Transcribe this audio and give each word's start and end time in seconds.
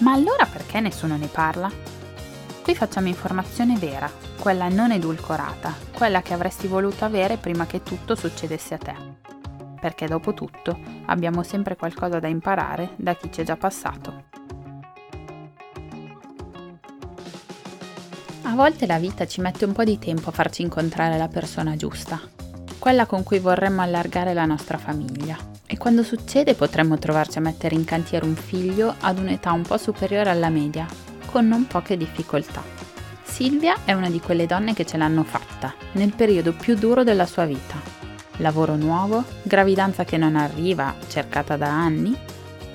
ma 0.00 0.12
allora 0.12 0.46
perché 0.46 0.80
nessuno 0.80 1.16
ne 1.16 1.26
parla? 1.26 1.70
Qui 2.62 2.74
facciamo 2.74 3.08
informazione 3.08 3.76
vera, 3.76 4.10
quella 4.40 4.68
non 4.68 4.90
edulcorata, 4.90 5.74
quella 5.94 6.20
che 6.20 6.34
avresti 6.34 6.66
voluto 6.66 7.04
avere 7.04 7.36
prima 7.36 7.64
che 7.64 7.82
tutto 7.82 8.14
succedesse 8.14 8.74
a 8.74 8.78
te. 8.78 8.94
Perché 9.80 10.06
dopo 10.06 10.34
tutto 10.34 10.78
abbiamo 11.06 11.42
sempre 11.42 11.76
qualcosa 11.76 12.18
da 12.18 12.26
imparare 12.28 12.90
da 12.96 13.14
chi 13.14 13.30
ci 13.30 13.42
è 13.42 13.44
già 13.44 13.56
passato. 13.56 14.24
A 18.42 18.54
volte 18.54 18.86
la 18.86 18.98
vita 18.98 19.26
ci 19.26 19.40
mette 19.40 19.64
un 19.64 19.72
po' 19.72 19.84
di 19.84 19.98
tempo 19.98 20.30
a 20.30 20.32
farci 20.32 20.62
incontrare 20.62 21.18
la 21.18 21.28
persona 21.28 21.76
giusta, 21.76 22.20
quella 22.78 23.06
con 23.06 23.22
cui 23.22 23.38
vorremmo 23.38 23.82
allargare 23.82 24.34
la 24.34 24.44
nostra 24.44 24.78
famiglia, 24.78 25.36
e 25.66 25.76
quando 25.76 26.02
succede 26.02 26.54
potremmo 26.54 26.98
trovarci 26.98 27.38
a 27.38 27.42
mettere 27.42 27.74
in 27.74 27.84
cantiere 27.84 28.24
un 28.24 28.36
figlio 28.36 28.94
ad 29.00 29.18
un'età 29.18 29.52
un 29.52 29.62
po' 29.62 29.76
superiore 29.76 30.30
alla 30.30 30.48
media, 30.48 30.86
con 31.26 31.48
non 31.48 31.66
poche 31.66 31.96
difficoltà. 31.96 32.62
Silvia 33.24 33.78
è 33.84 33.92
una 33.92 34.08
di 34.08 34.20
quelle 34.20 34.46
donne 34.46 34.74
che 34.74 34.86
ce 34.86 34.96
l'hanno 34.96 35.24
fatta, 35.24 35.74
nel 35.92 36.14
periodo 36.14 36.52
più 36.52 36.76
duro 36.76 37.02
della 37.02 37.26
sua 37.26 37.44
vita. 37.44 37.74
Lavoro 38.38 38.76
nuovo, 38.76 39.24
gravidanza 39.42 40.04
che 40.04 40.16
non 40.16 40.36
arriva, 40.36 40.94
cercata 41.08 41.56
da 41.56 41.68
anni, 41.68 42.16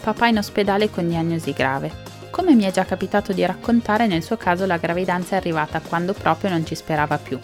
papà 0.03 0.27
in 0.27 0.37
ospedale 0.37 0.89
con 0.89 1.07
diagnosi 1.07 1.53
grave. 1.53 2.09
Come 2.29 2.55
mi 2.55 2.63
è 2.63 2.71
già 2.71 2.85
capitato 2.85 3.33
di 3.33 3.45
raccontare, 3.45 4.07
nel 4.07 4.23
suo 4.23 4.37
caso 4.37 4.65
la 4.65 4.77
gravidanza 4.77 5.35
è 5.35 5.37
arrivata 5.37 5.79
quando 5.79 6.13
proprio 6.13 6.49
non 6.49 6.65
ci 6.65 6.75
sperava 6.75 7.17
più. 7.17 7.39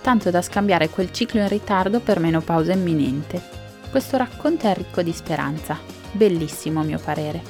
Tanto 0.00 0.30
da 0.30 0.42
scambiare 0.42 0.90
quel 0.90 1.12
ciclo 1.12 1.40
in 1.40 1.48
ritardo 1.48 2.00
per 2.00 2.18
menopausa 2.18 2.72
imminente 2.72 3.62
questo 3.94 4.16
racconto 4.16 4.66
è 4.66 4.74
ricco 4.74 5.02
di 5.02 5.12
speranza, 5.12 5.78
bellissimo 6.10 6.80
a 6.80 6.82
mio 6.82 6.98
parere. 6.98 7.40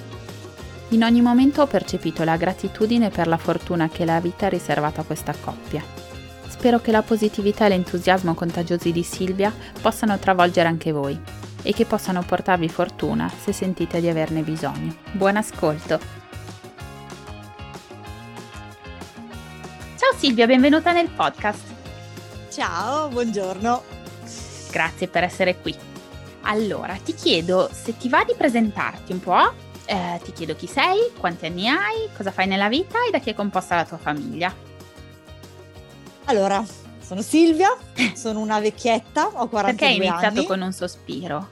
In 0.88 1.02
ogni 1.02 1.22
momento 1.22 1.62
ho 1.62 1.66
percepito 1.66 2.22
la 2.22 2.36
gratitudine 2.36 3.08
per 3.08 3.28
la 3.28 3.38
fortuna 3.38 3.88
che 3.88 4.04
la 4.04 4.20
vita 4.20 4.44
ha 4.44 4.50
riservato 4.50 5.00
a 5.00 5.04
questa 5.04 5.32
coppia. 5.32 5.82
Spero 6.46 6.82
che 6.82 6.90
la 6.90 7.00
positività 7.00 7.64
e 7.64 7.70
l'entusiasmo 7.70 8.34
contagiosi 8.34 8.92
di 8.92 9.02
Silvia 9.02 9.50
possano 9.80 10.18
travolgere 10.18 10.68
anche 10.68 10.92
voi 10.92 11.18
e 11.62 11.72
che 11.72 11.86
possano 11.86 12.22
portarvi 12.22 12.68
fortuna 12.68 13.32
se 13.42 13.52
sentite 13.52 14.02
di 14.02 14.10
averne 14.10 14.42
bisogno. 14.42 14.94
Buon 15.12 15.38
ascolto! 15.38 15.98
Ciao 19.96 20.12
Silvia, 20.18 20.46
benvenuta 20.46 20.92
nel 20.92 21.08
podcast. 21.08 21.72
Ciao, 22.50 23.08
buongiorno. 23.08 23.82
Grazie 24.70 25.08
per 25.08 25.22
essere 25.22 25.58
qui. 25.58 25.92
Allora, 26.46 26.94
ti 27.02 27.14
chiedo 27.14 27.70
se 27.72 27.96
ti 27.96 28.08
va 28.08 28.24
di 28.24 28.34
presentarti 28.36 29.12
un 29.12 29.20
po', 29.20 29.52
eh, 29.86 30.20
ti 30.22 30.32
chiedo 30.32 30.54
chi 30.54 30.66
sei, 30.66 31.10
quanti 31.18 31.46
anni 31.46 31.68
hai, 31.68 32.08
cosa 32.16 32.30
fai 32.30 32.46
nella 32.46 32.68
vita 32.68 32.98
e 33.06 33.10
da 33.10 33.18
chi 33.18 33.30
è 33.30 33.34
composta 33.34 33.76
la 33.76 33.84
tua 33.84 33.98
famiglia. 33.98 34.54
Allora, 36.24 36.64
sono 37.00 37.22
Silvia, 37.22 37.76
sono 38.14 38.40
una 38.40 38.60
vecchietta, 38.60 39.26
ho 39.26 39.48
42 39.48 39.58
anni. 39.58 39.76
Perché 39.76 39.84
hai 39.86 39.96
iniziato 39.96 40.38
anni. 40.38 40.46
con 40.46 40.60
un 40.60 40.72
sospiro? 40.72 41.48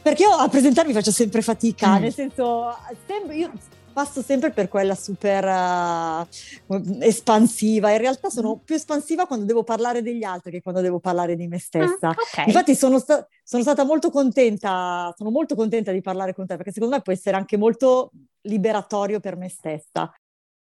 Perché 0.00 0.22
io 0.22 0.30
a 0.30 0.48
presentarmi 0.48 0.92
faccio 0.92 1.10
sempre 1.10 1.42
fatica, 1.42 1.96
mm. 1.96 2.00
nel 2.00 2.12
senso, 2.12 2.76
sempre, 3.06 3.36
io 3.36 3.50
passo 3.96 4.20
sempre 4.20 4.50
per 4.50 4.68
quella 4.68 4.94
super 4.94 5.42
uh, 5.42 7.00
espansiva. 7.00 7.92
In 7.92 7.96
realtà 7.96 8.28
sono 8.28 8.56
mm. 8.56 8.64
più 8.66 8.74
espansiva 8.74 9.26
quando 9.26 9.46
devo 9.46 9.64
parlare 9.64 10.02
degli 10.02 10.22
altri 10.22 10.50
che 10.50 10.60
quando 10.60 10.82
devo 10.82 11.00
parlare 11.00 11.34
di 11.34 11.48
me 11.48 11.58
stessa. 11.58 12.08
Ah, 12.08 12.10
okay. 12.10 12.44
Infatti 12.44 12.74
sono, 12.74 12.98
sta- 12.98 13.26
sono, 13.42 13.62
stata 13.62 13.84
molto 13.84 14.10
contenta, 14.10 15.14
sono 15.16 15.30
molto 15.30 15.54
contenta 15.54 15.92
di 15.92 16.02
parlare 16.02 16.34
con 16.34 16.44
te 16.44 16.56
perché 16.56 16.72
secondo 16.72 16.96
me 16.96 17.00
può 17.00 17.10
essere 17.10 17.38
anche 17.38 17.56
molto 17.56 18.10
liberatorio 18.42 19.18
per 19.18 19.34
me 19.36 19.48
stessa. 19.48 20.12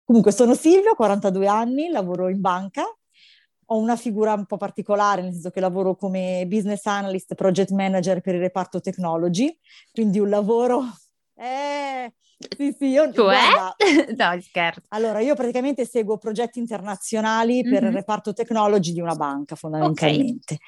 Comunque 0.05 0.31
sono 0.31 0.55
Silvia, 0.55 0.91
ho 0.91 0.95
42 0.95 1.47
anni, 1.47 1.89
lavoro 1.89 2.29
in 2.29 2.43
banca, 2.43 2.83
ho 2.83 3.79
una 3.79 3.97
figura 3.97 4.35
un 4.35 4.45
po' 4.45 4.59
particolare, 4.59 5.23
nel 5.23 5.33
senso 5.33 5.49
che 5.49 5.61
lavoro 5.61 5.97
come 5.97 6.45
business 6.47 6.85
analyst, 6.85 7.35
project 7.35 7.71
manager 7.71 8.21
per 8.21 8.35
il 8.35 8.43
reparto 8.43 8.83
technology, 8.83 9.59
quindi 9.93 10.19
un 10.19 10.29
lavoro... 10.29 10.83
Eh, 11.37 12.13
sì, 12.57 12.75
sì, 12.77 12.87
io... 12.87 13.13
Cioè? 13.13 13.39
no, 14.17 14.41
scherzo. 14.41 14.83
Allora, 14.89 15.21
io 15.21 15.35
praticamente 15.35 15.85
seguo 15.85 16.19
progetti 16.19 16.59
internazionali 16.59 17.63
per 17.63 17.83
mm-hmm. 17.83 17.87
il 17.87 17.93
reparto 17.93 18.33
technology 18.33 18.93
di 18.93 19.01
una 19.01 19.15
banca, 19.15 19.55
fondamentalmente. 19.55 20.55
Okay. 20.55 20.67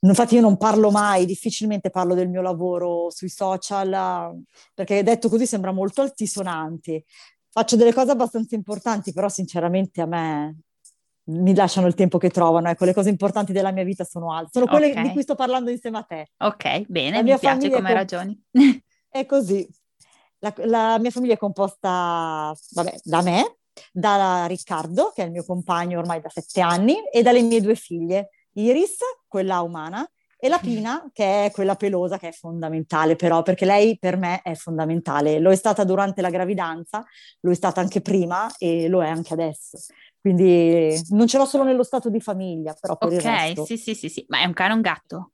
Infatti 0.00 0.36
io 0.36 0.40
non 0.40 0.56
parlo 0.56 0.90
mai, 0.90 1.26
difficilmente 1.26 1.90
parlo 1.90 2.14
del 2.14 2.28
mio 2.28 2.40
lavoro 2.40 3.10
sui 3.10 3.28
social, 3.28 4.40
perché 4.72 5.02
detto 5.02 5.28
così 5.28 5.44
sembra 5.44 5.72
molto 5.72 6.02
altisonante. 6.02 7.04
Faccio 7.50 7.74
delle 7.74 7.92
cose 7.92 8.12
abbastanza 8.12 8.54
importanti, 8.54 9.12
però 9.12 9.28
sinceramente 9.28 10.00
a 10.00 10.06
me 10.06 10.56
mi 11.28 11.54
lasciano 11.54 11.88
il 11.88 11.94
tempo 11.94 12.18
che 12.18 12.30
trovano. 12.30 12.68
Ecco, 12.68 12.84
le 12.84 12.94
cose 12.94 13.08
importanti 13.08 13.52
della 13.52 13.72
mia 13.72 13.82
vita 13.82 14.04
sono 14.04 14.32
altre. 14.32 14.50
Sono 14.52 14.66
quelle 14.66 14.90
okay. 14.90 15.02
di 15.02 15.10
cui 15.10 15.22
sto 15.22 15.34
parlando 15.34 15.70
insieme 15.70 15.98
a 15.98 16.02
te. 16.02 16.28
Ok, 16.38 16.84
bene, 16.86 17.22
mi 17.22 17.36
piace 17.36 17.68
come 17.70 17.92
ragioni. 17.92 18.40
È 19.10 19.26
così. 19.26 19.68
La, 20.40 20.54
la 20.58 20.98
mia 20.98 21.10
famiglia 21.10 21.34
è 21.34 21.38
composta, 21.38 22.54
vabbè, 22.70 22.94
da 23.02 23.22
me, 23.22 23.58
da 23.92 24.46
Riccardo, 24.46 25.12
che 25.14 25.22
è 25.22 25.26
il 25.26 25.32
mio 25.32 25.44
compagno 25.44 25.98
ormai 25.98 26.20
da 26.20 26.28
sette 26.28 26.60
anni, 26.60 26.96
e 27.12 27.22
dalle 27.22 27.42
mie 27.42 27.60
due 27.60 27.74
figlie, 27.74 28.30
Iris, 28.52 28.98
quella 29.26 29.62
umana, 29.62 30.08
e 30.40 30.48
la 30.48 30.58
Pina, 30.58 31.10
che 31.12 31.46
è 31.46 31.50
quella 31.50 31.74
pelosa, 31.74 32.16
che 32.16 32.28
è 32.28 32.32
fondamentale 32.32 33.16
però, 33.16 33.42
perché 33.42 33.64
lei 33.64 33.98
per 33.98 34.16
me 34.16 34.40
è 34.42 34.54
fondamentale. 34.54 35.40
Lo 35.40 35.50
è 35.50 35.56
stata 35.56 35.82
durante 35.82 36.22
la 36.22 36.30
gravidanza, 36.30 37.04
lo 37.40 37.50
è 37.50 37.54
stata 37.54 37.80
anche 37.80 38.00
prima 38.00 38.48
e 38.56 38.86
lo 38.86 39.02
è 39.02 39.08
anche 39.08 39.32
adesso. 39.32 39.78
Quindi 40.20 40.96
non 41.08 41.26
ce 41.26 41.38
l'ho 41.38 41.44
solo 41.44 41.64
nello 41.64 41.82
stato 41.82 42.08
di 42.08 42.20
famiglia, 42.20 42.72
però 42.78 42.96
per 42.96 43.08
okay, 43.08 43.18
il 43.18 43.24
resto... 43.24 43.60
Ok, 43.62 43.66
sì, 43.66 43.76
sì, 43.76 43.94
sì, 43.96 44.08
sì. 44.08 44.24
Ma 44.28 44.40
è 44.40 44.44
un 44.44 44.52
cane 44.52 44.72
o 44.72 44.76
un 44.76 44.80
gatto? 44.80 45.32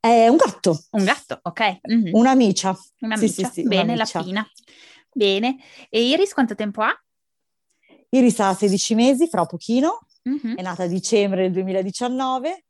È 0.00 0.28
un 0.28 0.36
gatto. 0.36 0.84
Un 0.92 1.04
gatto, 1.04 1.38
ok. 1.42 1.80
Mm-hmm. 1.92 2.14
Una 2.14 2.34
micia. 2.34 2.74
Una 3.00 3.16
sì. 3.16 3.28
Sì, 3.28 3.44
sì, 3.44 3.62
Bene, 3.64 3.96
la 3.96 4.08
pina. 4.10 4.46
Bene. 5.12 5.58
E 5.90 6.08
Iris 6.08 6.32
quanto 6.32 6.54
tempo 6.54 6.80
ha? 6.80 6.92
Iris 8.08 8.40
ha 8.40 8.54
16 8.54 8.94
mesi, 8.94 9.28
fra 9.28 9.44
pochino. 9.44 10.06
Mm-hmm. 10.28 10.56
È 10.56 10.62
nata 10.62 10.84
a 10.84 10.86
dicembre 10.86 11.42
del 11.42 11.52
2019 11.52 12.64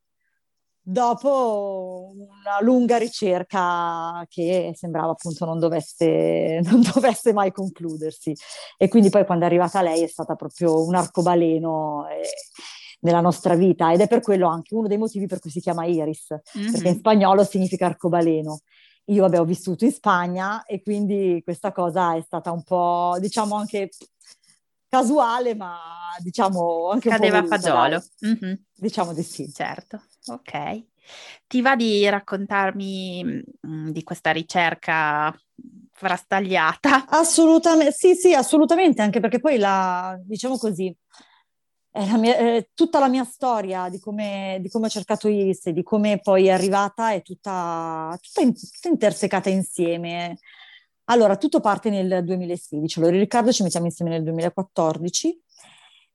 dopo 0.83 2.13
una 2.15 2.61
lunga 2.63 2.97
ricerca 2.97 4.25
che 4.29 4.73
sembrava 4.75 5.13
appunto 5.13 5.45
non 5.45 5.59
dovesse, 5.59 6.61
non 6.65 6.83
dovesse, 6.83 7.33
mai 7.33 7.53
concludersi. 7.53 8.35
E 8.77 8.89
quindi 8.89 9.11
poi 9.11 9.25
quando 9.25 9.45
è 9.45 9.49
arrivata 9.49 9.83
lei 9.83 10.03
è 10.03 10.09
stata 10.09 10.35
proprio 10.35 10.85
un 10.85 10.95
arcobaleno. 10.95 12.09
E 12.09 12.23
nella 13.01 13.21
nostra 13.21 13.55
vita 13.55 13.93
ed 13.93 14.01
è 14.01 14.09
per 14.09 14.21
quello 14.21 14.49
anche 14.49 14.75
uno 14.75 14.89
dei 14.89 14.99
motivi 14.99 15.27
per 15.27 15.41
cui 15.41 15.51
si 15.51 15.61
chiama 15.61 15.85
Iris, 15.85 16.35
mm-hmm. 16.59 16.73
perché 16.73 16.89
in 16.89 16.99
spagnolo 16.99 17.45
significa 17.45 17.87
arcobaleno. 17.87 18.61
Io 19.07 19.23
vabbè 19.23 19.41
ho 19.41 19.45
vissuto 19.45 19.85
in 19.85 19.93
Spagna 19.93 20.65
e 20.65 20.83
quindi 20.83 21.41
questa 21.43 21.73
cosa 21.73 22.15
è 22.15 22.23
stata 22.23 22.53
un 22.53 22.63
po', 22.63 23.17
diciamo 23.19 23.57
anche 23.57 23.89
casuale, 24.89 25.55
ma 25.55 25.79
diciamo 26.19 26.91
anche 26.91 27.09
Cadeva 27.09 27.39
un 27.39 27.49
po' 27.49 27.49
voluta, 27.49 27.69
a 27.69 27.71
fagiolo. 27.73 28.05
Mm-hmm. 28.27 28.55
Diciamo 28.77 29.13
di 29.13 29.23
sì. 29.23 29.51
Certo, 29.53 30.03
ok. 30.27 30.85
Ti 31.47 31.61
va 31.61 31.75
di 31.77 32.09
raccontarmi 32.09 33.25
mh, 33.25 33.69
mm, 33.69 33.89
di 33.89 34.03
questa 34.03 34.31
ricerca 34.31 35.35
frastagliata? 35.93 37.07
Assolutamente, 37.09 37.93
sì, 37.93 38.15
sì, 38.15 38.35
assolutamente, 38.35 39.03
anche 39.03 39.21
perché 39.21 39.41
poi 39.41 39.59
la, 39.59 40.19
diciamo 40.23 40.57
così, 40.57 40.95
la 41.93 42.17
mia, 42.17 42.37
eh, 42.37 42.71
tutta 42.75 43.01
la 43.01 43.09
mia 43.09 43.25
storia 43.25 43.89
di 43.89 43.99
come, 43.99 44.59
di 44.61 44.69
come 44.69 44.87
ho 44.87 44.89
cercato 44.91 45.29
Iris 45.29 45.67
e 45.67 45.73
di 45.73 45.83
come 45.83 46.21
poi 46.21 46.47
è 46.47 46.51
arrivata 46.51 47.13
è 47.13 47.23
tutta, 47.23 48.17
tutta, 48.21 48.41
in, 48.43 48.55
tutta 48.55 48.89
intersecata 48.89 49.51
insieme. 49.51 50.39
Allora, 51.05 51.37
tutto 51.37 51.61
parte 51.61 51.91
nel 51.91 52.25
2016. 52.25 53.01
Allora, 53.01 53.17
Riccardo 53.17 53.53
ci 53.53 53.65
mettiamo 53.65 53.87
insieme 53.87 54.13
nel 54.13 54.23
2014 54.23 55.43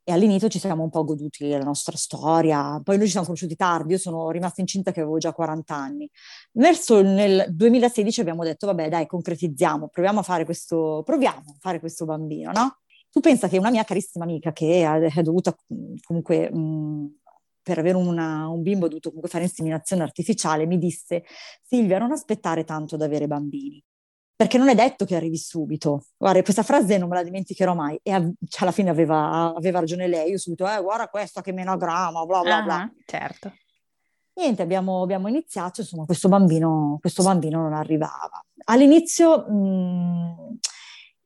e 0.08 0.12
all'inizio 0.12 0.48
ci 0.48 0.60
siamo 0.60 0.84
un 0.84 0.90
po' 0.90 1.04
goduti 1.04 1.50
la 1.50 1.64
nostra 1.64 1.98
storia. 1.98 2.80
Poi 2.82 2.96
noi 2.96 3.06
ci 3.06 3.12
siamo 3.12 3.26
conosciuti 3.26 3.56
tardi, 3.56 3.94
io 3.94 3.98
sono 3.98 4.30
rimasta 4.30 4.62
incinta 4.62 4.92
che 4.92 5.02
avevo 5.02 5.18
già 5.18 5.34
40 5.34 5.76
anni. 5.76 6.10
Verso 6.52 7.02
nel 7.02 7.48
2016 7.50 8.22
abbiamo 8.22 8.44
detto, 8.44 8.68
vabbè, 8.68 8.88
dai, 8.88 9.08
concretizziamo, 9.08 9.90
proviamo 9.90 10.20
a 10.20 10.24
fare 10.24 10.46
questo, 10.46 11.02
proviamo 11.04 11.40
a 11.40 11.56
fare 11.60 11.80
questo 11.80 12.06
bambino, 12.06 12.52
no? 12.52 12.78
Tu 13.16 13.22
pensa 13.22 13.48
che 13.48 13.58
una 13.58 13.70
mia 13.70 13.86
carissima 13.86 14.26
amica 14.26 14.52
che 14.52 14.84
è 14.84 15.22
dovuta 15.22 15.56
comunque 16.04 16.52
mh, 16.54 17.20
per 17.64 17.80
avere 17.80 17.96
una, 17.96 18.50
un 18.50 18.62
bimbo 18.62 18.88
ho 18.88 18.88
dovuto 18.90 19.08
comunque 19.08 19.32
fare 19.32 19.46
inseminazione 19.46 20.04
artificiale, 20.04 20.66
mi 20.66 20.78
disse 20.78 21.24
Silvia 21.64 21.98
non 21.98 22.12
aspettare 22.12 22.66
tanto 22.66 22.96
ad 22.96 23.02
avere 23.02 23.26
bambini, 23.26 23.82
perché 24.36 24.58
non 24.58 24.68
è 24.68 24.76
detto 24.76 25.06
che 25.06 25.16
arrivi 25.16 25.38
subito. 25.38 26.08
Guarda, 26.18 26.42
questa 26.42 26.62
frase 26.62 26.98
non 26.98 27.08
me 27.08 27.16
la 27.16 27.24
dimenticherò 27.24 27.74
mai 27.74 27.98
e 28.04 28.12
a, 28.12 28.20
cioè, 28.20 28.64
alla 28.64 28.74
fine 28.74 28.90
aveva, 28.90 29.54
aveva, 29.56 29.80
ragione 29.80 30.08
lei, 30.08 30.32
io 30.32 30.38
subito, 30.38 30.68
eh 30.70 30.82
guarda 30.82 31.08
questa 31.08 31.40
che 31.40 31.54
menograma, 31.54 32.26
bla 32.26 32.42
bla 32.42 32.62
bla. 32.64 32.82
Uh-huh, 32.82 33.02
certo. 33.06 33.54
Niente, 34.34 34.62
abbiamo, 34.62 35.02
abbiamo, 35.02 35.30
iniziato, 35.30 35.80
insomma 35.80 36.04
questo 36.04 36.28
bambino, 36.28 36.98
questo 37.00 37.24
bambino 37.24 37.62
non 37.62 37.72
arrivava. 37.72 38.44
All'inizio... 38.66 39.50
Mh, 39.50 40.58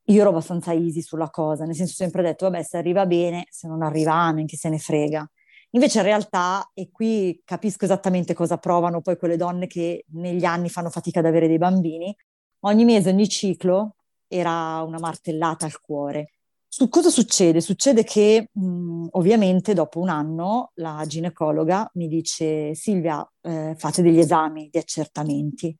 io 0.09 0.21
ero 0.21 0.29
abbastanza 0.29 0.73
easy 0.73 1.01
sulla 1.01 1.29
cosa, 1.29 1.65
nel 1.65 1.75
senso 1.75 1.93
sempre 1.93 2.23
detto, 2.23 2.49
vabbè, 2.49 2.63
se 2.63 2.77
arriva 2.77 3.05
bene, 3.05 3.45
se 3.49 3.67
non 3.67 3.83
arriva, 3.83 4.31
neanche 4.31 4.57
se 4.57 4.69
ne 4.69 4.79
frega. 4.79 5.29
Invece 5.71 5.99
in 5.99 6.05
realtà, 6.05 6.69
e 6.73 6.89
qui 6.91 7.41
capisco 7.45 7.85
esattamente 7.85 8.33
cosa 8.33 8.57
provano 8.57 9.01
poi 9.01 9.17
quelle 9.17 9.37
donne 9.37 9.67
che 9.67 10.05
negli 10.13 10.45
anni 10.45 10.69
fanno 10.69 10.89
fatica 10.89 11.19
ad 11.19 11.25
avere 11.25 11.47
dei 11.47 11.59
bambini, 11.59 12.15
ogni 12.61 12.85
mese, 12.85 13.09
ogni 13.09 13.29
ciclo 13.29 13.97
era 14.27 14.81
una 14.81 14.97
martellata 14.99 15.65
al 15.65 15.79
cuore. 15.79 16.31
Su 16.67 16.89
cosa 16.89 17.09
succede? 17.09 17.61
Succede 17.61 18.03
che 18.03 18.49
mh, 18.51 19.07
ovviamente 19.11 19.73
dopo 19.73 19.99
un 19.99 20.09
anno 20.09 20.71
la 20.75 21.03
ginecologa 21.05 21.89
mi 21.95 22.07
dice 22.07 22.73
Silvia, 22.73 23.27
eh, 23.41 23.75
fate 23.77 24.01
degli 24.01 24.19
esami 24.19 24.69
di 24.71 24.77
accertamenti. 24.79 25.75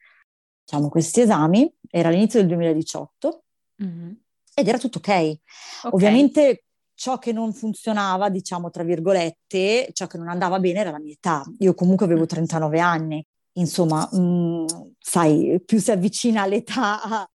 Facciamo 0.66 0.90
questi 0.90 1.22
esami, 1.22 1.72
era 1.90 2.10
all'inizio 2.10 2.40
del 2.40 2.50
2018 2.50 3.44
Mm-hmm. 3.84 4.12
Ed 4.54 4.68
era 4.68 4.78
tutto 4.78 4.98
okay. 4.98 5.40
ok. 5.84 5.94
Ovviamente 5.94 6.64
ciò 6.94 7.18
che 7.18 7.31
non 7.31 7.54
funzionava, 7.54 8.30
diciamo 8.30 8.70
tra 8.70 8.84
virgolette, 8.84 9.90
ciò 9.94 10.08
che 10.08 10.18
non 10.18 10.28
andava 10.28 10.60
bene 10.60 10.80
era 10.80 10.92
la 10.92 11.00
mia 11.00 11.14
età. 11.14 11.44
Io 11.60 11.74
comunque 11.74 12.06
avevo 12.06 12.26
39 12.26 12.78
mm. 12.78 12.81
anni. 12.81 13.26
Insomma, 13.54 14.08
mh, 14.12 14.20
mm, 14.20 14.66
sai, 15.00 15.62
più 15.66 15.80
si 15.80 15.92
avvicina 15.92 16.42
all'età 16.44 17.30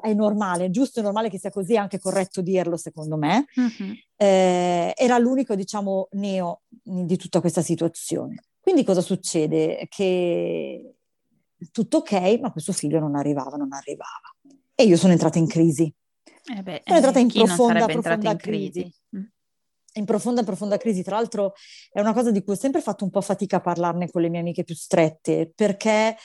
è 0.00 0.14
normale, 0.14 0.70
giusto 0.70 1.00
e 1.00 1.02
normale 1.02 1.28
che 1.28 1.38
sia 1.38 1.50
così, 1.50 1.74
è 1.74 1.76
anche 1.76 1.98
corretto 1.98 2.40
dirlo 2.40 2.76
secondo 2.76 3.16
me. 3.16 3.46
Mm-hmm. 3.60 3.92
Eh, 4.16 4.94
era 4.96 5.18
l'unico, 5.18 5.54
diciamo, 5.54 6.08
neo 6.12 6.62
di 6.70 7.16
tutta 7.16 7.40
questa 7.40 7.62
situazione. 7.62 8.44
Quindi 8.60 8.82
cosa 8.82 9.02
succede? 9.02 9.86
Che 9.88 10.94
tutto 11.70 11.98
ok, 11.98 12.38
ma 12.40 12.50
questo 12.50 12.72
figlio 12.72 12.98
non 12.98 13.14
arrivava, 13.14 13.56
non 13.56 13.72
arrivava 13.72 14.34
e 14.74 14.84
io 14.84 14.96
sono 14.96 15.12
entrata 15.12 15.38
in 15.38 15.46
crisi. 15.46 15.92
Eh 16.56 16.62
beh, 16.62 16.82
sono 16.84 16.96
entrata 16.96 17.18
in 17.18 17.32
profonda, 17.32 17.86
profonda 17.86 18.30
in 18.30 18.36
crisi. 18.36 18.70
crisi. 18.70 18.94
Mm. 19.16 19.22
In 19.96 20.04
profonda, 20.04 20.42
profonda 20.42 20.76
crisi. 20.76 21.02
Tra 21.02 21.16
l'altro 21.16 21.54
è 21.90 22.00
una 22.00 22.12
cosa 22.12 22.30
di 22.30 22.42
cui 22.42 22.54
ho 22.54 22.58
sempre 22.58 22.80
fatto 22.80 23.04
un 23.04 23.10
po' 23.10 23.20
fatica 23.20 23.56
a 23.56 23.60
parlarne 23.60 24.10
con 24.10 24.22
le 24.22 24.28
mie 24.28 24.40
amiche 24.40 24.64
più 24.64 24.74
strette, 24.74 25.52
perché 25.54 26.16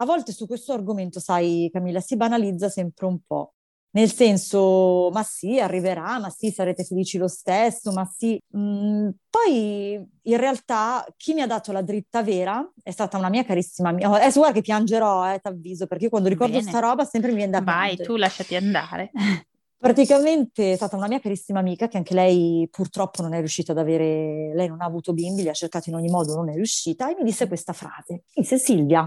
a 0.00 0.04
volte 0.04 0.32
su 0.32 0.46
questo 0.46 0.72
argomento, 0.72 1.18
sai 1.18 1.68
Camilla, 1.72 2.00
si 2.00 2.16
banalizza 2.16 2.68
sempre 2.68 3.06
un 3.06 3.18
po' 3.26 3.54
nel 3.98 4.12
senso, 4.12 5.10
ma 5.12 5.24
sì, 5.24 5.58
arriverà, 5.58 6.20
ma 6.20 6.30
sì, 6.30 6.52
sarete 6.52 6.84
felici 6.84 7.18
lo 7.18 7.26
stesso, 7.26 7.90
ma 7.90 8.04
sì. 8.04 8.40
Mm, 8.56 9.08
poi 9.28 9.94
in 10.22 10.36
realtà 10.36 11.04
chi 11.16 11.34
mi 11.34 11.40
ha 11.40 11.46
dato 11.48 11.72
la 11.72 11.82
dritta 11.82 12.22
vera 12.22 12.64
è 12.80 12.92
stata 12.92 13.18
una 13.18 13.28
mia 13.28 13.44
carissima 13.44 13.88
amica. 13.88 14.08
Adesso 14.08 14.38
guarda 14.38 14.54
che 14.54 14.62
piangerò, 14.62 15.32
eh, 15.32 15.40
ti 15.40 15.48
avviso, 15.48 15.88
perché 15.88 16.04
io 16.04 16.10
quando 16.10 16.28
ricordo 16.28 16.58
Bene. 16.58 16.68
sta 16.68 16.78
roba 16.78 17.04
sempre 17.04 17.30
mi 17.30 17.38
viene 17.38 17.50
da 17.50 17.60
Vai, 17.60 17.96
tu 17.96 18.14
lasciati 18.14 18.54
andare. 18.54 19.10
Praticamente 19.76 20.72
è 20.72 20.76
stata 20.76 20.96
una 20.96 21.08
mia 21.08 21.20
carissima 21.20 21.58
amica 21.58 21.88
che 21.88 21.96
anche 21.96 22.14
lei 22.14 22.68
purtroppo 22.70 23.22
non 23.22 23.32
è 23.32 23.38
riuscita 23.38 23.72
ad 23.72 23.78
avere, 23.78 24.52
lei 24.54 24.68
non 24.68 24.80
ha 24.80 24.84
avuto 24.84 25.12
bimbi, 25.12 25.42
li 25.42 25.48
ha 25.48 25.52
cercati 25.52 25.88
in 25.90 25.96
ogni 25.96 26.08
modo, 26.08 26.34
non 26.34 26.50
è 26.50 26.54
riuscita 26.54 27.10
e 27.10 27.14
mi 27.16 27.24
disse 27.24 27.46
questa 27.48 27.72
frase. 27.72 28.12
Mi 28.34 28.42
disse 28.42 28.58
Silvia, 28.58 29.02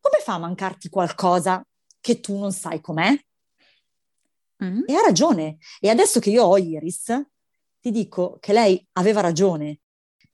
come 0.00 0.18
fa 0.22 0.34
a 0.34 0.38
mancarti 0.38 0.88
qualcosa 0.88 1.64
che 2.00 2.20
tu 2.20 2.38
non 2.38 2.52
sai 2.52 2.80
com'è? 2.80 3.16
Mm. 4.62 4.82
E 4.86 4.94
ha 4.94 5.02
ragione. 5.02 5.58
E 5.80 5.88
adesso 5.88 6.20
che 6.20 6.30
io 6.30 6.44
ho 6.44 6.58
Iris, 6.58 7.20
ti 7.80 7.90
dico 7.90 8.36
che 8.40 8.52
lei 8.52 8.86
aveva 8.92 9.20
ragione. 9.20 9.80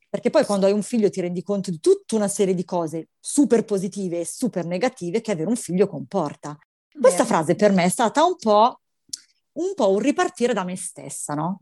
Perché 0.08 0.30
poi 0.30 0.44
quando 0.44 0.66
hai 0.66 0.72
un 0.72 0.82
figlio 0.82 1.10
ti 1.10 1.20
rendi 1.20 1.42
conto 1.42 1.70
di 1.70 1.80
tutta 1.80 2.16
una 2.16 2.28
serie 2.28 2.54
di 2.54 2.64
cose 2.64 3.08
super 3.20 3.64
positive 3.64 4.20
e 4.20 4.24
super 4.26 4.64
negative 4.64 5.20
che 5.20 5.32
avere 5.32 5.48
un 5.48 5.56
figlio 5.56 5.86
comporta. 5.86 6.56
Questa 6.98 7.22
Beh. 7.22 7.28
frase 7.28 7.54
per 7.54 7.72
me 7.72 7.84
è 7.84 7.88
stata 7.88 8.24
un 8.24 8.36
po', 8.36 8.80
un 9.52 9.74
po' 9.74 9.90
un 9.90 9.98
ripartire 9.98 10.54
da 10.54 10.64
me 10.64 10.76
stessa, 10.76 11.34
no? 11.34 11.60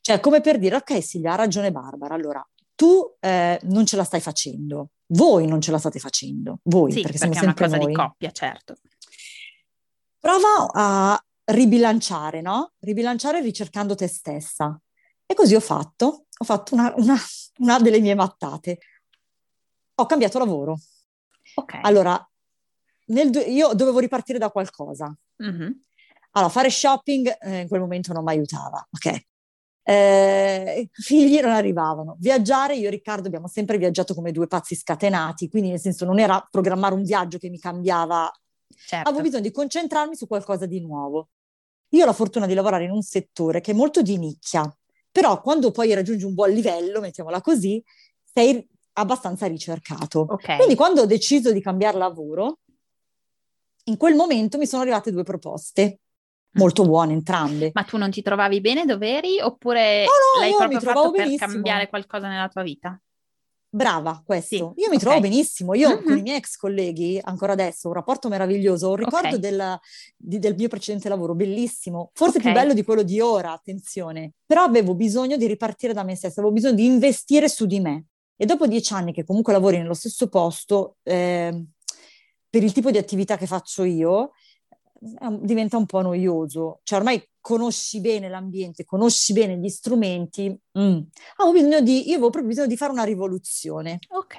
Cioè, 0.00 0.20
come 0.20 0.40
per 0.40 0.58
dire, 0.58 0.76
ok 0.76 1.02
Silvia, 1.02 1.32
ha 1.32 1.36
ragione 1.36 1.72
Barbara, 1.72 2.14
allora 2.14 2.46
tu 2.74 3.16
eh, 3.18 3.58
non 3.64 3.84
ce 3.84 3.96
la 3.96 4.04
stai 4.04 4.20
facendo, 4.20 4.90
voi 5.08 5.46
non 5.46 5.60
ce 5.60 5.72
la 5.72 5.78
state 5.78 5.98
facendo, 5.98 6.60
voi, 6.62 6.92
sì, 6.92 7.02
perché, 7.02 7.18
perché 7.18 7.34
siamo 7.34 7.52
sempre 7.52 7.64
è 7.64 7.68
una 7.68 7.76
cosa 7.76 7.84
noi. 7.84 7.86
di 7.86 7.94
coppia, 7.94 8.30
certo. 8.30 8.76
Prova 10.20 10.68
a 10.72 11.24
ribilanciare, 11.48 12.40
no? 12.40 12.72
Ribilanciare 12.80 13.40
ricercando 13.40 13.94
te 13.94 14.06
stessa. 14.06 14.78
E 15.26 15.34
così 15.34 15.54
ho 15.54 15.60
fatto, 15.60 16.26
ho 16.36 16.44
fatto 16.44 16.74
una, 16.74 16.92
una, 16.96 17.16
una 17.58 17.78
delle 17.78 18.00
mie 18.00 18.14
mattate. 18.14 18.78
Ho 19.96 20.06
cambiato 20.06 20.38
lavoro. 20.38 20.78
Ok. 21.54 21.78
Allora, 21.82 22.28
nel, 23.06 23.34
io 23.48 23.72
dovevo 23.74 23.98
ripartire 23.98 24.38
da 24.38 24.50
qualcosa. 24.50 25.14
Mm-hmm. 25.42 25.70
Allora, 26.32 26.50
fare 26.50 26.70
shopping 26.70 27.36
eh, 27.40 27.60
in 27.60 27.68
quel 27.68 27.80
momento 27.80 28.12
non 28.12 28.24
mi 28.24 28.30
aiutava, 28.30 28.86
ok? 28.90 29.26
Eh, 29.82 30.88
figli 30.92 31.40
non 31.40 31.52
arrivavano. 31.52 32.16
Viaggiare, 32.20 32.76
io 32.76 32.88
e 32.88 32.90
Riccardo 32.90 33.26
abbiamo 33.26 33.48
sempre 33.48 33.78
viaggiato 33.78 34.14
come 34.14 34.32
due 34.32 34.46
pazzi 34.46 34.74
scatenati, 34.74 35.48
quindi 35.48 35.70
nel 35.70 35.80
senso 35.80 36.04
non 36.04 36.18
era 36.18 36.46
programmare 36.50 36.94
un 36.94 37.02
viaggio 37.02 37.38
che 37.38 37.48
mi 37.48 37.58
cambiava. 37.58 38.30
Certo. 38.68 39.08
Avevo 39.08 39.24
bisogno 39.24 39.42
di 39.42 39.50
concentrarmi 39.50 40.14
su 40.14 40.26
qualcosa 40.26 40.66
di 40.66 40.80
nuovo. 40.80 41.30
Io 41.90 42.02
ho 42.02 42.06
la 42.06 42.12
fortuna 42.12 42.46
di 42.46 42.54
lavorare 42.54 42.84
in 42.84 42.90
un 42.90 43.02
settore 43.02 43.60
che 43.60 43.72
è 43.72 43.74
molto 43.74 44.02
di 44.02 44.18
nicchia, 44.18 44.70
però 45.10 45.40
quando 45.40 45.70
poi 45.70 45.94
raggiungi 45.94 46.24
un 46.24 46.34
buon 46.34 46.50
livello, 46.50 47.00
mettiamola 47.00 47.40
così, 47.40 47.82
sei 48.32 48.66
abbastanza 48.94 49.46
ricercato. 49.46 50.26
Okay. 50.28 50.56
Quindi 50.56 50.74
quando 50.74 51.02
ho 51.02 51.06
deciso 51.06 51.52
di 51.52 51.60
cambiare 51.60 51.96
lavoro, 51.96 52.58
in 53.84 53.96
quel 53.96 54.14
momento 54.14 54.58
mi 54.58 54.66
sono 54.66 54.82
arrivate 54.82 55.10
due 55.10 55.22
proposte 55.22 56.00
mm. 56.56 56.60
molto 56.60 56.84
buone 56.84 57.12
entrambe. 57.12 57.70
Ma 57.72 57.84
tu 57.84 57.96
non 57.96 58.10
ti 58.10 58.22
trovavi 58.22 58.60
bene 58.60 58.84
dove 58.84 59.16
eri 59.16 59.40
oppure 59.40 60.04
no, 60.04 60.10
no, 60.34 60.40
l'hai 60.40 60.54
proprio 60.54 60.80
fatto 60.80 61.10
per 61.10 61.34
cambiare 61.36 61.88
qualcosa 61.88 62.28
nella 62.28 62.48
tua 62.48 62.62
vita? 62.62 63.00
Brava, 63.70 64.22
questo. 64.24 64.56
Sì, 64.56 64.56
io 64.56 64.72
mi 64.88 64.96
okay. 64.96 64.98
trovo 64.98 65.20
benissimo. 65.20 65.74
Io 65.74 65.88
mm-hmm. 65.90 66.04
con 66.04 66.18
i 66.18 66.22
miei 66.22 66.36
ex 66.38 66.56
colleghi, 66.56 67.20
ancora 67.22 67.52
adesso, 67.52 67.88
un 67.88 67.94
rapporto 67.94 68.28
meraviglioso. 68.28 68.90
Un 68.90 68.96
ricordo 68.96 69.36
okay. 69.36 69.38
del, 69.38 69.78
di, 70.16 70.38
del, 70.38 70.54
mio 70.56 70.68
precedente 70.68 71.08
lavoro, 71.08 71.34
bellissimo. 71.34 72.10
Forse 72.14 72.38
okay. 72.38 72.52
più 72.52 72.60
bello 72.60 72.72
di 72.72 72.82
quello 72.82 73.02
di 73.02 73.20
ora, 73.20 73.52
attenzione. 73.52 74.32
Però 74.46 74.62
avevo 74.62 74.94
bisogno 74.94 75.36
di 75.36 75.46
ripartire 75.46 75.92
da 75.92 76.02
me 76.02 76.14
stessa, 76.14 76.40
avevo 76.40 76.54
bisogno 76.54 76.74
di 76.74 76.86
investire 76.86 77.48
su 77.48 77.66
di 77.66 77.80
me. 77.80 78.06
E 78.36 78.46
dopo 78.46 78.66
dieci 78.66 78.94
anni 78.94 79.12
che 79.12 79.24
comunque 79.24 79.52
lavori 79.52 79.78
nello 79.78 79.94
stesso 79.94 80.28
posto, 80.28 80.96
eh, 81.02 81.66
per 82.48 82.62
il 82.62 82.72
tipo 82.72 82.90
di 82.90 82.96
attività 82.96 83.36
che 83.36 83.46
faccio 83.46 83.84
io, 83.84 84.30
diventa 84.98 85.76
un 85.76 85.86
po' 85.86 86.02
noioso. 86.02 86.80
Cioè 86.82 86.98
ormai 86.98 87.22
conosci 87.40 88.00
bene 88.00 88.28
l'ambiente, 88.28 88.84
conosci 88.84 89.32
bene 89.32 89.56
gli 89.56 89.68
strumenti. 89.68 90.48
Mm. 90.78 90.98
Avevo 91.36 91.52
bisogno 91.52 91.80
di, 91.80 92.08
io 92.08 92.14
avevo 92.14 92.30
proprio 92.30 92.50
bisogno 92.50 92.66
di 92.66 92.76
fare 92.76 92.92
una 92.92 93.04
rivoluzione. 93.04 93.98
Ok. 94.08 94.36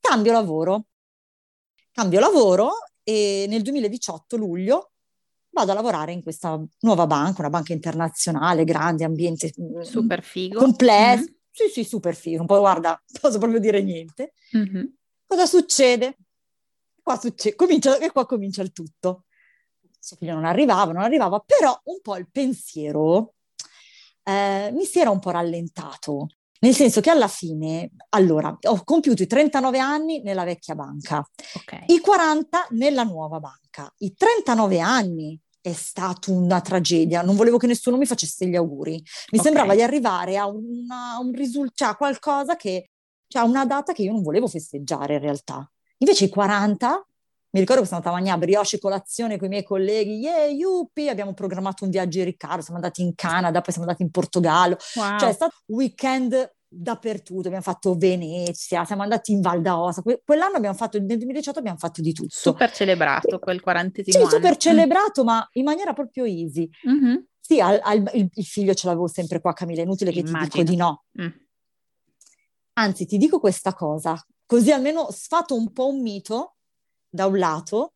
Cambio 0.00 0.32
lavoro. 0.32 0.86
Cambio 1.90 2.20
lavoro 2.20 2.70
e 3.02 3.46
nel 3.48 3.62
2018, 3.62 4.36
luglio, 4.36 4.92
vado 5.50 5.72
a 5.72 5.74
lavorare 5.74 6.12
in 6.12 6.22
questa 6.22 6.58
nuova 6.80 7.06
banca, 7.06 7.40
una 7.40 7.50
banca 7.50 7.72
internazionale, 7.72 8.64
grande, 8.64 9.04
ambiente 9.04 9.52
mm, 9.60 9.80
super 9.80 10.22
figo. 10.22 10.58
Complesso. 10.58 11.24
Mm-hmm. 11.24 11.34
Sì, 11.50 11.68
sì, 11.68 11.84
super 11.84 12.14
figo. 12.14 12.40
Un 12.40 12.46
po' 12.46 12.60
guarda, 12.60 12.88
non 12.90 13.20
posso 13.20 13.38
proprio 13.38 13.60
dire 13.60 13.82
niente. 13.82 14.32
Mm-hmm. 14.56 14.84
Cosa 15.26 15.44
succede? 15.44 16.16
Qua 17.02 17.18
succede, 17.18 17.56
comincia, 17.56 17.98
e 17.98 18.10
qua 18.10 18.24
comincia 18.24 18.62
il 18.62 18.72
tutto 18.72 19.24
suo 20.04 20.16
figlio 20.16 20.34
non 20.34 20.44
arrivava, 20.44 20.92
non 20.92 21.02
arrivava, 21.02 21.42
però 21.44 21.78
un 21.84 22.00
po' 22.02 22.16
il 22.16 22.28
pensiero 22.30 23.34
eh, 24.24 24.70
mi 24.72 24.84
si 24.84 24.98
era 25.00 25.10
un 25.10 25.18
po' 25.18 25.30
rallentato. 25.30 26.28
Nel 26.60 26.74
senso 26.74 27.00
che 27.00 27.10
alla 27.10 27.26
fine, 27.26 27.90
allora, 28.10 28.56
ho 28.68 28.84
compiuto 28.84 29.22
i 29.22 29.26
39 29.26 29.78
anni 29.80 30.22
nella 30.22 30.44
vecchia 30.44 30.76
banca, 30.76 31.18
Ok. 31.54 31.84
i 31.86 31.98
40 31.98 32.66
nella 32.70 33.02
nuova 33.02 33.40
banca. 33.40 33.92
I 33.98 34.14
39 34.14 34.78
anni 34.78 35.36
è 35.60 35.72
stata 35.72 36.30
una 36.30 36.60
tragedia, 36.60 37.22
non 37.22 37.34
volevo 37.34 37.56
che 37.56 37.66
nessuno 37.66 37.96
mi 37.96 38.06
facesse 38.06 38.46
gli 38.46 38.54
auguri. 38.54 38.92
Mi 39.32 39.38
Ok. 39.38 39.44
sembrava 39.44 39.74
di 39.74 39.82
arrivare 39.82 40.36
a 40.36 40.46
una- 40.46 41.18
un 41.20 41.32
risultato, 41.32 41.96
qualcosa 41.96 42.54
che, 42.54 42.90
cioè 43.26 43.42
una 43.42 43.66
data 43.66 43.92
che 43.92 44.02
io 44.02 44.12
non 44.12 44.22
volevo 44.22 44.46
festeggiare 44.46 45.14
in 45.14 45.20
realtà. 45.20 45.68
Invece 45.98 46.26
i 46.26 46.28
40, 46.28 47.04
mi 47.52 47.60
ricordo 47.60 47.82
che 47.82 47.86
sono 47.88 47.98
andata 47.98 48.14
a 48.16 48.18
mangiare 48.18 48.38
brioche 48.44 48.76
e 48.76 48.78
colazione 48.78 49.36
con 49.36 49.46
i 49.46 49.50
miei 49.50 49.62
colleghi, 49.62 50.18
yeah, 50.20 50.44
yuppie, 50.46 51.10
abbiamo 51.10 51.34
programmato 51.34 51.84
un 51.84 51.90
viaggio 51.90 52.18
in 52.18 52.24
Riccardo, 52.24 52.62
siamo 52.62 52.76
andati 52.80 53.02
in 53.02 53.14
Canada, 53.14 53.60
poi 53.60 53.72
siamo 53.72 53.86
andati 53.86 54.02
in 54.04 54.10
Portogallo, 54.10 54.76
Wow. 54.94 55.18
cioè 55.18 55.28
è 55.28 55.32
stato 55.32 55.54
un 55.66 55.76
weekend 55.76 56.54
dappertutto, 56.74 57.48
abbiamo 57.48 57.60
fatto 57.62 57.94
Venezia, 57.94 58.86
siamo 58.86 59.02
andati 59.02 59.32
in 59.32 59.42
Val 59.42 59.60
d'Aosta, 59.60 60.00
Que- 60.00 60.22
quell'anno 60.24 60.56
abbiamo 60.56 60.74
fatto, 60.74 60.96
nel 60.98 61.18
2018 61.18 61.58
abbiamo 61.58 61.76
fatto 61.76 62.00
di 62.00 62.14
tutto. 62.14 62.30
Super 62.30 62.70
celebrato 62.72 63.38
quel 63.38 63.60
quarantesimo 63.60 64.16
Sì, 64.16 64.22
anno. 64.22 64.30
super 64.30 64.56
celebrato, 64.56 65.22
ma 65.22 65.46
in 65.52 65.64
maniera 65.64 65.92
proprio 65.92 66.24
easy. 66.24 66.66
Mm. 66.88 66.92
Mhm. 66.92 67.26
Sì, 67.38 67.60
al- 67.60 67.80
al- 67.82 68.10
il, 68.14 68.28
il 68.32 68.44
figlio 68.46 68.72
ce 68.72 68.86
l'avevo 68.86 69.08
sempre 69.08 69.40
qua, 69.42 69.52
Camilla, 69.52 69.80
è 69.82 69.84
inutile 69.84 70.10
che 70.12 70.22
ti 70.22 70.32
dico 70.32 70.36
Immagino. 70.38 70.64
di 70.64 70.76
no. 70.76 71.04
Mm. 71.20 71.28
Anzi, 72.74 73.04
ti 73.04 73.18
dico 73.18 73.38
questa 73.38 73.74
cosa, 73.74 74.16
così 74.46 74.72
almeno 74.72 75.08
sfato 75.10 75.54
un 75.54 75.72
po' 75.72 75.88
un 75.88 76.00
mito 76.00 76.56
da 77.12 77.26
un 77.26 77.38
lato, 77.38 77.92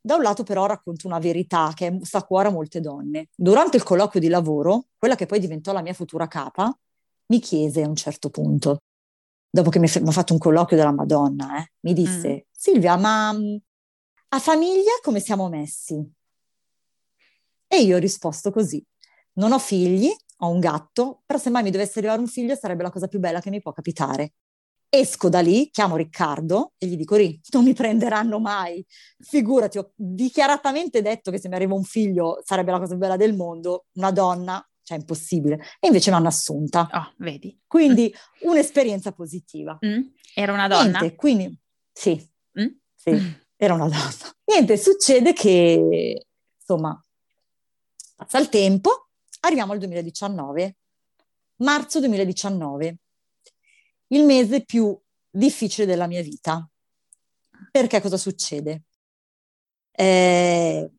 da 0.00 0.16
un 0.16 0.22
lato 0.22 0.42
però 0.42 0.66
racconto 0.66 1.06
una 1.06 1.18
verità 1.18 1.72
che 1.74 1.98
sta 2.02 2.18
a 2.18 2.24
cuore 2.24 2.48
a 2.48 2.50
molte 2.50 2.80
donne. 2.80 3.28
Durante 3.34 3.78
il 3.78 3.82
colloquio 3.82 4.20
di 4.20 4.28
lavoro, 4.28 4.88
quella 4.98 5.14
che 5.14 5.26
poi 5.26 5.40
diventò 5.40 5.72
la 5.72 5.80
mia 5.82 5.94
futura 5.94 6.28
capa, 6.28 6.70
mi 7.26 7.40
chiese 7.40 7.82
a 7.82 7.88
un 7.88 7.96
certo 7.96 8.30
punto, 8.30 8.82
dopo 9.50 9.70
che 9.70 9.78
mi 9.78 9.86
ha 9.86 10.10
fatto 10.10 10.34
un 10.34 10.38
colloquio 10.38 10.76
della 10.76 10.92
Madonna, 10.92 11.58
eh, 11.58 11.72
mi 11.80 11.94
disse, 11.94 12.28
Mm. 12.28 12.38
Silvia, 12.50 12.96
ma 12.96 13.32
mh, 13.32 13.58
a 14.28 14.38
famiglia 14.38 14.92
come 15.02 15.20
siamo 15.20 15.48
messi? 15.48 16.12
E 17.66 17.82
io 17.82 17.96
ho 17.96 17.98
risposto 17.98 18.50
così, 18.50 18.84
non 19.34 19.52
ho 19.52 19.58
figli, 19.58 20.08
ho 20.38 20.48
un 20.48 20.60
gatto, 20.60 21.22
però 21.26 21.38
se 21.38 21.50
mai 21.50 21.62
mi 21.62 21.70
dovesse 21.70 21.98
arrivare 21.98 22.20
un 22.20 22.26
figlio 22.26 22.54
sarebbe 22.54 22.82
la 22.82 22.90
cosa 22.90 23.08
più 23.08 23.18
bella 23.18 23.40
che 23.40 23.50
mi 23.50 23.60
può 23.60 23.72
capitare. 23.72 24.32
Esco 24.90 25.28
da 25.28 25.40
lì, 25.40 25.68
chiamo 25.70 25.96
Riccardo 25.96 26.72
e 26.78 26.86
gli 26.86 26.96
dico, 26.96 27.16
Ri, 27.16 27.38
non 27.50 27.64
mi 27.64 27.74
prenderanno 27.74 28.38
mai. 28.40 28.84
Figurati, 29.18 29.76
ho 29.78 29.92
dichiaratamente 29.94 31.02
detto 31.02 31.30
che 31.30 31.38
se 31.38 31.48
mi 31.48 31.56
arriva 31.56 31.74
un 31.74 31.84
figlio 31.84 32.40
sarebbe 32.42 32.70
la 32.70 32.78
cosa 32.78 32.90
più 32.92 32.98
bella 32.98 33.16
del 33.16 33.34
mondo, 33.34 33.84
una 33.96 34.10
donna, 34.10 34.66
cioè 34.82 34.96
impossibile. 34.96 35.60
E 35.78 35.88
invece 35.88 36.10
mi 36.10 36.16
hanno 36.16 36.28
assunta. 36.28 36.88
Oh, 36.90 37.12
vedi. 37.18 37.60
Quindi 37.66 38.12
un'esperienza 38.42 39.12
positiva. 39.12 39.78
Mm. 39.84 40.00
Era 40.34 40.52
una 40.52 40.68
donna? 40.68 40.82
Niente, 41.00 41.14
quindi 41.16 41.58
sì, 41.92 42.26
Mm? 42.58 42.66
sì, 42.94 43.36
era 43.56 43.74
una 43.74 43.88
donna. 43.88 44.34
Niente, 44.46 44.78
succede 44.78 45.34
che, 45.34 46.26
insomma, 46.58 46.98
passa 48.16 48.38
il 48.38 48.48
tempo, 48.48 49.08
arriviamo 49.40 49.72
al 49.72 49.78
2019, 49.78 50.76
marzo 51.56 51.98
2019, 52.00 52.96
il 54.08 54.24
mese 54.24 54.64
più 54.64 54.98
difficile 55.30 55.86
della 55.86 56.06
mia 56.06 56.22
vita. 56.22 56.68
Perché 57.70 58.00
cosa 58.00 58.16
succede? 58.16 58.84
Eh, 59.92 60.90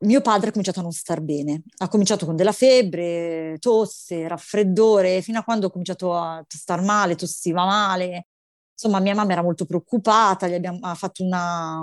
mio 0.00 0.20
padre 0.20 0.48
ha 0.48 0.50
cominciato 0.50 0.80
a 0.80 0.82
non 0.82 0.92
star 0.92 1.20
bene, 1.20 1.62
ha 1.78 1.88
cominciato 1.88 2.24
con 2.26 2.36
della 2.36 2.52
febbre, 2.52 3.56
tosse, 3.58 4.28
raffreddore, 4.28 5.20
fino 5.22 5.38
a 5.38 5.44
quando 5.44 5.66
ho 5.66 5.70
cominciato 5.70 6.14
a 6.14 6.44
star 6.48 6.82
male, 6.82 7.16
tossiva 7.16 7.64
male. 7.64 8.26
Insomma, 8.72 9.00
mia 9.00 9.14
mamma 9.14 9.32
era 9.32 9.42
molto 9.42 9.66
preoccupata, 9.66 10.48
gli 10.48 10.54
abbiamo 10.54 10.78
ha 10.82 10.94
fatto 10.94 11.22
una, 11.22 11.80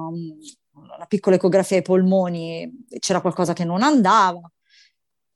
una 0.72 1.06
piccola 1.08 1.36
ecografia 1.36 1.77
ai 1.77 1.84
polmoni, 1.84 2.86
c'era 3.00 3.22
qualcosa 3.22 3.54
che 3.54 3.63
non 3.63 3.84
andava. 3.84 4.42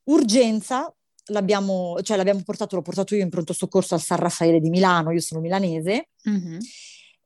Urgenza, 0.05 0.91
l'abbiamo, 1.31 1.97
cioè 2.01 2.17
l'abbiamo 2.17 2.41
portato, 2.43 2.75
l'ho 2.75 2.81
portato 2.81 3.15
io 3.15 3.23
in 3.23 3.29
pronto 3.29 3.53
soccorso 3.53 3.93
al 3.95 4.01
San 4.01 4.17
Raffaele 4.17 4.59
di 4.59 4.69
Milano, 4.69 5.11
io 5.11 5.19
sono 5.21 5.41
milanese, 5.41 6.09
Mhm. 6.23 6.57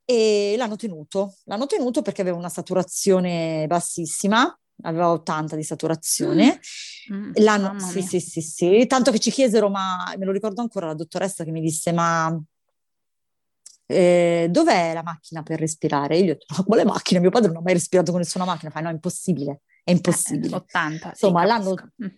e 0.06 0.54
l'hanno 0.58 0.76
tenuto. 0.76 1.36
L'hanno 1.46 1.66
tenuto 1.66 2.02
perché 2.02 2.22
aveva 2.22 2.38
una 2.38 2.50
saturazione 2.50 3.66
bassissima, 3.68 4.58
aveva 4.84 5.12
80 5.12 5.56
di 5.56 5.64
saturazione. 5.64 6.60
Mm, 7.12 7.32
L'hanno, 7.36 7.68
mamma 7.68 7.80
sì, 7.88 8.02
sì, 8.02 8.20
sì, 8.20 8.42
sì, 8.42 8.86
tanto 8.88 9.12
che 9.12 9.20
ci 9.20 9.32
chiesero, 9.32 9.70
ma 9.70 10.12
me 10.18 10.26
lo 10.26 10.32
ricordo 10.32 10.62
ancora 10.62 10.88
la 10.88 10.94
dottoressa 10.96 11.44
che 11.44 11.52
mi 11.52 11.62
disse, 11.62 11.92
ma 11.92 12.36
eh, 13.88 14.48
dov'è 14.50 14.94
la 14.94 15.04
macchina 15.04 15.44
per 15.44 15.60
respirare? 15.60 16.18
Io 16.18 16.24
gli 16.26 16.30
ho 16.30 16.34
detto, 16.34 16.56
ma 16.58 16.64
quale 16.64 16.84
macchina? 16.86 17.20
Mio 17.20 17.30
padre 17.30 17.48
non 17.50 17.58
ha 17.58 17.62
mai 17.62 17.74
respirato 17.74 18.12
con 18.12 18.20
nessuna 18.22 18.46
macchina. 18.46 18.72
Fa, 18.72 18.80
no, 18.80 18.90
è 18.90 18.94
impossibile, 18.94 19.62
è 19.84 19.92
Eh, 19.92 19.94
impossibile. 19.94 20.56
80, 20.56 21.14
sì, 21.14 21.26
Insomma, 21.26 21.46
l'hanno- 21.46 21.74
capisco. 21.76 22.16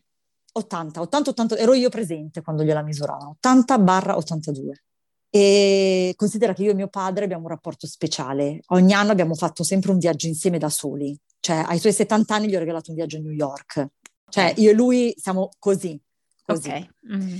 Mm. 0.57 0.61
80, 0.61 1.01
80, 1.01 1.29
80, 1.29 1.57
ero 1.57 1.73
io 1.73 1.89
presente 1.89 2.41
quando 2.41 2.63
gliela 2.63 2.81
misuravano, 2.81 3.31
80 3.37 3.77
barra 3.79 4.17
82. 4.17 4.83
E 5.29 6.13
considera 6.15 6.53
che 6.53 6.63
io 6.63 6.71
e 6.71 6.73
mio 6.73 6.87
padre 6.87 7.25
abbiamo 7.25 7.43
un 7.43 7.49
rapporto 7.49 7.85
speciale. 7.85 8.61
Ogni 8.67 8.93
anno 8.93 9.11
abbiamo 9.11 9.35
fatto 9.35 9.63
sempre 9.63 9.91
un 9.91 9.97
viaggio 9.97 10.27
insieme 10.27 10.57
da 10.57 10.69
soli. 10.69 11.17
Cioè, 11.39 11.63
ai 11.67 11.79
suoi 11.79 11.93
70 11.93 12.33
anni 12.33 12.47
gli 12.47 12.55
ho 12.55 12.59
regalato 12.59 12.89
un 12.91 12.95
viaggio 12.95 13.17
a 13.17 13.19
New 13.19 13.31
York. 13.31 13.87
Cioè, 14.29 14.53
io 14.57 14.71
e 14.71 14.73
lui 14.73 15.13
siamo 15.17 15.49
così. 15.59 15.99
così. 16.45 16.69
Ok. 16.69 16.87
Mhm. 17.01 17.39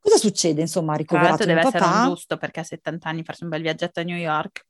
Cosa 0.00 0.16
succede? 0.16 0.62
Insomma, 0.62 0.94
ricoverato 0.94 1.44
deve 1.44 1.60
mio 1.60 1.68
essere 1.68 1.78
papà, 1.84 2.06
giusto 2.06 2.38
perché 2.38 2.60
a 2.60 2.64
70 2.64 3.08
anni 3.08 3.22
farsi 3.22 3.42
un 3.42 3.50
bel 3.50 3.60
viaggetto 3.60 4.00
a 4.00 4.02
New 4.02 4.16
York. 4.16 4.66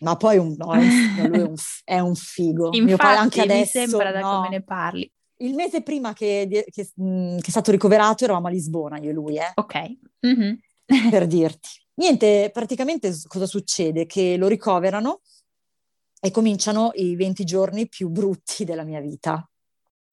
ma 0.00 0.16
poi 0.16 0.38
un, 0.38 0.54
no, 0.56 0.72
è, 0.72 0.78
un, 0.78 0.80
è, 1.34 1.40
un, 1.42 1.54
è 1.84 1.98
un 1.98 2.14
figo. 2.14 2.70
mio 2.70 2.96
padre 2.96 3.18
anche 3.18 3.40
Infatti, 3.40 3.46
mi 3.46 3.60
adesso, 3.60 3.78
sembra 3.78 4.10
da 4.10 4.20
no. 4.20 4.36
come 4.36 4.48
ne 4.48 4.62
parli. 4.62 5.12
Il 5.42 5.54
mese 5.54 5.82
prima 5.82 6.12
che, 6.12 6.64
che- 6.70 6.90
mh, 6.94 7.38
che 7.38 7.46
è 7.46 7.50
stato 7.50 7.70
ricoverato 7.70 8.24
eravamo 8.24 8.48
a 8.48 8.50
Lisbona, 8.50 8.98
io 8.98 9.10
e 9.10 9.12
lui, 9.12 9.36
eh. 9.36 9.52
Ok. 9.54 9.96
Mhm. 10.20 10.58
per 11.10 11.26
dirti. 11.26 11.68
Niente, 11.94 12.50
praticamente 12.52 13.12
cosa 13.26 13.46
succede? 13.46 14.06
Che 14.06 14.36
lo 14.36 14.48
ricoverano 14.48 15.20
e 16.20 16.30
cominciano 16.30 16.90
i 16.94 17.16
20 17.16 17.44
giorni 17.44 17.88
più 17.88 18.08
brutti 18.08 18.64
della 18.64 18.84
mia 18.84 19.00
vita, 19.00 19.48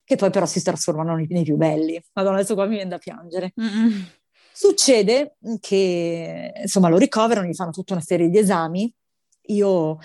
che 0.03 0.15
poi 0.15 0.29
però 0.29 0.45
si 0.45 0.61
trasformano 0.61 1.15
nei, 1.15 1.27
nei 1.29 1.43
più 1.43 1.55
belli. 1.57 2.01
Madonna, 2.13 2.37
adesso 2.37 2.53
qua 2.53 2.65
mi 2.65 2.75
viene 2.75 2.89
da 2.89 2.97
piangere. 2.97 3.53
Mm. 3.61 4.01
Succede 4.53 5.35
che, 5.59 6.53
insomma, 6.61 6.89
lo 6.89 6.97
ricoverano, 6.97 7.47
gli 7.47 7.53
fanno 7.53 7.71
tutta 7.71 7.93
una 7.93 8.01
serie 8.01 8.29
di 8.29 8.37
esami. 8.37 8.91
Io 9.49 9.99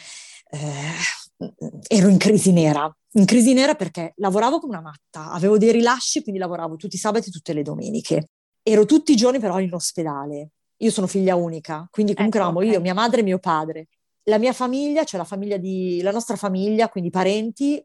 eh, 0.50 1.48
ero 1.86 2.08
in 2.08 2.18
crisi 2.18 2.52
nera, 2.52 2.94
in 3.14 3.24
crisi 3.26 3.52
nera 3.52 3.74
perché 3.74 4.12
lavoravo 4.16 4.58
come 4.58 4.76
una 4.76 4.82
matta, 4.82 5.32
avevo 5.32 5.58
dei 5.58 5.72
rilasci, 5.72 6.22
quindi 6.22 6.40
lavoravo 6.40 6.76
tutti 6.76 6.96
i 6.96 6.98
sabati 6.98 7.28
e 7.28 7.32
tutte 7.32 7.52
le 7.52 7.62
domeniche. 7.62 8.28
Ero 8.62 8.84
tutti 8.84 9.12
i 9.12 9.16
giorni 9.16 9.38
però 9.38 9.60
in 9.60 9.72
ospedale. 9.74 10.50
Io 10.78 10.90
sono 10.90 11.06
figlia 11.06 11.36
unica, 11.36 11.86
quindi 11.90 12.14
comunque 12.14 12.40
Ecco, 12.40 12.48
eravamo 12.48 12.66
ok. 12.66 12.74
io, 12.74 12.80
mia 12.80 12.94
madre 12.94 13.20
e 13.20 13.24
mio 13.24 13.38
padre. 13.38 13.88
La 14.24 14.38
mia 14.38 14.52
famiglia, 14.52 15.04
cioè 15.04 15.20
la 15.20 15.26
famiglia 15.26 15.56
di, 15.56 16.00
la 16.02 16.10
nostra 16.10 16.36
famiglia, 16.36 16.88
quindi 16.88 17.10
parenti, 17.10 17.84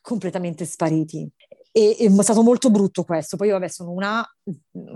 completamente 0.00 0.64
spariti. 0.64 1.28
E, 1.70 1.96
e 1.98 2.06
è 2.06 2.22
stato 2.22 2.42
molto 2.42 2.70
brutto 2.70 3.04
questo. 3.04 3.36
Poi, 3.36 3.48
io, 3.48 3.54
vabbè, 3.54 3.68
sono 3.68 3.90
una 3.90 4.24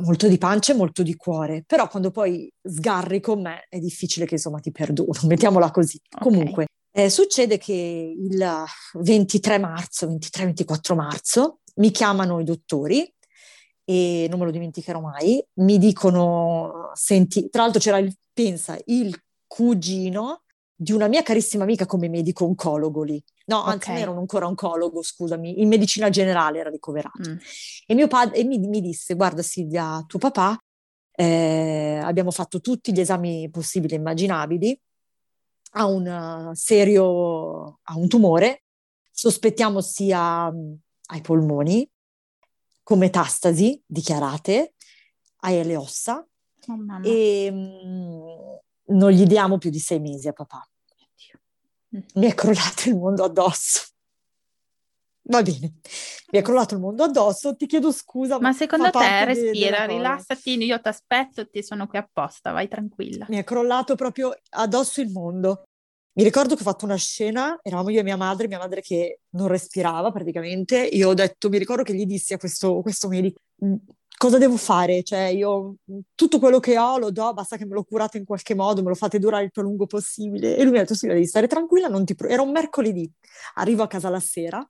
molto 0.00 0.28
di 0.28 0.38
pancia 0.38 0.72
e 0.72 0.76
molto 0.76 1.02
di 1.02 1.16
cuore, 1.16 1.64
però 1.66 1.88
quando 1.88 2.10
poi 2.10 2.50
sgarri 2.62 3.20
con 3.20 3.42
me 3.42 3.66
è 3.68 3.78
difficile 3.78 4.24
che 4.24 4.34
insomma 4.34 4.60
ti 4.60 4.70
perdono, 4.70 5.10
mettiamola 5.26 5.70
così. 5.70 6.00
Ok. 6.10 6.22
Comunque, 6.22 6.66
eh, 6.98 7.10
succede 7.10 7.58
che 7.58 8.16
il 8.18 8.64
23 8.94 9.58
marzo, 9.58 10.08
23-24 10.08 10.96
marzo, 10.96 11.60
mi 11.76 11.92
chiamano 11.92 12.40
i 12.40 12.44
dottori 12.44 13.14
e 13.84 14.26
non 14.28 14.40
me 14.40 14.46
lo 14.46 14.50
dimenticherò 14.50 14.98
mai, 14.98 15.40
mi 15.60 15.78
dicono, 15.78 16.90
senti, 16.94 17.48
tra 17.50 17.62
l'altro 17.62 17.78
c'era 17.80 17.98
il, 17.98 18.12
pensa, 18.32 18.76
il 18.86 19.16
cugino 19.46 20.42
di 20.74 20.90
una 20.90 21.06
mia 21.06 21.22
carissima 21.22 21.62
amica 21.62 21.86
come 21.86 22.08
medico 22.08 22.44
oncologo 22.44 23.04
lì. 23.04 23.22
No, 23.46 23.62
anzi, 23.62 23.92
Ok. 23.92 23.98
non 24.00 24.14
un 24.14 24.18
ancora 24.18 24.48
oncologo, 24.48 25.00
scusami, 25.00 25.60
in 25.60 25.68
medicina 25.68 26.10
generale 26.10 26.58
era 26.58 26.68
ricoverato. 26.68 27.30
Mm. 27.30 27.36
E 27.86 27.94
mio 27.94 28.08
padre 28.08 28.42
mi, 28.42 28.58
mi 28.58 28.80
disse: 28.80 29.14
Guarda, 29.14 29.42
Silvia, 29.42 30.04
tuo 30.06 30.18
papà, 30.18 30.58
eh, 31.12 32.00
abbiamo 32.02 32.32
fatto 32.32 32.60
tutti 32.60 32.92
gli 32.92 33.00
esami 33.00 33.48
possibili 33.50 33.94
e 33.94 33.98
immaginabili, 33.98 34.78
ha 35.72 35.86
un 35.86 36.06
eh, 36.06 36.54
serio, 36.54 37.80
ha 37.82 37.96
un 37.96 38.08
tumore, 38.08 38.64
sospettiamo 39.10 39.80
sia 39.80 40.50
mh, 40.50 40.78
ai 41.06 41.20
polmoni, 41.20 41.88
con 42.82 42.98
metastasi 42.98 43.82
dichiarate, 43.86 44.74
hai 45.40 45.64
le 45.64 45.76
ossa, 45.76 46.26
Oh, 46.70 47.00
e 47.02 47.50
mh, 47.50 48.94
non 48.96 49.10
gli 49.10 49.24
diamo 49.24 49.56
più 49.56 49.70
di 49.70 49.78
sei 49.78 50.00
mesi 50.00 50.28
a 50.28 50.32
papà. 50.32 50.68
Mm. 51.96 52.00
Mi 52.14 52.26
è 52.26 52.34
crollato 52.34 52.88
il 52.88 52.96
mondo 52.96 53.24
addosso. 53.24 53.86
Va 55.30 55.42
bene, 55.42 55.74
mi 56.32 56.38
è 56.38 56.42
crollato 56.42 56.74
il 56.74 56.80
mondo 56.80 57.04
addosso, 57.04 57.54
ti 57.54 57.66
chiedo 57.66 57.92
scusa. 57.92 58.40
Ma 58.40 58.54
secondo 58.54 58.88
te 58.90 59.24
respira, 59.26 59.84
rilassati, 59.84 60.64
io 60.64 60.80
ti 60.80 60.88
aspetto, 60.88 61.46
ti 61.48 61.62
sono 61.62 61.86
qui 61.86 61.98
apposta, 61.98 62.50
vai 62.52 62.66
tranquilla. 62.66 63.26
Mi 63.28 63.36
è 63.36 63.44
crollato 63.44 63.94
proprio 63.94 64.34
addosso 64.50 65.02
il 65.02 65.10
mondo. 65.10 65.64
Mi 66.14 66.24
ricordo 66.24 66.54
che 66.54 66.62
ho 66.62 66.64
fatto 66.64 66.86
una 66.86 66.96
scena, 66.96 67.58
eravamo 67.62 67.90
io 67.90 68.00
e 68.00 68.02
mia 68.02 68.16
madre, 68.16 68.48
mia 68.48 68.58
madre 68.58 68.80
che 68.80 69.20
non 69.30 69.48
respirava 69.48 70.10
praticamente, 70.10 70.78
io 70.78 71.10
ho 71.10 71.14
detto, 71.14 71.48
mi 71.50 71.58
ricordo 71.58 71.82
che 71.82 71.94
gli 71.94 72.06
dissi 72.06 72.32
a 72.32 72.38
questo, 72.38 72.80
questo 72.80 73.06
medico, 73.08 73.38
mm, 73.64 73.74
cosa 74.16 74.38
devo 74.38 74.56
fare? 74.56 75.02
Cioè 75.02 75.26
io 75.26 75.76
tutto 76.14 76.38
quello 76.38 76.58
che 76.58 76.76
ho 76.78 76.98
lo 76.98 77.10
do, 77.10 77.32
basta 77.34 77.56
che 77.56 77.66
me 77.66 77.74
lo 77.74 77.84
curate 77.84 78.16
in 78.18 78.24
qualche 78.24 78.54
modo, 78.54 78.82
me 78.82 78.88
lo 78.88 78.94
fate 78.94 79.18
durare 79.18 79.44
il 79.44 79.50
più 79.52 79.62
lungo 79.62 79.86
possibile. 79.86 80.56
E 80.56 80.62
lui 80.62 80.72
mi 80.72 80.78
ha 80.78 80.80
detto, 80.80 80.94
sì, 80.94 81.06
devi 81.06 81.26
stare 81.26 81.46
tranquilla, 81.46 81.86
non 81.86 82.04
ti 82.04 82.14
pro-". 82.14 82.28
era 82.28 82.42
un 82.42 82.50
mercoledì, 82.50 83.08
arrivo 83.54 83.84
a 83.84 83.86
casa 83.86 84.08
la 84.08 84.20
sera, 84.20 84.68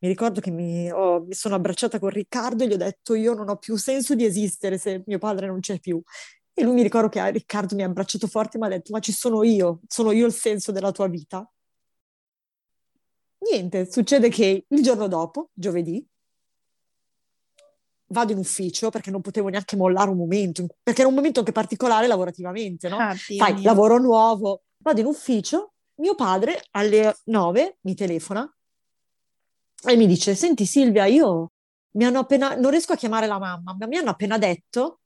mi 0.00 0.08
ricordo 0.08 0.40
che 0.40 0.50
mi, 0.50 0.90
oh, 0.90 1.24
mi, 1.24 1.34
sono 1.34 1.54
abbracciata 1.54 1.98
con 1.98 2.08
Riccardo 2.08 2.64
e 2.64 2.68
gli 2.68 2.72
ho 2.72 2.78
detto 2.78 3.14
io 3.14 3.34
non 3.34 3.50
ho 3.50 3.56
più 3.56 3.76
senso 3.76 4.14
di 4.14 4.24
esistere 4.24 4.78
se 4.78 5.02
mio 5.06 5.18
padre 5.18 5.46
non 5.46 5.60
c'è 5.60 5.78
più. 5.78 6.02
E 6.52 6.62
lui 6.62 6.74
mi 6.74 6.82
ricordo 6.82 7.08
che 7.08 7.30
Riccardo 7.30 7.74
mi 7.74 7.82
ha 7.82 7.86
abbracciato 7.86 8.26
forte 8.26 8.56
e 8.56 8.60
mi 8.60 8.66
ha 8.66 8.70
detto 8.70 8.92
ma 8.92 9.00
ci 9.00 9.12
sono 9.12 9.42
io, 9.42 9.80
sono 9.86 10.10
io 10.12 10.26
il 10.26 10.32
senso 10.32 10.72
della 10.72 10.90
tua 10.90 11.06
vita. 11.06 11.48
Niente, 13.50 13.90
succede 13.90 14.30
che 14.30 14.64
il 14.66 14.82
giorno 14.82 15.06
dopo, 15.06 15.50
giovedì, 15.52 16.06
vado 18.06 18.32
in 18.32 18.38
ufficio 18.38 18.90
perché 18.90 19.10
non 19.10 19.20
potevo 19.20 19.48
neanche 19.48 19.76
mollare 19.76 20.10
un 20.10 20.16
momento, 20.16 20.66
perché 20.82 21.00
era 21.00 21.08
un 21.08 21.14
momento 21.14 21.40
anche 21.40 21.52
particolare 21.52 22.06
lavorativamente, 22.06 22.88
no? 22.88 22.96
Ah, 22.98 23.14
Fai, 23.14 23.62
lavoro 23.62 23.98
nuovo, 23.98 24.64
vado 24.78 25.00
in 25.00 25.06
ufficio, 25.06 25.74
mio 25.96 26.14
padre 26.14 26.62
alle 26.70 27.16
nove 27.24 27.78
mi 27.82 27.94
telefona 27.94 28.50
e 29.84 29.96
mi 29.96 30.06
dice, 30.06 30.34
senti 30.34 30.66
Silvia, 30.66 31.06
io 31.06 31.52
mi 31.92 32.04
hanno 32.04 32.20
appena, 32.20 32.54
non 32.54 32.70
riesco 32.70 32.92
a 32.92 32.96
chiamare 32.96 33.26
la 33.26 33.38
mamma, 33.38 33.74
ma 33.78 33.86
mi 33.86 33.96
hanno 33.96 34.10
appena 34.10 34.38
detto 34.38 35.00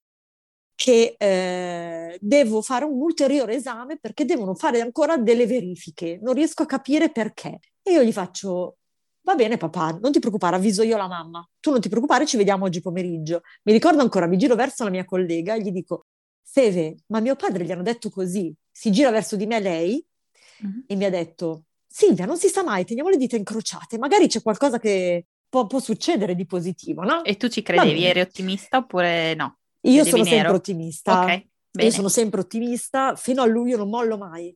che 0.75 1.15
eh, 1.17 2.19
devo 2.21 2.61
fare 2.61 2.85
un 2.85 3.01
ulteriore 3.01 3.55
esame 3.55 3.99
perché 3.99 4.25
devono 4.25 4.55
fare 4.55 4.81
ancora 4.81 5.17
delle 5.17 5.47
verifiche, 5.47 6.19
non 6.23 6.35
riesco 6.35 6.63
a 6.63 6.67
capire 6.67 7.11
perché. 7.11 7.59
E 7.83 7.93
io 7.93 8.03
gli 8.03 8.13
faccio, 8.13 8.79
va 9.23 9.35
bene 9.35 9.57
papà, 9.57 9.99
non 10.01 10.11
ti 10.11 10.19
preoccupare, 10.19 10.57
avviso 10.57 10.83
io 10.83 10.97
la 10.97 11.07
mamma, 11.07 11.49
tu 11.61 11.71
non 11.71 11.81
ti 11.81 11.89
preoccupare, 11.89 12.27
ci 12.27 12.37
vediamo 12.37 12.65
oggi 12.65 12.81
pomeriggio. 12.81 13.43
Mi 13.63 13.73
ricordo 13.73 14.03
ancora, 14.03 14.27
mi 14.27 14.37
giro 14.37 14.57
verso 14.57 14.85
la 14.85 14.91
mia 14.91 15.05
collega 15.05 15.55
e 15.55 15.61
gli 15.61 15.71
dico, 15.71 16.07
Seve, 16.43 16.97
ma 17.07 17.21
mio 17.21 17.37
padre 17.37 17.65
gli 17.65 17.73
hanno 17.73 17.83
detto 17.83 18.11
così, 18.11 18.53
si 18.71 18.91
gira 18.91 19.11
verso 19.11 19.37
di 19.37 19.47
me 19.47 19.61
lei 19.61 20.05
mm-hmm. 20.65 20.81
e 20.87 20.97
mi 20.97 21.05
ha 21.05 21.11
detto, 21.11 21.65
Silvia, 21.97 22.27
non 22.27 22.37
si 22.37 22.49
sa 22.49 22.65
mai, 22.65 22.85
teniamo 22.85 23.09
le 23.09 23.17
dita 23.17 23.37
incrociate, 23.37 23.99
magari 23.99 24.27
c'è 24.27 24.43
qualcosa 24.43 24.81
che 24.81 25.27
può, 25.49 25.69
può 25.69 25.79
succedere 25.79 26.35
di 26.35 26.45
positivo, 26.45 27.05
no? 27.05 27.23
E 27.23 27.37
tu 27.37 27.47
ci 27.47 27.63
credevi, 27.63 28.05
eri 28.05 28.19
ottimista 28.19 28.79
oppure 28.79 29.35
no? 29.35 29.59
Io 29.83 30.03
Vedevi 30.03 30.11
sono 30.11 30.23
nero? 30.25 30.35
sempre 30.35 30.57
ottimista. 30.57 31.21
Ok, 31.21 31.27
bene. 31.71 31.89
Io 31.89 31.91
sono 31.93 32.09
sempre 32.09 32.41
ottimista, 32.41 33.15
fino 33.15 33.43
a 33.43 33.47
luglio 33.47 33.77
non 33.77 33.91
mollo 33.91 34.19
mai, 34.19 34.53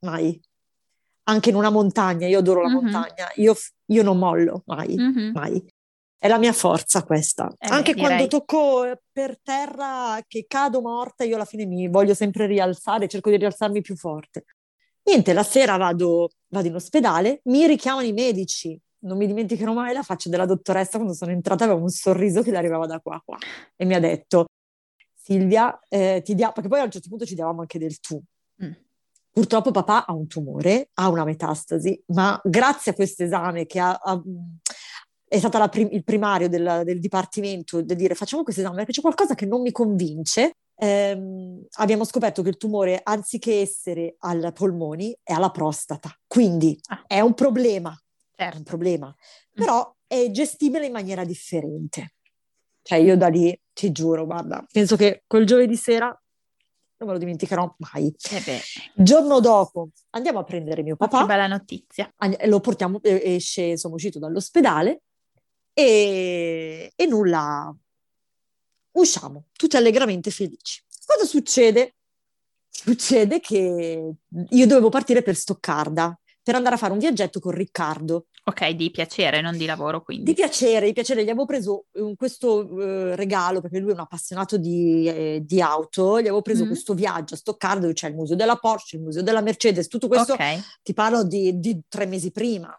mai. 0.00 0.40
Anche 1.28 1.50
in 1.50 1.54
una 1.54 1.70
montagna, 1.70 2.26
io 2.26 2.40
adoro 2.40 2.62
la 2.62 2.68
mm-hmm. 2.70 2.82
montagna, 2.82 3.30
io, 3.36 3.54
io, 3.86 4.02
non 4.02 4.18
mollo 4.18 4.64
mai, 4.66 4.96
mm-hmm. 4.96 5.30
mai. 5.32 5.64
È 6.18 6.26
la 6.26 6.38
mia 6.38 6.52
forza 6.52 7.04
questa. 7.04 7.48
Eh 7.60 7.68
Anche 7.68 7.94
beh, 7.94 8.00
quando 8.00 8.26
tocco 8.26 9.00
per 9.12 9.38
terra 9.40 10.20
che 10.26 10.46
cado 10.48 10.80
morta, 10.80 11.22
io 11.22 11.36
alla 11.36 11.44
fine 11.44 11.64
mi 11.64 11.86
voglio 11.86 12.14
sempre 12.14 12.46
rialzare, 12.46 13.06
cerco 13.06 13.30
di 13.30 13.36
rialzarmi 13.36 13.80
più 13.82 13.94
forte. 13.94 14.46
Niente, 15.04 15.32
la 15.32 15.42
sera 15.42 15.76
vado, 15.76 16.30
vado 16.48 16.68
in 16.68 16.74
ospedale, 16.74 17.40
mi 17.44 17.66
richiamano 17.66 18.06
i 18.06 18.12
medici, 18.12 18.78
non 19.00 19.16
mi 19.16 19.26
dimenticherò 19.26 19.72
mai 19.72 19.92
la 19.92 20.02
faccia 20.02 20.28
della 20.28 20.46
dottoressa 20.46 20.98
quando 20.98 21.14
sono 21.14 21.32
entrata, 21.32 21.64
aveva 21.64 21.80
un 21.80 21.88
sorriso 21.88 22.42
che 22.42 22.50
le 22.50 22.58
arrivava 22.58 22.86
da 22.86 23.00
qua, 23.00 23.20
qua 23.24 23.36
e 23.76 23.84
mi 23.84 23.94
ha 23.94 24.00
detto 24.00 24.46
Silvia, 25.14 25.78
eh, 25.88 26.20
ti 26.24 26.34
dia... 26.34 26.52
perché 26.52 26.68
poi 26.68 26.80
a 26.80 26.84
un 26.84 26.90
certo 26.90 27.08
punto 27.08 27.24
ci 27.24 27.34
davamo 27.34 27.60
anche 27.60 27.78
del 27.78 27.98
tu. 28.00 28.20
Mm. 28.64 28.72
Purtroppo 29.30 29.70
papà 29.70 30.04
ha 30.04 30.12
un 30.12 30.26
tumore, 30.26 30.90
ha 30.94 31.08
una 31.08 31.24
metastasi, 31.24 32.02
ma 32.08 32.38
grazie 32.44 32.92
a 32.92 32.94
questo 32.94 33.22
esame 33.22 33.66
che 33.66 33.80
ha, 33.80 33.92
ha, 33.92 34.22
è 35.24 35.38
stato 35.38 35.66
prim- 35.68 35.92
il 35.92 36.04
primario 36.04 36.48
del, 36.48 36.82
del 36.84 36.98
dipartimento 36.98 37.80
di 37.80 37.94
dire 37.94 38.14
facciamo 38.14 38.42
questo 38.42 38.60
esame 38.60 38.76
perché 38.76 38.92
c'è 38.92 39.00
qualcosa 39.00 39.34
che 39.34 39.46
non 39.46 39.62
mi 39.62 39.72
convince, 39.72 40.56
ehm, 40.76 41.66
abbiamo 41.76 42.04
scoperto 42.04 42.42
che 42.42 42.50
il 42.50 42.56
tumore, 42.56 43.00
anziché 43.02 43.60
essere 43.60 44.16
ai 44.18 44.52
polmoni, 44.52 45.16
è 45.22 45.32
alla 45.32 45.50
prostata. 45.50 46.10
Quindi 46.26 46.78
ah. 46.88 47.04
è 47.06 47.20
un 47.20 47.34
problema, 47.34 47.96
certo. 48.34 48.58
un 48.58 48.64
problema, 48.64 49.08
mm. 49.08 49.54
però 49.54 49.94
è 50.06 50.30
gestibile 50.30 50.86
in 50.86 50.92
maniera 50.92 51.24
differente. 51.24 52.14
Cioè 52.82 52.98
io 52.98 53.16
da 53.16 53.28
lì, 53.28 53.58
ti 53.72 53.92
giuro, 53.92 54.26
guarda, 54.26 54.64
penso 54.70 54.96
che 54.96 55.22
quel 55.26 55.46
giovedì 55.46 55.76
sera 55.76 56.06
non 57.02 57.08
me 57.08 57.12
lo 57.12 57.18
dimenticherò 57.18 57.74
mai. 57.78 58.14
Eh 58.30 58.60
il 58.94 59.04
giorno 59.04 59.40
dopo 59.40 59.88
andiamo 60.10 60.38
a 60.38 60.44
prendere 60.44 60.82
mio 60.82 60.96
papà. 60.96 61.20
Che 61.20 61.26
bella 61.26 61.46
notizia. 61.48 62.12
Lo 62.44 62.60
portiamo, 62.60 63.00
esce, 63.02 63.62
insomma, 63.62 63.96
uscito 63.96 64.18
dall'ospedale 64.18 65.02
e, 65.72 66.92
e 66.94 67.06
nulla, 67.06 67.74
usciamo 68.92 69.46
tutti 69.52 69.76
allegramente 69.76 70.30
felici. 70.30 70.82
Cosa 71.04 71.26
succede? 71.26 71.96
Succede 72.68 73.40
che 73.40 74.14
io 74.48 74.66
dovevo 74.66 74.88
partire 74.88 75.22
per 75.22 75.36
Stoccarda 75.36 76.16
per 76.42 76.56
andare 76.56 76.74
a 76.74 76.78
fare 76.78 76.92
un 76.92 76.98
viaggetto 76.98 77.38
con 77.38 77.52
Riccardo. 77.52 78.26
Ok, 78.44 78.70
di 78.70 78.90
piacere, 78.90 79.40
non 79.40 79.56
di 79.56 79.66
lavoro 79.66 80.02
quindi. 80.02 80.24
Di 80.24 80.34
piacere, 80.34 80.86
di 80.86 80.92
piacere. 80.92 81.22
Gli 81.22 81.28
avevo 81.28 81.44
preso 81.44 81.84
um, 81.92 82.16
questo 82.16 82.66
uh, 82.66 83.14
regalo 83.14 83.60
perché 83.60 83.78
lui 83.78 83.90
è 83.90 83.94
un 83.94 84.00
appassionato 84.00 84.56
di, 84.56 85.06
eh, 85.06 85.42
di 85.44 85.60
auto. 85.60 86.18
Gli 86.18 86.22
avevo 86.22 86.42
preso 86.42 86.64
mm. 86.64 86.66
questo 86.66 86.94
viaggio 86.94 87.34
a 87.34 87.36
Stoccarda 87.36 87.82
dove 87.82 87.92
c'è 87.92 88.08
il 88.08 88.16
museo 88.16 88.34
della 88.34 88.56
Porsche, 88.56 88.96
il 88.96 89.02
museo 89.02 89.22
della 89.22 89.42
Mercedes, 89.42 89.86
tutto 89.86 90.08
questo. 90.08 90.32
Okay. 90.32 90.60
Ti 90.82 90.92
parlo 90.92 91.22
di, 91.22 91.60
di 91.60 91.82
tre 91.88 92.06
mesi 92.06 92.32
prima. 92.32 92.76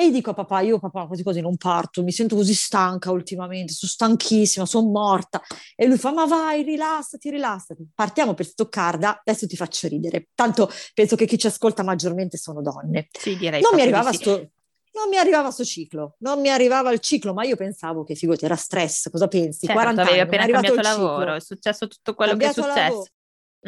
E 0.00 0.10
gli 0.10 0.12
dico 0.12 0.30
a 0.30 0.34
papà, 0.34 0.60
io 0.60 0.78
papà 0.78 1.08
così 1.08 1.24
così 1.24 1.40
non 1.40 1.56
parto, 1.56 2.04
mi 2.04 2.12
sento 2.12 2.36
così 2.36 2.54
stanca 2.54 3.10
ultimamente, 3.10 3.72
sono 3.72 3.90
stanchissima, 3.90 4.64
sono 4.64 4.88
morta. 4.90 5.42
E 5.74 5.88
lui 5.88 5.98
fa, 5.98 6.12
ma 6.12 6.24
vai, 6.24 6.62
rilassati, 6.62 7.30
rilassati. 7.30 7.84
Partiamo 7.96 8.32
per 8.32 8.46
Stoccarda, 8.46 9.22
adesso 9.24 9.48
ti 9.48 9.56
faccio 9.56 9.88
ridere. 9.88 10.28
Tanto 10.36 10.70
penso 10.94 11.16
che 11.16 11.26
chi 11.26 11.36
ci 11.36 11.48
ascolta 11.48 11.82
maggiormente 11.82 12.36
sono 12.36 12.62
donne. 12.62 13.08
Sì, 13.10 13.36
direi. 13.36 13.60
Non 13.60 13.74
mi 13.74 13.80
arrivava 13.80 14.12
sì. 14.12 14.18
sto, 14.18 14.50
non 14.92 15.08
mi 15.10 15.16
arrivava 15.16 15.50
sto 15.50 15.64
ciclo, 15.64 16.14
non 16.18 16.40
mi 16.40 16.48
arrivava 16.48 16.92
il 16.92 17.00
ciclo, 17.00 17.34
ma 17.34 17.42
io 17.42 17.56
pensavo 17.56 18.04
che 18.04 18.14
figurati 18.14 18.44
era 18.44 18.54
stress, 18.54 19.10
cosa 19.10 19.26
pensi? 19.26 19.66
Certo, 19.66 19.80
40 19.80 20.00
avevi 20.00 20.20
anni, 20.20 20.28
appena 20.28 20.46
cambiato 20.46 20.80
lavoro, 20.80 21.34
è 21.34 21.40
successo 21.40 21.88
tutto 21.88 22.14
quello 22.14 22.36
che 22.36 22.46
è 22.46 22.52
successo. 22.52 23.06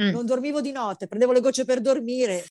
Mm. 0.01 0.11
Non 0.11 0.25
dormivo 0.25 0.61
di 0.61 0.71
notte, 0.71 1.09
prendevo 1.09 1.33
le 1.33 1.41
gocce 1.41 1.65
per 1.65 1.81
dormire, 1.81 2.45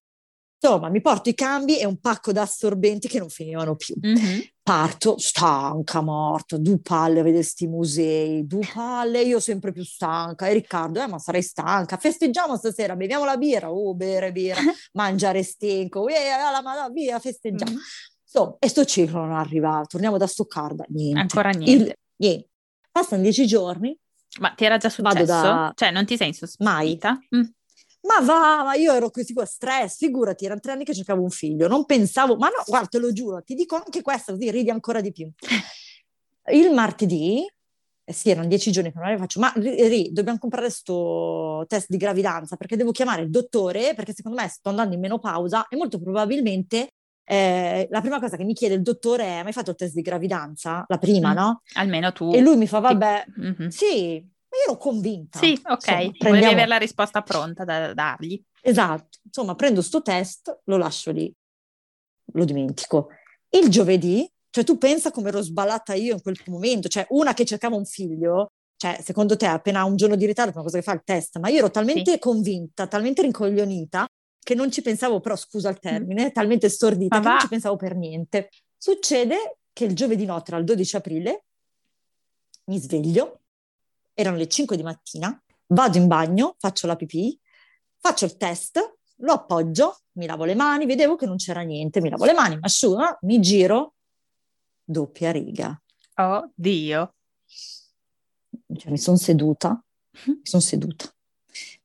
Insomma, 0.61 0.89
mi 0.89 0.99
porto 0.99 1.29
i 1.29 1.33
cambi 1.33 1.79
e 1.79 1.85
un 1.85 2.01
pacco 2.01 2.33
d'assorbenti 2.33 3.07
che 3.07 3.17
non 3.17 3.29
finivano 3.29 3.77
più. 3.77 3.95
Mm-hmm. 4.05 4.39
Parto 4.61 5.17
stanca, 5.17 6.01
morta, 6.01 6.57
due 6.57 6.79
palle 6.81 7.21
a 7.21 7.23
vedere 7.23 7.43
questi 7.43 7.65
musei, 7.65 8.45
due 8.45 8.67
palle, 8.73 9.21
io 9.21 9.39
sempre 9.39 9.71
più 9.71 9.85
stanca. 9.85 10.47
E 10.47 10.53
Riccardo, 10.53 11.01
eh, 11.01 11.07
ma 11.07 11.17
sarei 11.17 11.41
stanca. 11.41 11.95
Festeggiamo 11.95 12.57
stasera, 12.57 12.97
beviamo 12.97 13.23
la 13.23 13.37
birra, 13.37 13.71
oh, 13.71 13.95
bere 13.95 14.33
birra, 14.33 14.59
mangiare 14.93 15.43
stinco, 15.43 16.09
eh, 16.09 16.27
la, 16.27 16.59
la, 16.61 16.89
via, 16.91 17.19
festeggiamo. 17.19 17.71
Mm-hmm. 17.71 17.81
Insomma, 18.25 18.55
e 18.59 18.67
sto 18.67 18.83
ciclo 18.83 19.19
non 19.21 19.31
arriva, 19.31 19.81
torniamo 19.87 20.17
da 20.17 20.27
Stoccarda, 20.27 20.85
niente. 20.89 21.19
Ancora 21.19 21.51
niente. 21.51 21.71
Il, 21.71 21.95
niente. 22.17 22.49
Passano 22.91 23.21
dieci 23.21 23.47
giorni. 23.47 23.97
Ma 24.39 24.49
ti 24.51 24.65
era 24.65 24.77
già 24.77 24.89
successo? 24.89 25.25
Da... 25.25 25.71
Cioè, 25.73 25.91
non 25.91 26.05
ti 26.05 26.17
sei 26.17 26.27
insospita? 26.27 26.69
Mai. 26.69 26.99
Mm. 27.35 27.43
Ma 28.09 28.25
va, 28.25 28.63
ma 28.63 28.73
io 28.73 28.91
ero 28.91 29.11
così 29.11 29.33
con 29.33 29.45
stress, 29.45 29.97
figurati, 29.97 30.45
erano 30.45 30.59
tre 30.59 30.71
anni 30.71 30.83
che 30.83 30.95
cercavo 30.95 31.21
un 31.21 31.29
figlio, 31.29 31.67
non 31.67 31.85
pensavo, 31.85 32.37
ma 32.37 32.47
no, 32.47 32.63
guarda, 32.65 32.87
te 32.87 32.97
lo 32.97 33.13
giuro, 33.13 33.43
ti 33.43 33.53
dico 33.53 33.75
anche 33.75 34.01
questo, 34.01 34.31
così 34.33 34.49
ridi 34.49 34.71
ancora 34.71 34.99
di 34.99 35.11
più. 35.11 35.31
Il 36.51 36.73
martedì, 36.73 37.45
eh 38.03 38.13
sì, 38.13 38.31
erano 38.31 38.47
dieci 38.47 38.71
giorni 38.71 38.91
che 38.91 38.97
non 38.97 39.05
arrivo, 39.05 39.21
faccio, 39.21 39.39
ma 39.39 39.53
ri, 39.55 40.11
dobbiamo 40.11 40.39
comprare 40.39 40.65
questo 40.65 41.65
test 41.67 41.85
di 41.89 41.97
gravidanza 41.97 42.55
perché 42.55 42.75
devo 42.75 42.89
chiamare 42.89 43.21
il 43.21 43.29
dottore, 43.29 43.93
perché 43.93 44.15
secondo 44.15 44.41
me 44.41 44.47
sto 44.47 44.69
andando 44.69 44.95
in 44.95 45.01
menopausa 45.01 45.67
e 45.67 45.75
molto 45.75 46.01
probabilmente 46.01 46.89
eh, 47.31 47.87
la 47.91 48.01
prima 48.01 48.19
cosa 48.19 48.37
che 48.37 48.43
mi 48.43 48.55
chiede 48.55 48.73
il 48.73 48.81
dottore 48.81 49.25
è: 49.25 49.43
hai 49.45 49.53
fatto 49.53 49.69
il 49.69 49.75
test 49.75 49.93
di 49.93 50.01
gravidanza? 50.01 50.83
La 50.87 50.97
prima, 50.97 51.33
mm, 51.33 51.35
no? 51.35 51.61
Almeno 51.75 52.11
tu. 52.11 52.31
E 52.33 52.41
lui 52.41 52.57
mi 52.57 52.65
fa: 52.65 52.79
Vabbè, 52.79 53.25
mm-hmm. 53.39 53.67
sì, 53.67 54.27
ma 54.49 54.57
io 54.57 54.71
ero 54.71 54.77
convinta. 54.77 55.39
Sì, 55.39 55.51
ok, 55.51 55.71
Insomma, 55.71 55.97
prendiamo... 55.97 56.29
volevi 56.29 56.45
avere 56.45 56.67
la 56.67 56.77
risposta 56.77 57.21
pronta 57.21 57.63
da 57.63 57.93
dargli. 57.93 58.41
Esatto, 58.61 59.19
insomma 59.23 59.55
prendo 59.55 59.81
sto 59.81 60.01
test, 60.01 60.61
lo 60.65 60.77
lascio 60.77 61.11
lì, 61.11 61.33
lo 62.33 62.45
dimentico. 62.45 63.09
Il 63.49 63.69
giovedì, 63.69 64.29
cioè 64.49 64.63
tu 64.63 64.77
pensa 64.77 65.11
come 65.11 65.29
ero 65.29 65.41
sballata 65.41 65.93
io 65.93 66.13
in 66.13 66.21
quel 66.21 66.37
momento, 66.47 66.87
cioè 66.87 67.05
una 67.09 67.33
che 67.33 67.45
cercava 67.45 67.75
un 67.75 67.85
figlio, 67.85 68.51
cioè 68.75 68.99
secondo 69.03 69.37
te 69.37 69.45
appena 69.45 69.83
un 69.83 69.95
giorno 69.95 70.15
di 70.15 70.25
ritardo 70.25 70.51
una 70.53 70.63
cosa 70.63 70.77
che 70.77 70.83
fa 70.83 70.93
il 70.93 71.01
test, 71.03 71.37
ma 71.39 71.49
io 71.49 71.59
ero 71.59 71.71
talmente 71.71 72.13
sì. 72.13 72.19
convinta, 72.19 72.87
talmente 72.87 73.21
rincoglionita 73.21 74.07
che 74.39 74.55
non 74.55 74.71
ci 74.71 74.81
pensavo, 74.81 75.19
però 75.19 75.35
scusa 75.35 75.69
il 75.69 75.79
termine, 75.79 76.27
mm. 76.27 76.31
talmente 76.31 76.69
stordita 76.69 77.17
ma 77.17 77.21
che 77.21 77.27
va. 77.27 77.33
non 77.33 77.41
ci 77.41 77.47
pensavo 77.49 77.75
per 77.75 77.95
niente. 77.95 78.49
Succede 78.77 79.57
che 79.73 79.85
il 79.85 79.95
giovedì 79.95 80.25
notte, 80.25 80.51
era 80.51 80.59
il 80.59 80.65
12 80.65 80.95
aprile, 80.95 81.43
mi 82.65 82.79
sveglio, 82.79 83.38
erano 84.13 84.37
le 84.37 84.47
5 84.47 84.75
di 84.75 84.83
mattina, 84.83 85.41
vado 85.67 85.97
in 85.97 86.07
bagno, 86.07 86.55
faccio 86.57 86.87
la 86.87 86.95
pipì, 86.95 87.39
faccio 87.97 88.25
il 88.25 88.37
test, 88.37 88.97
lo 89.17 89.33
appoggio, 89.33 89.99
mi 90.13 90.25
lavo 90.25 90.45
le 90.45 90.55
mani, 90.55 90.85
vedevo 90.85 91.15
che 91.15 91.25
non 91.25 91.37
c'era 91.37 91.61
niente, 91.61 92.01
mi 92.01 92.09
lavo 92.09 92.25
le 92.25 92.33
mani, 92.33 92.55
mi 92.55 92.61
asciugo, 92.63 93.17
mi 93.21 93.39
giro, 93.39 93.95
doppia 94.83 95.31
riga. 95.31 95.79
Dio! 96.53 97.13
Cioè, 98.75 98.91
mi 98.91 98.97
sono 98.97 99.17
seduta, 99.17 99.81
mi 100.25 100.39
sono 100.43 100.61
seduta. 100.61 101.11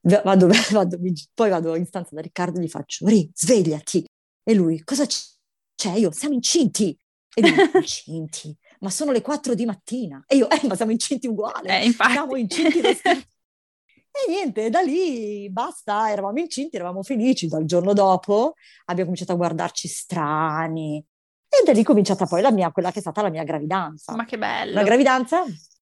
Vado, 0.01 0.49
vado, 0.73 0.99
poi 1.33 1.51
vado 1.51 1.75
in 1.77 1.87
stanza 1.87 2.15
da 2.15 2.21
Riccardo 2.21 2.59
e 2.59 2.65
gli 2.65 2.69
faccio, 2.69 3.07
Ri, 3.07 3.31
svegliati. 3.35 4.05
E 4.43 4.55
lui, 4.55 4.83
cosa 4.83 5.07
c'è? 5.07 5.93
Io, 5.97 6.11
siamo 6.11 6.35
incinti. 6.35 6.97
E 7.35 7.41
lui, 7.41 7.71
incinti? 7.75 8.57
Ma 8.81 8.91
sono 8.91 9.13
le 9.13 9.21
4 9.21 9.55
di 9.55 9.65
mattina. 9.65 10.23
E 10.27 10.37
io, 10.37 10.49
eh, 10.51 10.67
ma 10.67 10.75
siamo 10.75 10.93
incinti 10.93 11.27
uguali. 11.27 11.69
Eh, 11.69 11.85
infatti. 11.85 12.13
Siamo 12.13 12.37
incinti 12.37 12.81
da 12.81 12.91
E 12.91 14.29
niente, 14.29 14.71
da 14.71 14.81
lì 14.81 15.51
basta, 15.51 16.11
eravamo 16.11 16.39
incinti, 16.39 16.77
eravamo 16.77 17.03
felici. 17.03 17.49
Dal 17.49 17.65
giorno 17.65 17.93
dopo 17.93 18.55
abbiamo 18.85 19.11
cominciato 19.11 19.33
a 19.33 19.37
guardarci 19.37 19.89
strani. 19.89 21.05
E 21.49 21.65
da 21.65 21.73
lì 21.73 21.81
è 21.81 21.85
cominciata 21.85 22.27
poi 22.27 22.41
la 22.41 22.51
mia, 22.51 22.71
quella 22.71 22.91
che 22.91 22.99
è 22.99 23.03
stata 23.03 23.23
la 23.23 23.31
mia 23.31 23.45
gravidanza. 23.45 24.15
Ma 24.15 24.25
che 24.25 24.39
bello! 24.39 24.73
Una 24.73 24.83
gravidanza, 24.83 25.43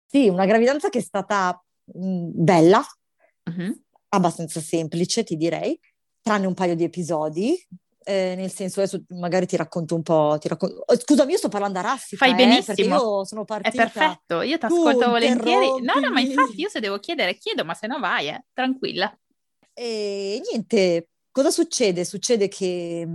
sì, 0.05 0.27
una 0.27 0.45
gravidanza 0.45 0.89
che 0.89 0.99
è 0.99 1.01
stata 1.01 1.63
mh, 1.83 2.07
mm, 2.07 2.29
bella, 2.33 2.83
uh-huh. 3.43 3.83
abbastanza 4.09 4.61
semplice, 4.61 5.23
ti 5.23 5.35
direi, 5.35 5.79
tranne 6.21 6.45
un 6.45 6.53
paio 6.53 6.75
di 6.75 6.83
episodi 6.83 7.67
eh, 8.07 8.35
nel 8.37 8.49
senso 8.49 8.79
adesso 8.79 9.03
magari 9.09 9.45
ti 9.45 9.57
racconto 9.57 9.93
un 9.93 10.01
po', 10.01 10.37
ti 10.39 10.47
racconto... 10.47 10.81
Oh, 10.85 10.97
scusami, 10.97 11.33
io 11.33 11.37
sto 11.37 11.49
parlando 11.49 11.79
a 11.79 11.81
Rassica, 11.81 12.23
Fai 12.25 12.31
eh, 12.31 12.35
benissimo. 12.35 12.95
io 12.95 13.25
sono 13.25 13.43
partita... 13.43 13.69
È 13.69 13.75
perfetto, 13.75 14.41
io 14.43 14.57
ti 14.57 14.65
ascolto 14.65 15.09
volentieri. 15.09 15.81
No, 15.81 15.99
no, 15.99 16.11
ma 16.13 16.21
infatti 16.21 16.61
io 16.61 16.69
se 16.69 16.79
devo 16.79 16.99
chiedere 16.99 17.35
chiedo, 17.35 17.65
ma 17.65 17.73
se 17.73 17.87
no 17.87 17.99
vai, 17.99 18.29
eh, 18.29 18.45
tranquilla. 18.53 19.13
E 19.73 20.41
niente, 20.49 21.09
cosa 21.31 21.51
succede? 21.51 22.05
Succede 22.05 22.47
che 22.47 23.05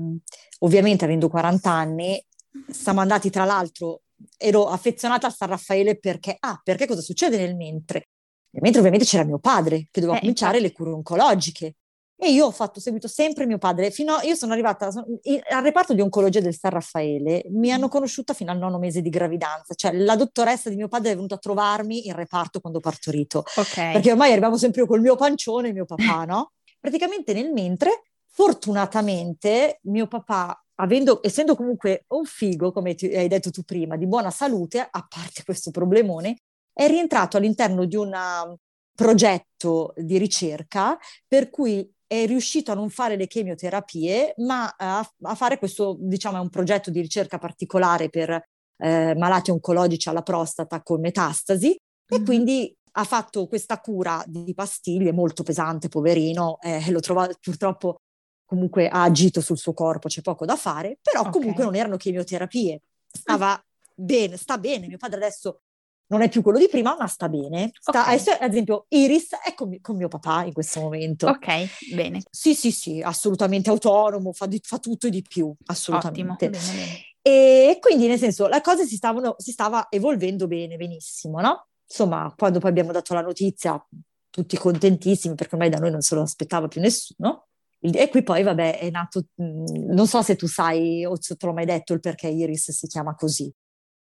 ovviamente 0.58 1.06
avendo 1.06 1.30
40 1.30 1.70
anni 1.70 2.22
siamo 2.68 3.00
andati 3.00 3.30
tra 3.30 3.46
l'altro, 3.46 4.02
ero 4.36 4.66
affezionata 4.66 5.26
a 5.26 5.30
San 5.30 5.48
Raffaele 5.48 5.98
perché, 5.98 6.36
ah, 6.38 6.60
perché 6.62 6.86
cosa 6.86 7.00
succede 7.00 7.38
nel 7.38 7.56
mentre? 7.56 8.08
Nel 8.50 8.60
mentre 8.60 8.80
ovviamente 8.80 9.06
c'era 9.06 9.24
mio 9.24 9.38
padre 9.38 9.88
che 9.90 10.00
doveva 10.00 10.18
eh, 10.18 10.20
cominciare 10.20 10.58
infatti. 10.58 10.70
le 10.70 10.76
cure 10.76 10.94
oncologiche 10.94 11.76
e 12.24 12.30
io 12.30 12.46
ho 12.46 12.50
fatto, 12.52 12.78
seguito 12.78 13.08
sempre 13.08 13.46
mio 13.46 13.58
padre, 13.58 13.90
fino 13.90 14.14
a, 14.14 14.22
io 14.22 14.36
sono 14.36 14.52
arrivata 14.52 14.86
al 14.86 15.62
reparto 15.62 15.92
di 15.92 16.00
oncologia 16.00 16.38
del 16.38 16.56
San 16.56 16.70
Raffaele, 16.70 17.42
mi 17.48 17.72
hanno 17.72 17.88
conosciuta 17.88 18.32
fino 18.32 18.52
al 18.52 18.58
nono 18.58 18.78
mese 18.78 19.02
di 19.02 19.10
gravidanza, 19.10 19.74
cioè 19.74 19.92
la 19.92 20.14
dottoressa 20.14 20.70
di 20.70 20.76
mio 20.76 20.86
padre 20.86 21.10
è 21.10 21.14
venuta 21.16 21.34
a 21.34 21.38
trovarmi 21.38 22.06
in 22.06 22.14
reparto 22.14 22.60
quando 22.60 22.78
ho 22.78 22.80
partorito, 22.80 23.42
okay. 23.56 23.94
perché 23.94 24.12
ormai 24.12 24.30
arrivavo 24.30 24.56
sempre 24.56 24.82
io 24.82 24.86
col 24.86 25.00
mio 25.00 25.16
pancione 25.16 25.70
e 25.70 25.72
mio 25.72 25.84
papà, 25.84 26.22
no? 26.24 26.52
Praticamente 26.78 27.32
nel 27.32 27.50
mentre, 27.52 28.02
fortunatamente, 28.28 29.80
mio 29.82 30.06
papà 30.06 30.56
Avendo, 30.76 31.20
essendo 31.22 31.54
comunque 31.54 32.06
un 32.08 32.24
figo, 32.24 32.72
come 32.72 32.94
ti, 32.94 33.06
hai 33.14 33.28
detto 33.28 33.50
tu 33.50 33.62
prima, 33.62 33.96
di 33.96 34.06
buona 34.06 34.30
salute, 34.30 34.80
a 34.80 35.06
parte 35.08 35.42
questo 35.44 35.70
problemone, 35.70 36.38
è 36.72 36.86
rientrato 36.86 37.36
all'interno 37.36 37.84
di 37.84 37.96
un 37.96 38.56
progetto 38.94 39.92
di 39.96 40.18
ricerca 40.18 40.98
per 41.26 41.50
cui 41.50 41.88
è 42.12 42.26
riuscito 42.26 42.70
a 42.70 42.74
non 42.74 42.90
fare 42.90 43.16
le 43.16 43.26
chemioterapie, 43.26 44.34
ma 44.38 44.74
a, 44.76 44.98
a 45.22 45.34
fare 45.34 45.56
questo, 45.56 45.96
diciamo, 45.98 46.36
è 46.36 46.40
un 46.40 46.50
progetto 46.50 46.90
di 46.90 47.00
ricerca 47.00 47.38
particolare 47.38 48.10
per 48.10 48.30
eh, 48.76 49.14
malati 49.16 49.50
oncologici 49.50 50.10
alla 50.10 50.20
prostata 50.20 50.82
con 50.82 51.00
metastasi 51.00 51.68
mm. 51.68 52.14
e 52.14 52.22
quindi 52.22 52.76
ha 52.96 53.04
fatto 53.04 53.46
questa 53.46 53.80
cura 53.80 54.22
di 54.26 54.52
pastiglie 54.52 55.10
molto 55.10 55.42
pesante, 55.42 55.88
poverino, 55.88 56.58
eh, 56.60 56.90
lo 56.90 57.00
trova 57.00 57.26
purtroppo 57.40 58.02
comunque 58.44 58.88
ha 58.90 59.04
agito 59.04 59.40
sul 59.40 59.56
suo 59.56 59.72
corpo, 59.72 60.08
c'è 60.08 60.20
poco 60.20 60.44
da 60.44 60.56
fare, 60.56 60.98
però 61.00 61.20
okay. 61.20 61.32
comunque 61.32 61.64
non 61.64 61.74
erano 61.74 61.96
chemioterapie, 61.96 62.82
stava 63.10 63.58
bene, 63.94 64.36
sta 64.36 64.58
bene, 64.58 64.86
mio 64.86 64.98
padre 64.98 65.16
adesso 65.16 65.60
non 66.06 66.22
è 66.22 66.28
più 66.28 66.42
quello 66.42 66.58
di 66.58 66.68
prima, 66.68 66.94
ma 66.98 67.06
sta 67.06 67.28
bene. 67.28 67.70
Sta, 67.78 68.02
okay. 68.02 68.18
ad 68.40 68.50
esempio, 68.50 68.84
Iris 68.88 69.30
è 69.42 69.54
con, 69.54 69.78
con, 69.80 69.96
mio 69.96 70.08
papà 70.08 70.44
in 70.44 70.52
questo 70.52 70.80
momento. 70.80 71.26
Ok, 71.28 71.94
bene. 71.94 72.22
Sì, 72.30 72.54
sì, 72.54 72.70
sì, 72.70 73.00
assolutamente 73.00 73.70
autonomo, 73.70 74.32
fa, 74.32 74.46
di, 74.46 74.60
fa 74.62 74.78
tutto 74.78 75.06
e 75.06 75.10
di 75.10 75.22
più, 75.22 75.54
assolutamente. 75.66 76.46
Ottimo, 76.46 76.58
bene, 76.58 76.72
bene. 76.74 77.12
E 77.22 77.78
quindi, 77.80 78.08
nel 78.08 78.18
senso, 78.18 78.48
la 78.48 78.60
cosa 78.60 78.84
si, 78.84 78.96
stavano, 78.96 79.36
si 79.38 79.52
stava 79.52 79.86
evolvendo 79.88 80.46
bene, 80.46 80.76
benissimo, 80.76 81.40
no? 81.40 81.68
Insomma, 81.88 82.32
quando 82.36 82.58
poi 82.58 82.70
abbiamo 82.70 82.92
dato 82.92 83.14
la 83.14 83.22
notizia, 83.22 83.82
tutti 84.28 84.56
contentissimi, 84.56 85.34
perché 85.34 85.54
ormai 85.54 85.70
da 85.70 85.78
noi 85.78 85.90
non 85.90 86.00
se 86.00 86.14
lo 86.14 86.22
aspettava 86.22 86.66
più 86.66 86.80
nessuno. 86.80 87.46
E 87.78 88.08
qui 88.08 88.22
poi, 88.22 88.42
vabbè, 88.42 88.78
è 88.78 88.90
nato, 88.90 89.24
non 89.36 90.06
so 90.06 90.22
se 90.22 90.36
tu 90.36 90.46
sai 90.46 91.04
o 91.04 91.20
se 91.20 91.36
te 91.36 91.46
l'ho 91.46 91.52
mai 91.52 91.64
detto 91.64 91.92
il 91.92 92.00
perché 92.00 92.28
Iris 92.28 92.70
si 92.70 92.86
chiama 92.86 93.14
così. 93.14 93.52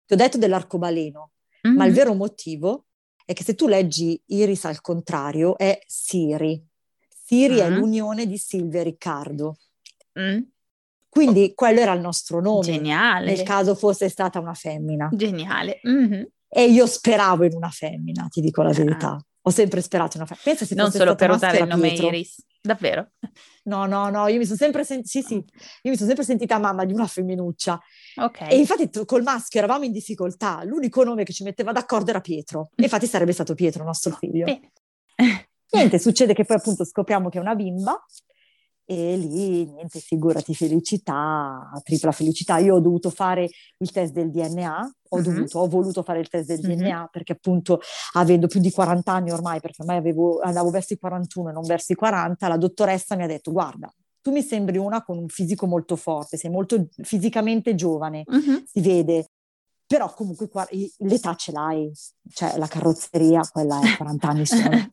Ti 0.06 0.14
ho 0.14 0.16
detto 0.16 0.38
dell'arcobaleno, 0.38 1.32
Mm-hmm. 1.68 1.78
Ma 1.78 1.86
il 1.86 1.94
vero 1.94 2.14
motivo 2.14 2.86
è 3.26 3.34
che 3.34 3.44
se 3.44 3.56
tu 3.56 3.68
leggi 3.68 4.22
Iris 4.28 4.66
al 4.66 4.82
contrario 4.82 5.58
è 5.58 5.80
Siri. 5.86 6.64
Siri 7.08 7.56
mm-hmm. 7.56 7.66
è 7.66 7.70
l'unione 7.70 8.26
di 8.26 8.38
Silvia 8.38 8.82
e 8.82 8.84
Riccardo. 8.84 9.58
Mm. 10.20 10.40
Quindi 11.08 11.54
quello 11.56 11.80
era 11.80 11.94
il 11.94 12.02
nostro 12.02 12.42
nome. 12.42 12.64
Geniale. 12.64 13.26
Nel 13.26 13.44
caso 13.44 13.76
fosse 13.76 14.10
stata 14.10 14.40
una 14.40 14.54
femmina. 14.54 15.10
Geniale. 15.12 15.82
Mm-hmm. 15.88 16.24
E 16.48 16.66
io 16.66 16.86
speravo 16.86 17.44
in 17.46 17.54
una 17.54 17.70
femmina, 17.70 18.28
ti 18.30 18.42
dico 18.42 18.62
la 18.62 18.72
verità. 18.72 19.12
Ah. 19.12 19.26
Ho 19.44 19.50
sempre 19.50 19.82
sperato 19.82 20.18
una 20.18 20.26
femmina. 20.26 20.44
Pensa 20.46 20.66
se 20.66 20.76
non 20.76 20.92
solo 20.92 21.16
per 21.16 21.32
usare 21.32 21.60
il 21.60 21.68
nome 21.68 21.90
Pietro. 21.90 22.08
Iris. 22.08 22.46
Davvero? 22.62 23.12
No, 23.64 23.86
no, 23.86 24.10
no, 24.10 24.26
io 24.28 24.40
mi 24.40 24.46
sono 24.46 24.58
sempre, 24.58 24.84
sen- 24.84 25.04
sì, 25.04 25.22
sì, 25.22 25.36
io 25.36 25.44
mi 25.92 25.96
sono 25.96 26.08
sempre 26.08 26.24
sentita 26.24 26.58
mamma 26.58 26.84
di 26.84 26.94
una 26.94 27.06
femminuccia. 27.06 27.80
Ok. 28.16 28.42
E 28.50 28.58
infatti 28.58 28.90
col 29.06 29.22
maschio 29.22 29.60
eravamo 29.60 29.84
in 29.84 29.92
difficoltà. 29.92 30.64
L'unico 30.64 31.04
nome 31.04 31.24
che 31.24 31.32
ci 31.32 31.44
metteva 31.44 31.72
d'accordo 31.72 32.10
era 32.10 32.22
Pietro. 32.22 32.72
E 32.76 32.82
infatti 32.82 33.06
sarebbe 33.06 33.34
stato 33.34 33.54
Pietro, 33.54 33.84
nostro 33.84 34.16
figlio. 34.16 34.46
Niente, 35.70 36.00
succede 36.02 36.34
che 36.34 36.44
poi 36.44 36.58
appunto 36.58 36.84
scopriamo 36.84 37.30
che 37.30 37.38
è 37.38 37.42
una 37.42 37.54
bimba 37.54 38.04
e 38.92 39.16
lì 39.16 39.64
niente, 39.72 40.02
figurati, 40.02 40.54
felicità, 40.54 41.72
tripla 41.82 42.12
felicità. 42.12 42.58
Io 42.58 42.76
ho 42.76 42.80
dovuto 42.82 43.10
fare 43.10 43.50
il 43.78 43.90
test 43.90 44.12
del 44.12 44.32
DNA, 44.32 44.96
ho 45.08 45.16
uh-huh. 45.16 45.24
dovuto, 45.24 45.60
ho 45.60 45.68
voluto 45.70 46.04
fare 46.04 46.20
il 46.20 46.28
test 46.28 46.48
del 46.48 46.60
uh-huh. 46.60 46.76
DNA 46.76 47.08
perché 47.10 47.32
appunto 47.32 47.80
avendo 48.16 48.48
più 48.48 48.60
di 48.60 48.70
40 48.70 49.10
anni 49.10 49.32
ormai, 49.32 49.62
perché 49.62 49.82
ormai 49.82 49.96
avevo, 49.96 50.42
andavo 50.42 50.70
verso 50.72 50.92
i 50.92 50.98
41 50.98 51.50
e 51.50 51.54
non 51.54 51.64
verso 51.64 51.94
i 51.94 51.96
40, 51.96 52.50
la 52.50 52.58
dottoressa 52.58 53.16
mi 53.16 53.24
ha 53.24 53.28
detto 53.28 53.54
guarda, 53.54 53.90
tu 54.20 54.32
mi 54.32 54.42
sembri 54.42 54.78
una 54.78 55.02
con 55.02 55.18
un 55.18 55.30
fisico 55.30 55.68
molto 55.68 55.96
forte, 55.96 56.36
sei 56.36 56.52
molto 56.52 56.90
fisicamente 57.02 57.76
giovane, 57.76 58.24
uh-huh. 58.26 58.64
si 58.66 58.82
vede, 58.82 59.30
però 59.88 60.14
comunque 60.14 60.50
l'età 60.98 61.34
ce 61.36 61.54
l'hai, 61.54 61.90
cioè 62.30 62.58
la 62.58 62.68
carrozzeria, 62.68 63.40
quella 63.50 63.80
è 63.80 63.96
40 63.96 64.28
anni 64.28 64.46
sono. 64.46 64.92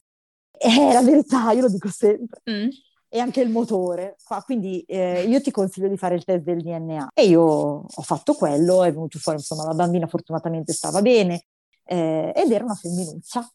È 0.57 0.93
la 0.93 1.03
verità, 1.03 1.51
io 1.51 1.63
lo 1.63 1.69
dico 1.69 1.89
sempre. 1.89 2.43
Mm 2.49 2.69
e 3.09 3.19
anche 3.19 3.41
il 3.41 3.51
motore. 3.51 4.17
Quindi 4.45 4.81
eh, 4.83 5.23
io 5.23 5.41
ti 5.41 5.51
consiglio 5.51 5.89
di 5.89 5.97
fare 5.97 6.15
il 6.15 6.25
test 6.25 6.45
del 6.45 6.61
DNA. 6.63 7.11
E 7.15 7.27
io 7.27 7.43
ho 7.43 8.03
fatto 8.03 8.35
quello, 8.35 8.85
è 8.85 8.93
venuto 8.93 9.19
fuori, 9.19 9.39
insomma, 9.39 9.65
la 9.65 9.75
bambina 9.75 10.07
fortunatamente 10.07 10.73
stava 10.73 11.01
bene 11.01 11.45
eh, 11.85 12.33
ed 12.35 12.51
era 12.51 12.65
una 12.65 12.75
femminuccia. 12.75 13.51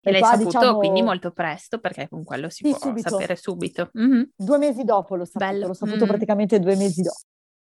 E, 0.00 0.12
l'hai 0.12 0.20
qua, 0.20 0.30
saputo 0.30 0.58
diciamo... 0.58 0.78
quindi 0.78 1.02
molto 1.02 1.32
presto, 1.32 1.78
perché 1.78 2.08
con 2.08 2.22
quello 2.22 2.48
si 2.48 2.64
sì, 2.64 2.70
può 2.70 2.78
subito. 2.78 3.08
sapere 3.10 3.36
subito. 3.36 3.90
Mm-hmm. 3.98 4.22
Due 4.36 4.58
mesi 4.58 4.84
dopo 4.84 5.16
l'ho 5.16 5.24
saputo, 5.24 5.44
Bello. 5.44 5.66
l'ho 5.66 5.74
saputo 5.74 6.04
mm. 6.04 6.08
praticamente 6.08 6.60
due 6.60 6.76
mesi 6.76 7.02
dopo. 7.02 7.18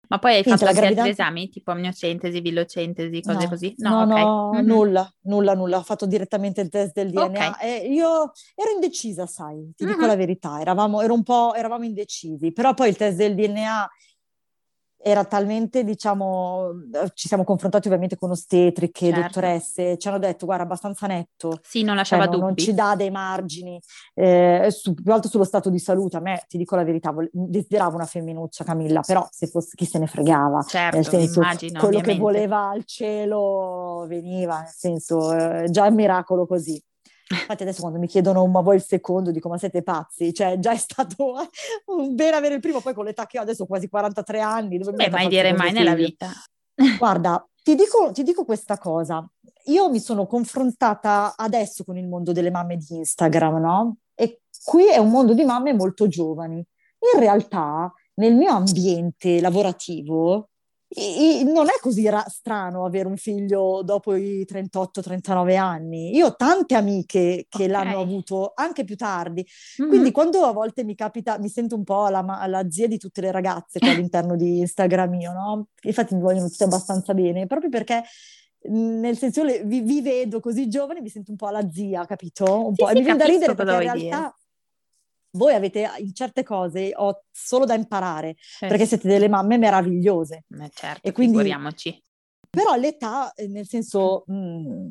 Ma 0.08 0.20
poi 0.20 0.36
hai 0.36 0.44
Quindi 0.44 0.62
fatto 0.62 0.72
gravidanza... 0.72 1.02
altri 1.02 1.24
esami, 1.24 1.50
tipo 1.50 1.72
amniocentesi, 1.72 2.40
vilocentesi, 2.40 3.22
cose 3.22 3.44
no, 3.44 3.50
così? 3.50 3.74
No, 3.78 4.06
no, 4.06 4.14
okay. 4.14 4.24
no 4.24 4.52
mm-hmm. 4.54 4.66
nulla, 4.66 5.14
nulla, 5.22 5.54
nulla. 5.54 5.78
Ho 5.78 5.84
fatto 5.84 6.06
direttamente 6.06 6.62
il 6.62 6.70
test 6.70 6.94
del 6.94 7.12
DNA. 7.12 7.26
Okay. 7.26 7.54
E 7.62 7.88
io 7.92 8.32
ero 8.56 8.72
indecisa, 8.74 9.26
sai, 9.26 9.74
ti 9.76 9.84
mm-hmm. 9.84 9.94
dico 9.94 10.06
la 10.06 10.16
verità. 10.16 10.60
Eravamo, 10.60 11.02
ero 11.02 11.14
un 11.14 11.24
po', 11.24 11.54
eravamo 11.54 11.86
indecisi. 11.86 12.52
Però 12.52 12.74
poi 12.74 12.90
il 12.90 12.98
test 12.98 13.18
del 13.18 13.36
DNA 13.36 13.90
era 15.08 15.24
talmente, 15.24 15.84
diciamo, 15.84 16.72
ci 17.14 17.28
siamo 17.28 17.44
confrontati 17.44 17.86
ovviamente 17.86 18.18
con 18.18 18.32
ostetriche, 18.32 19.06
certo. 19.06 19.22
dottoresse, 19.22 20.00
ci 20.00 20.08
hanno 20.08 20.18
detto, 20.18 20.48
guarda, 20.48 20.64
abbastanza 20.64 21.06
netto. 21.06 21.60
Sì, 21.62 21.84
non 21.84 21.96
lasciava 21.96 22.24
cioè, 22.24 22.32
dubbi. 22.32 22.46
Non, 22.46 22.58
ci 22.58 22.74
dà 22.74 22.96
dei 22.96 23.12
margini, 23.12 23.80
eh, 24.16 24.68
su, 24.72 24.96
più 24.96 25.14
alto 25.14 25.28
sullo 25.28 25.44
stato 25.44 25.70
di 25.70 25.78
salute. 25.78 26.18
A 26.18 26.22
me, 26.22 26.44
ti 26.48 26.58
dico 26.58 26.76
la 26.76 26.84
verità, 26.84 27.12
vol- 27.12 27.30
desideravo 27.32 27.94
una 27.94 28.08
femminuccia, 28.08 28.64
Camilla, 28.64 29.02
però 29.02 29.28
se 29.30 29.46
fosse 29.46 29.76
chi 29.76 29.86
se 29.86 30.00
ne 30.00 30.08
fregava. 30.08 30.64
Certo, 30.64 30.96
nel 30.96 31.06
senso, 31.06 31.40
immagino, 31.40 31.80
quello 31.82 31.98
ovviamente. 32.00 32.12
che 32.12 32.18
voleva 32.18 32.70
al 32.70 32.84
cielo 32.86 34.06
veniva, 34.08 34.62
nel 34.62 34.74
senso, 34.74 35.32
eh, 35.34 35.70
già 35.70 35.86
il 35.86 35.94
miracolo 35.94 36.48
così. 36.48 36.84
Infatti 37.28 37.64
adesso 37.64 37.82
quando 37.82 37.98
mi 37.98 38.08
chiedono 38.08 38.46
ma 38.46 38.62
vuoi 38.62 38.76
il 38.76 38.84
secondo 38.84 39.32
dico 39.32 39.50
ma 39.50 39.58
siete 39.58 39.82
pazzi, 39.82 40.34
cioè 40.34 40.60
già 40.60 40.72
è 40.72 40.78
stato 40.78 41.34
un 41.88 42.14
bene 42.14 42.36
avere 42.36 42.56
il 42.56 42.62
primo, 42.62 42.82
poi 42.82 42.94
con 42.94 43.06
l'età 43.06 43.26
che 43.26 43.40
ho 43.40 43.42
adesso 43.42 43.66
quasi 43.66 43.90
43 43.90 44.40
anni. 44.42 44.78
Dove 44.78 44.92
Beh, 44.92 45.10
mai 45.10 45.28
dire 45.28 45.54
mai 45.54 45.72
nella 45.72 45.96
vita. 45.96 46.30
Guarda, 47.00 47.48
Ti 47.64 47.74
dico, 47.74 48.12
ti 48.12 48.22
dico 48.22 48.46
questa 48.46 48.78
cosa, 48.78 49.28
io 49.66 49.90
mi 49.90 50.00
sono 50.00 50.28
confrontata 50.28 51.34
adesso 51.36 51.84
con 51.84 51.98
il 51.98 52.08
mondo 52.08 52.32
delle 52.32 52.52
mamme 52.52 52.78
di 52.78 52.98
Instagram, 52.98 53.60
no? 53.60 53.98
E 54.14 54.42
qui 54.64 54.88
è 54.88 54.98
un 54.98 55.10
mondo 55.10 55.34
di 55.34 55.44
mamme 55.44 55.74
molto 55.74 56.08
giovani. 56.08 56.58
In 56.58 57.20
realtà, 57.20 57.92
nel 58.16 58.36
mio 58.36 58.52
ambiente 58.52 59.42
lavorativo, 59.42 60.50
e, 60.96 61.44
non 61.44 61.68
è 61.68 61.78
così 61.82 62.08
ra- 62.08 62.26
strano 62.28 62.86
avere 62.86 63.08
un 63.08 63.18
figlio 63.18 63.82
dopo 63.84 64.16
i 64.16 64.46
38-39 64.50 65.58
anni. 65.58 66.16
Io 66.16 66.28
ho 66.28 66.36
tante 66.36 66.76
amiche 66.76 67.46
che 67.50 67.64
okay. 67.64 67.68
l'hanno 67.68 68.00
avuto 68.00 68.54
anche 68.56 68.84
più 68.86 68.96
tardi. 68.96 69.46
Mm-hmm. 69.82 69.90
Quindi 69.90 70.12
quando 70.12 70.44
a 70.46 70.54
volte 70.54 70.84
mi 70.84 70.96
capita, 70.96 71.38
mi 71.38 71.50
sento 71.50 71.76
un 71.76 71.84
po' 71.84 72.08
la, 72.08 72.22
la 72.48 72.70
zia 72.70 72.88
di 72.88 72.98
tutte 72.98 73.22
le 73.22 73.32
ragazze 73.32 73.80
che 73.80 73.90
all'interno 73.92 74.36
di 74.36 74.60
Instagram 74.60 75.14
io, 75.16 75.32
no? 75.34 75.68
Infatti 75.82 76.16
mi 76.16 76.22
vogliono 76.22 76.48
tutte 76.48 76.64
abbastanza 76.64 77.14
bene, 77.14 77.46
proprio 77.46 77.70
perché 77.70 78.04
nel 78.68 79.18
senso 79.18 79.44
le, 79.44 79.64
vi, 79.64 79.82
vi, 79.82 80.02
vedo 80.02 80.40
così 80.40 80.68
giovani, 80.68 81.02
mi 81.02 81.10
sento 81.10 81.32
un 81.32 81.38
po' 81.38 81.50
la 81.50 81.70
zia, 81.70 82.06
capito? 82.06 82.68
Un 82.68 82.74
sì, 82.74 82.82
po'. 82.82 82.88
Sì, 82.88 82.94
e 82.94 82.96
mi 82.96 83.04
viene 83.04 83.18
da 83.18 83.26
ridere 83.26 83.54
perché 83.54 83.74
in 83.74 83.80
realtà 83.80 83.98
dire. 83.98 84.34
Voi 85.36 85.54
avete 85.54 85.90
in 86.00 86.14
certe 86.14 86.44
cose 86.44 86.92
ho 86.96 87.24
solo 87.32 87.66
da 87.66 87.76
imparare, 87.76 88.30
eh. 88.30 88.68
perché 88.68 88.86
siete 88.86 89.08
delle 89.08 89.30
mamme 89.30 89.58
meravigliose. 89.58 90.46
Eh 90.60 90.72
certo, 90.74 91.08
e 91.08 91.12
quindi, 91.12 91.38
figuriamoci. 91.38 92.02
Però 92.50 92.76
l'età, 92.76 93.34
eh, 93.34 93.48
nel 93.48 93.68
senso, 93.68 94.24
mh, 94.28 94.34
mm, 94.34 94.88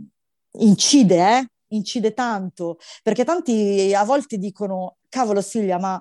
incide, 0.61 1.39
eh? 1.39 1.47
Incide 1.69 2.13
tanto, 2.13 2.79
perché 3.03 3.25
tanti 3.25 3.93
a 3.95 4.05
volte 4.05 4.39
dicono, 4.39 4.99
cavolo 5.09 5.41
Silvia, 5.41 5.79
ma 5.79 6.01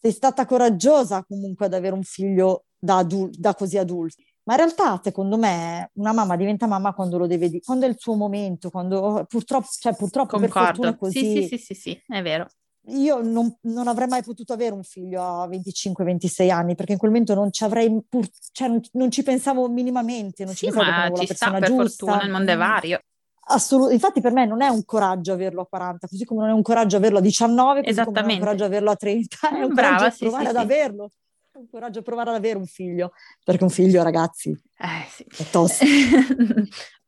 sei 0.00 0.10
stata 0.12 0.44
coraggiosa 0.44 1.24
comunque 1.24 1.66
ad 1.66 1.74
avere 1.74 1.94
un 1.94 2.02
figlio 2.02 2.64
da, 2.76 2.98
adul- 2.98 3.30
da 3.36 3.54
così 3.54 3.78
adulto. 3.78 4.22
Ma 4.44 4.54
in 4.54 4.58
realtà, 4.58 5.00
secondo 5.02 5.38
me, 5.38 5.90
una 5.94 6.12
mamma 6.12 6.36
diventa 6.36 6.66
mamma 6.66 6.92
quando 6.94 7.16
lo 7.16 7.26
deve 7.26 7.48
dire, 7.48 7.62
quando 7.64 7.86
è 7.86 7.88
il 7.88 7.96
suo 7.98 8.14
momento, 8.14 8.70
quando 8.70 9.24
purtroppo, 9.28 9.68
cioè 9.78 9.94
purtroppo 9.94 10.38
Concordo. 10.38 10.54
per 10.54 10.66
fortuna 10.66 10.88
è 10.90 10.96
così. 10.98 11.18
Sì, 11.18 11.42
sì, 11.42 11.58
sì, 11.58 11.74
sì, 11.74 11.74
sì, 11.74 12.02
è 12.08 12.22
vero. 12.22 12.48
Io 12.88 13.22
non, 13.22 13.56
non, 13.62 13.88
avrei 13.88 14.08
mai 14.08 14.22
potuto 14.22 14.52
avere 14.52 14.74
un 14.74 14.82
figlio 14.82 15.22
a 15.22 15.48
25-26 15.48 16.50
anni 16.50 16.74
perché 16.74 16.92
in 16.92 16.98
quel 16.98 17.10
momento 17.10 17.34
non 17.34 17.50
ci 17.50 17.64
avrei 17.64 17.90
pur, 18.06 18.28
cioè 18.52 18.68
non, 18.68 18.80
non, 18.92 19.10
ci 19.10 19.22
pensavo 19.22 19.68
minimamente, 19.68 20.44
non 20.44 20.54
sì, 20.54 20.66
ci 20.66 20.72
pensavo 20.72 20.90
ma 20.90 21.18
che 21.18 21.26
ci 21.26 21.34
sta, 21.34 21.50
per 21.50 21.62
giusta. 21.62 22.04
fortuna 22.04 22.24
il 22.24 22.30
mondo 22.30 22.50
è 22.52 22.56
vario. 22.56 22.98
Assolut- 23.46 23.92
infatti 23.92 24.20
per 24.20 24.32
me 24.32 24.44
non 24.44 24.60
è 24.60 24.68
un 24.68 24.84
coraggio 24.84 25.32
averlo 25.32 25.62
a 25.62 25.66
40, 25.66 26.08
così 26.08 26.24
come 26.24 26.42
non 26.42 26.50
è 26.50 26.52
un 26.52 26.62
coraggio 26.62 26.96
averlo 26.96 27.18
a 27.18 27.22
19, 27.22 27.84
così 27.84 28.04
come 28.04 28.20
non 28.20 28.30
è 28.30 28.32
un 28.34 28.38
coraggio 28.38 28.64
averlo 28.64 28.90
a 28.90 28.96
30, 28.96 29.36
è 29.50 29.62
un 29.62 29.72
Brava, 29.72 29.96
coraggio 29.96 30.14
sì, 30.14 30.18
provare 30.20 30.44
sì, 30.44 30.50
ad 30.50 30.56
averlo 30.56 31.10
un 31.54 31.68
coraggio 31.70 32.02
provare 32.02 32.30
ad 32.30 32.36
avere 32.36 32.58
un 32.58 32.66
figlio, 32.66 33.12
perché 33.44 33.64
un 33.64 33.70
figlio, 33.70 34.02
ragazzi, 34.02 34.50
eh, 34.50 35.06
sì. 35.08 35.24
è 35.38 35.48
tosto. 35.50 35.84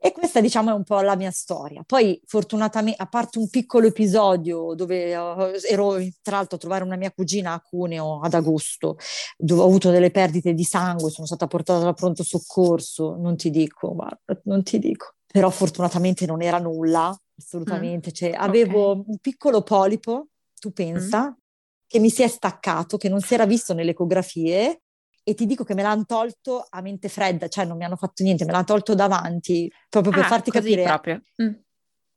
e 0.00 0.12
questa, 0.12 0.40
diciamo, 0.40 0.70
è 0.70 0.72
un 0.72 0.84
po' 0.84 1.00
la 1.00 1.16
mia 1.16 1.32
storia. 1.32 1.82
Poi, 1.84 2.20
fortunatamente, 2.24 3.02
a 3.02 3.06
parte 3.06 3.38
un 3.38 3.48
piccolo 3.48 3.88
episodio 3.88 4.74
dove 4.74 5.16
uh, 5.16 5.50
ero, 5.68 5.96
tra 6.22 6.36
l'altro, 6.36 6.56
a 6.56 6.60
trovare 6.60 6.84
una 6.84 6.96
mia 6.96 7.10
cugina 7.10 7.52
a 7.52 7.60
Cuneo 7.60 8.20
ad 8.20 8.34
agosto, 8.34 8.96
dove 9.36 9.60
ho 9.60 9.64
avuto 9.64 9.90
delle 9.90 10.12
perdite 10.12 10.54
di 10.54 10.62
sangue, 10.62 11.10
sono 11.10 11.26
stata 11.26 11.48
portata 11.48 11.86
al 11.86 11.94
pronto 11.94 12.22
soccorso, 12.22 13.16
non 13.18 13.36
ti 13.36 13.50
dico, 13.50 13.92
guarda, 13.94 14.40
non 14.44 14.62
ti 14.62 14.78
dico. 14.78 15.14
Però 15.26 15.50
fortunatamente 15.50 16.26
non 16.26 16.42
era 16.42 16.58
nulla, 16.58 17.14
assolutamente. 17.36 18.10
Mm. 18.10 18.12
Cioè, 18.12 18.30
avevo 18.30 18.90
okay. 18.90 19.04
un 19.08 19.18
piccolo 19.18 19.62
polipo, 19.62 20.28
tu 20.60 20.72
pensa, 20.72 21.28
mm 21.28 21.46
che 21.88 21.98
mi 21.98 22.10
si 22.10 22.22
è 22.22 22.28
staccato, 22.28 22.98
che 22.98 23.08
non 23.08 23.20
si 23.22 23.32
era 23.32 23.46
visto 23.46 23.72
nelle 23.72 23.92
ecografie 23.92 24.82
e 25.28 25.34
ti 25.34 25.44
dico 25.44 25.62
che 25.62 25.74
me 25.74 25.82
l'hanno 25.82 26.06
tolto 26.06 26.66
a 26.70 26.80
mente 26.80 27.10
fredda, 27.10 27.48
cioè 27.48 27.66
non 27.66 27.76
mi 27.76 27.84
hanno 27.84 27.96
fatto 27.96 28.22
niente, 28.22 28.46
me 28.46 28.52
l'hanno 28.52 28.64
tolto 28.64 28.94
davanti, 28.94 29.70
proprio 29.90 30.10
per 30.10 30.22
ah, 30.24 30.26
farti 30.26 30.50
così 30.50 30.70
capire. 30.70 30.82
proprio. 30.84 31.22
Mm. 31.42 31.52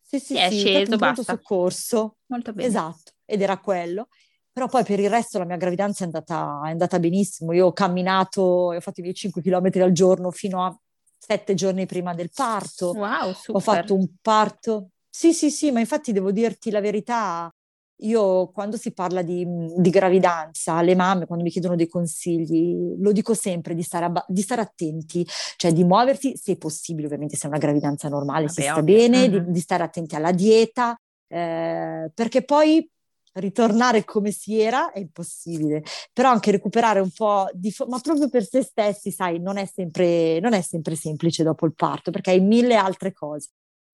Sì, 0.01 0.19
sì, 0.19 0.37
è 0.37 0.49
sì, 0.49 0.59
sceso, 0.59 0.95
basta. 0.95 1.23
soccorso. 1.23 2.15
Molto 2.27 2.53
bene. 2.53 2.69
Esatto, 2.69 3.11
ed 3.25 3.41
era 3.41 3.57
quello. 3.59 4.07
Però 4.49 4.67
poi 4.67 4.85
per 4.85 5.01
il 5.01 5.09
resto 5.09 5.39
la 5.39 5.45
mia 5.45 5.57
gravidanza 5.57 6.03
è 6.03 6.05
andata, 6.05 6.61
è 6.63 6.69
andata 6.69 6.99
benissimo. 6.99 7.51
Io 7.51 7.65
ho 7.67 7.73
camminato, 7.73 8.41
ho 8.41 8.79
fatto 8.79 9.01
i 9.01 9.03
miei 9.03 9.15
5 9.15 9.41
km 9.41 9.81
al 9.81 9.91
giorno 9.91 10.31
fino 10.31 10.65
a 10.65 10.77
sette 11.17 11.53
giorni 11.53 11.85
prima 11.85 12.13
del 12.13 12.29
parto. 12.33 12.91
Wow, 12.91 13.33
super. 13.33 13.55
Ho 13.55 13.59
fatto 13.59 13.93
un 13.93 14.07
parto. 14.21 14.91
Sì, 15.09 15.33
sì, 15.33 15.51
sì, 15.51 15.69
ma 15.71 15.81
infatti 15.81 16.13
devo 16.13 16.31
dirti 16.31 16.71
la 16.71 16.79
verità, 16.79 17.53
io 18.01 18.49
quando 18.51 18.77
si 18.77 18.93
parla 18.93 19.21
di, 19.21 19.45
di, 19.77 19.89
gravidanza, 19.89 20.81
le 20.81 20.95
mamme 20.95 21.25
quando 21.25 21.43
mi 21.43 21.51
chiedono 21.51 21.75
dei 21.75 21.87
consigli, 21.87 22.95
lo 22.99 23.11
dico 23.11 23.33
sempre 23.33 23.73
di 23.75 23.83
stare, 23.83 24.05
abba- 24.05 24.25
di 24.27 24.41
stare 24.41 24.61
attenti, 24.61 25.25
cioè 25.55 25.73
di 25.73 25.83
muoversi 25.83 26.35
se 26.35 26.57
possibile, 26.57 27.07
ovviamente 27.07 27.35
se 27.35 27.45
è 27.45 27.49
una 27.49 27.57
gravidanza 27.57 28.09
normale 28.09 28.45
Vabbè, 28.45 28.53
si 28.53 28.61
sta 28.61 28.77
ovvio. 28.77 28.95
bene, 28.95 29.29
mm-hmm. 29.29 29.45
di, 29.45 29.51
di, 29.51 29.59
stare 29.59 29.83
attenti 29.83 30.15
alla 30.15 30.31
dieta, 30.31 30.99
eh, 31.27 32.11
perché 32.13 32.43
poi 32.43 32.89
ritornare 33.33 34.03
come 34.03 34.31
si 34.31 34.59
era 34.59 34.91
è 34.91 34.99
impossibile, 34.99 35.83
però 36.11 36.29
anche 36.29 36.51
recuperare 36.51 36.99
un 36.99 37.11
po' 37.11 37.47
di... 37.53 37.71
Fo- 37.71 37.85
ma 37.85 37.99
proprio 37.99 38.29
per 38.29 38.43
se 38.45 38.61
stessi, 38.63 39.11
sai, 39.11 39.39
non 39.39 39.57
è, 39.57 39.65
sempre, 39.65 40.39
non 40.39 40.53
è 40.53 40.61
sempre 40.61 40.95
semplice 40.95 41.43
dopo 41.43 41.65
il 41.65 41.73
parto, 41.73 42.11
perché 42.11 42.31
hai 42.31 42.41
mille 42.41 42.75
altre 42.75 43.13
cose. 43.13 43.49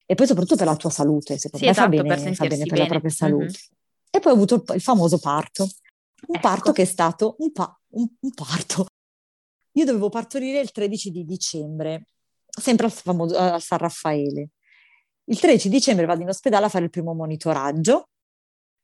E 0.06 0.16
poi 0.16 0.26
soprattutto 0.26 0.56
per 0.56 0.68
la 0.68 0.76
tua 0.78 0.90
salute, 0.90 1.38
secondo 1.38 1.58
sì, 1.58 1.66
me 1.66 1.72
esatto, 1.72 1.96
fa, 1.96 2.02
bene, 2.02 2.08
per 2.08 2.36
fa 2.36 2.48
bene 2.48 2.64
per 2.64 2.72
bene. 2.72 2.82
la 2.82 2.88
propria 2.88 3.12
salute. 3.12 3.44
Mm-hmm. 3.44 3.77
E 4.18 4.20
poi 4.20 4.32
ho 4.32 4.36
avuto 4.36 4.56
il, 4.56 4.64
il 4.74 4.82
famoso 4.82 5.20
parto, 5.20 5.62
un 5.64 6.36
ecco. 6.36 6.40
parto 6.40 6.72
che 6.72 6.82
è 6.82 6.86
stato 6.86 7.36
un, 7.38 7.52
pa- 7.52 7.80
un, 7.90 8.08
un, 8.20 8.32
parto. 8.34 8.88
Io 9.74 9.86
dovevo 9.86 10.10
partorire 10.10 10.60
il 10.60 10.72
13 10.72 11.12
di 11.12 11.24
dicembre, 11.24 12.08
sempre 12.48 12.88
al, 12.88 12.92
famoso, 12.92 13.38
al 13.38 13.62
San 13.62 13.78
Raffaele. 13.78 14.50
Il 15.26 15.40
13 15.40 15.70
dicembre 15.70 16.08
vado 16.08 16.24
in 16.24 16.30
ospedale 16.30 16.66
a 16.66 16.70
fare 16.70 16.86
il 16.86 16.90
primo 16.90 17.14
monitoraggio. 17.14 18.10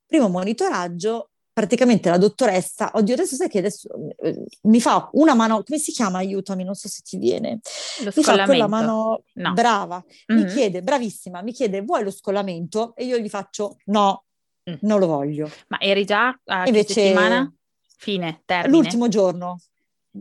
Primo 0.06 0.30
monitoraggio, 0.30 1.32
praticamente 1.52 2.12
la 2.12 2.20
dottoressa, 2.20 2.92
oddio 2.94 3.16
adesso 3.16 3.36
sai 3.36 3.50
che 3.50 3.58
adesso 3.58 3.90
eh, 4.22 4.46
mi 4.64 4.80
fa 4.80 5.10
una 5.14 5.34
mano, 5.34 5.64
come 5.64 5.80
si 5.80 5.92
chiama? 5.92 6.20
Aiutami, 6.20 6.64
non 6.64 6.76
so 6.76 6.88
se 6.88 7.02
ti 7.02 7.18
viene. 7.18 7.60
Lo 8.04 8.12
mi 8.16 8.22
fa 8.22 8.44
quella 8.44 8.68
mano 8.68 9.24
no. 9.34 9.54
brava, 9.54 10.04
mm-hmm. 10.32 10.44
mi 10.44 10.52
chiede, 10.52 10.84
bravissima, 10.84 11.42
mi 11.42 11.54
chiede 11.54 11.82
vuoi 11.82 12.04
lo 12.04 12.12
scollamento? 12.12 12.94
E 12.96 13.06
io 13.06 13.18
gli 13.18 13.30
faccio 13.30 13.78
no, 13.86 14.26
Mm. 14.70 14.76
non 14.82 15.00
lo 15.00 15.08
voglio. 15.08 15.50
Ma 15.68 15.80
eri 15.80 16.06
già 16.06 16.38
a 16.46 16.66
Invece, 16.66 16.94
settimana? 16.94 17.52
Fine, 17.98 18.42
termine? 18.46 18.76
L'ultimo 18.76 19.08
giorno. 19.08 19.60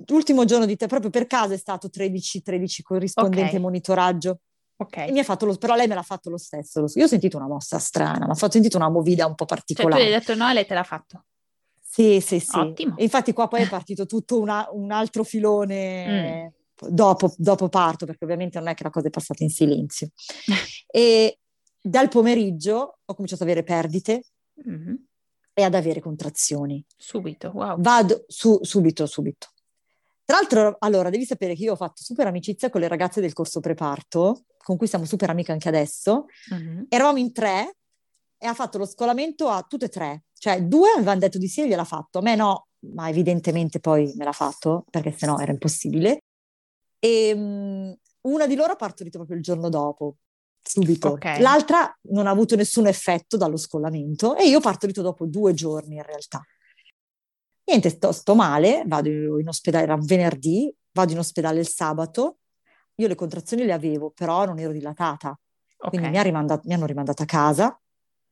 L'ultimo 0.09 0.45
giorno 0.45 0.67
di 0.67 0.77
te, 0.77 0.87
proprio 0.87 1.11
per 1.11 1.27
caso 1.27 1.53
è 1.53 1.57
stato 1.57 1.89
13-13 1.93 2.83
corrispondente 2.83 3.49
okay. 3.51 3.61
monitoraggio. 3.61 4.41
Ok. 4.77 5.11
Mi 5.11 5.21
ha 5.21 5.25
fatto 5.25 5.47
lo, 5.47 5.55
però 5.57 5.75
lei 5.75 5.87
me 5.87 5.95
l'ha 5.95 6.03
fatto 6.03 6.31
lo 6.31 6.39
stesso. 6.39 6.85
Io 6.95 7.05
ho 7.05 7.09
sentito 7.09 7.37
una 7.37 7.47
mossa 7.47 7.79
strana, 7.79 8.27
ma 8.27 8.33
ho 8.33 8.51
sentito 8.51 8.77
una 8.77 8.89
movida 8.89 9.27
un 9.27 9.35
po' 9.35 9.45
particolare. 9.45 9.95
Cioè 9.95 10.09
tu 10.09 10.13
hai 10.13 10.19
detto 10.19 10.35
no 10.35 10.51
e 10.51 10.55
lei 10.55 10.67
te 10.67 10.75
l'ha 10.75 10.83
fatto? 10.83 11.25
Sì, 11.81 12.21
sì, 12.21 12.41
sì. 12.41 12.57
Ottimo. 12.57 12.97
E 12.97 13.03
infatti 13.03 13.33
qua 13.33 13.49
poi 13.49 13.63
è 13.63 13.69
partito 13.69 14.07
tutto 14.07 14.41
una, 14.41 14.67
un 14.73 14.91
altro 14.91 15.25
filone 15.25 16.51
mm. 16.51 16.89
dopo, 16.89 17.33
dopo 17.37 17.69
parto, 17.69 18.07
perché 18.07 18.25
ovviamente 18.25 18.59
non 18.59 18.69
è 18.69 18.75
che 18.75 18.83
la 18.83 18.91
cosa 18.91 19.09
è 19.09 19.11
passata 19.11 19.43
in 19.43 19.51
silenzio. 19.51 20.09
e 20.91 21.39
dal 21.81 22.09
pomeriggio 22.09 22.99
ho 23.05 23.15
cominciato 23.15 23.43
ad 23.43 23.51
avere 23.51 23.65
perdite 23.65 24.23
mm-hmm. 24.69 24.95
e 25.55 25.63
ad 25.63 25.75
avere 25.75 26.01
contrazioni. 26.01 26.85
Subito, 26.97 27.51
wow. 27.55 27.81
Vado 27.81 28.25
su, 28.29 28.59
subito, 28.63 29.07
subito. 29.07 29.49
Tra 30.25 30.37
l'altro, 30.37 30.77
allora, 30.79 31.11
devi 31.11 31.25
sapere 31.25 31.55
che 31.55 31.65
io 31.65 31.73
ho 31.73 31.77
fatto 31.77 32.03
super 32.03 32.27
amicizia 32.27 32.71
con 32.71 32.81
le 32.81 32.89
ragazze 32.89 33.21
del 33.21 33.33
corso 33.33 33.61
preparto, 33.61 34.45
con 34.57 34.77
cui 34.77 34.87
siamo 34.87 35.05
super 35.05 35.31
amiche 35.31 35.53
anche 35.53 35.69
adesso. 35.69 36.27
Mm-hmm. 36.55 36.83
Eravamo 36.89 37.19
in 37.19 37.33
tre 37.33 37.77
e 38.39 38.47
ha 38.47 38.55
fatto 38.55 38.79
lo 38.79 38.87
scolamento 38.87 39.49
a 39.49 39.63
tutte 39.63 39.87
e 39.87 39.89
tre. 39.89 40.25
Cioè, 40.35 40.63
due 40.63 40.91
avevano 40.91 41.21
detto 41.21 41.39
di 41.39 41.49
sì 41.49 41.63
e 41.63 41.69
gliel'ha 41.69 41.85
fatto. 41.85 42.19
A 42.19 42.23
me 42.23 42.35
no, 42.35 42.69
ma 42.95 43.09
evidentemente 43.09 43.79
poi 43.81 44.13
me 44.17 44.25
l'ha 44.25 44.33
fatto, 44.33 44.85
perché 44.91 45.13
sennò 45.13 45.39
era 45.39 45.53
impossibile. 45.53 46.23
E 46.99 47.33
um, 47.33 47.97
una 48.23 48.47
di 48.47 48.55
loro 48.55 48.73
ha 48.73 48.77
partorito 48.77 49.19
proprio 49.19 49.37
il 49.37 49.43
giorno 49.43 49.69
dopo 49.69 50.17
subito. 50.63 51.13
Okay. 51.13 51.41
L'altra 51.41 51.97
non 52.11 52.27
ha 52.27 52.31
avuto 52.31 52.57
nessun 52.57 52.87
effetto 52.87 53.37
dallo 53.37 53.57
scollamento 53.57 54.37
e 54.37 54.47
io 54.47 54.59
ho 54.59 54.61
partorito 54.61 55.03
dopo 55.03 55.27
due 55.27 55.53
giorni 55.55 55.97
in 55.97 56.03
realtà. 56.03 56.41
Niente, 57.65 57.91
sto, 57.91 58.13
sto 58.13 58.35
male, 58.35 58.83
vado 58.87 59.09
in 59.39 59.49
ospedale, 59.49 59.85
era 59.85 59.97
venerdì, 59.99 60.73
vado 60.93 61.13
in 61.13 61.19
ospedale 61.19 61.61
il 61.61 61.69
sabato, 61.69 62.39
io 62.97 63.09
le 63.09 63.15
contrazioni 63.15 63.65
le 63.65 63.73
avevo, 63.73 64.11
però 64.11 64.45
non 64.45 64.59
ero 64.59 64.73
dilatata, 64.73 65.29
okay. 65.29 65.91
quindi 65.91 66.09
mi, 66.09 66.19
ha 66.19 66.23
rimandato, 66.23 66.63
mi, 66.67 66.75
hanno 66.75 66.87
rimandata 66.87 67.23
a 67.23 67.27
casa, 67.27 67.81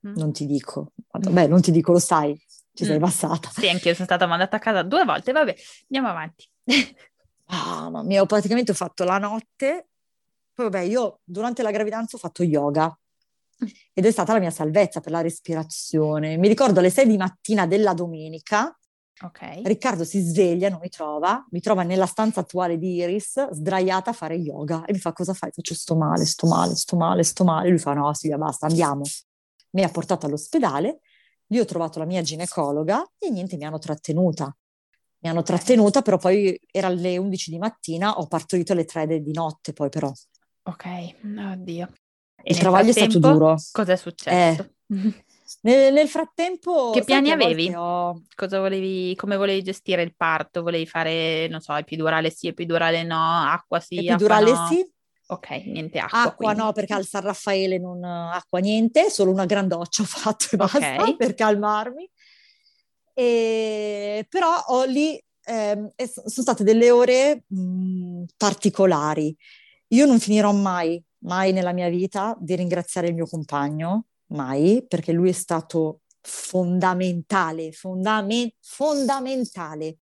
mm. 0.06 0.14
non 0.16 0.32
ti 0.32 0.46
dico, 0.46 0.92
beh 1.12 1.46
non 1.46 1.60
ti 1.60 1.70
dico, 1.70 1.92
lo 1.92 2.00
sai, 2.00 2.36
ci 2.72 2.84
mm. 2.84 2.86
sei 2.86 2.98
passata. 2.98 3.50
Sì, 3.50 3.68
anche 3.68 3.88
io 3.88 3.94
sono 3.94 4.06
stata 4.06 4.26
mandata 4.26 4.56
a 4.56 4.60
casa 4.60 4.82
due 4.82 5.04
volte, 5.04 5.32
vabbè, 5.32 5.54
andiamo 5.82 6.08
avanti. 6.08 6.50
ah, 7.46 8.02
mi 8.02 8.18
ho 8.18 8.26
praticamente 8.26 8.74
fatto 8.74 9.04
la 9.04 9.18
notte 9.18 9.90
vabbè, 10.64 10.80
io 10.80 11.20
durante 11.24 11.62
la 11.62 11.70
gravidanza 11.70 12.16
ho 12.16 12.18
fatto 12.18 12.42
yoga 12.42 12.96
ed 13.92 14.06
è 14.06 14.10
stata 14.10 14.32
la 14.32 14.38
mia 14.38 14.50
salvezza 14.50 15.00
per 15.00 15.12
la 15.12 15.20
respirazione. 15.20 16.36
Mi 16.36 16.48
ricordo 16.48 16.80
alle 16.80 16.90
6 16.90 17.06
di 17.06 17.16
mattina 17.16 17.66
della 17.66 17.94
domenica, 17.94 18.74
Ok. 19.22 19.60
Riccardo 19.64 20.04
si 20.04 20.20
sveglia, 20.20 20.70
non 20.70 20.78
mi 20.80 20.88
trova, 20.88 21.46
mi 21.50 21.60
trova 21.60 21.82
nella 21.82 22.06
stanza 22.06 22.40
attuale 22.40 22.78
di 22.78 22.94
Iris, 22.94 23.50
sdraiata 23.50 24.10
a 24.10 24.12
fare 24.14 24.34
yoga 24.34 24.84
e 24.86 24.92
mi 24.94 24.98
fa 24.98 25.12
cosa 25.12 25.34
fai? 25.34 25.50
Faccio 25.52 25.74
sto 25.74 25.94
male, 25.94 26.24
sto 26.24 26.46
male, 26.46 26.74
sto 26.74 26.96
male, 26.96 27.22
sto 27.22 27.44
male. 27.44 27.68
Lui 27.68 27.78
fa 27.78 27.92
no 27.92 28.14
Silvia 28.14 28.38
basta, 28.38 28.66
andiamo. 28.66 29.02
Mi 29.72 29.82
ha 29.82 29.90
portato 29.90 30.24
all'ospedale, 30.24 31.00
lì 31.48 31.58
ho 31.58 31.66
trovato 31.66 31.98
la 31.98 32.06
mia 32.06 32.22
ginecologa 32.22 33.06
e 33.18 33.30
niente, 33.30 33.56
mi 33.56 33.64
hanno 33.64 33.78
trattenuta. 33.78 34.56
Mi 35.18 35.28
hanno 35.28 35.42
trattenuta, 35.42 36.00
però 36.00 36.16
poi 36.16 36.58
era 36.70 36.86
alle 36.86 37.18
11 37.18 37.50
di 37.50 37.58
mattina, 37.58 38.18
ho 38.18 38.26
partorito 38.26 38.72
alle 38.72 38.86
3 38.86 39.20
di 39.20 39.32
notte 39.32 39.74
poi 39.74 39.90
però. 39.90 40.10
Ok, 40.62 40.86
oddio. 41.52 41.88
E 42.42 42.52
il 42.52 42.58
travaglio 42.58 42.90
è 42.90 42.92
stato 42.92 43.18
duro. 43.18 43.56
Cosa 43.72 43.92
è 43.92 43.96
successo? 43.96 44.62
Eh. 44.88 45.24
Nel, 45.62 45.92
nel, 45.92 46.08
frattempo... 46.08 46.90
Che 46.90 47.02
piani 47.02 47.32
avevi? 47.32 47.72
Ho... 47.74 48.22
Cosa 48.36 48.60
volevi, 48.60 49.14
come 49.16 49.36
volevi 49.36 49.62
gestire 49.62 50.02
il 50.02 50.14
parto? 50.16 50.62
Volevi 50.62 50.86
fare, 50.86 51.48
non 51.48 51.60
so, 51.60 51.74
epidurale 51.74 52.30
sì, 52.30 52.46
epidurale 52.46 53.02
no, 53.02 53.48
acqua 53.48 53.80
sì, 53.80 54.06
Epidurale 54.06 54.50
acqua 54.52 54.62
no? 54.62 54.68
sì. 54.68 54.92
Ok, 55.26 55.50
niente 55.66 55.98
acqua. 55.98 56.22
Acqua 56.22 56.46
quindi. 56.46 56.62
no, 56.62 56.72
perché 56.72 56.94
al 56.94 57.04
San 57.04 57.22
Raffaele 57.22 57.78
non 57.78 58.02
acqua 58.04 58.60
niente, 58.60 59.10
solo 59.10 59.32
una 59.32 59.44
gran 59.44 59.66
doccia 59.68 60.02
ho 60.02 60.06
fatto 60.06 60.46
e 60.52 60.56
basta 60.56 60.78
okay. 60.78 61.16
per 61.16 61.34
calmarmi. 61.34 62.08
E, 63.12 64.26
però 64.28 64.56
ho 64.68 64.84
lì, 64.84 65.20
eh, 65.44 65.92
sono 65.96 66.20
state 66.26 66.64
delle 66.64 66.90
ore 66.90 67.44
mh, 67.46 68.24
particolari. 68.36 69.36
Io 69.92 70.06
non 70.06 70.20
finirò 70.20 70.52
mai, 70.52 71.02
mai 71.24 71.52
nella 71.52 71.72
mia 71.72 71.88
vita 71.88 72.36
di 72.38 72.54
ringraziare 72.54 73.08
il 73.08 73.14
mio 73.14 73.26
compagno, 73.26 74.06
mai, 74.26 74.84
perché 74.86 75.12
lui 75.12 75.30
è 75.30 75.32
stato 75.32 76.02
fondamentale, 76.20 77.72
fondame- 77.72 78.54
fondamentale. 78.60 79.96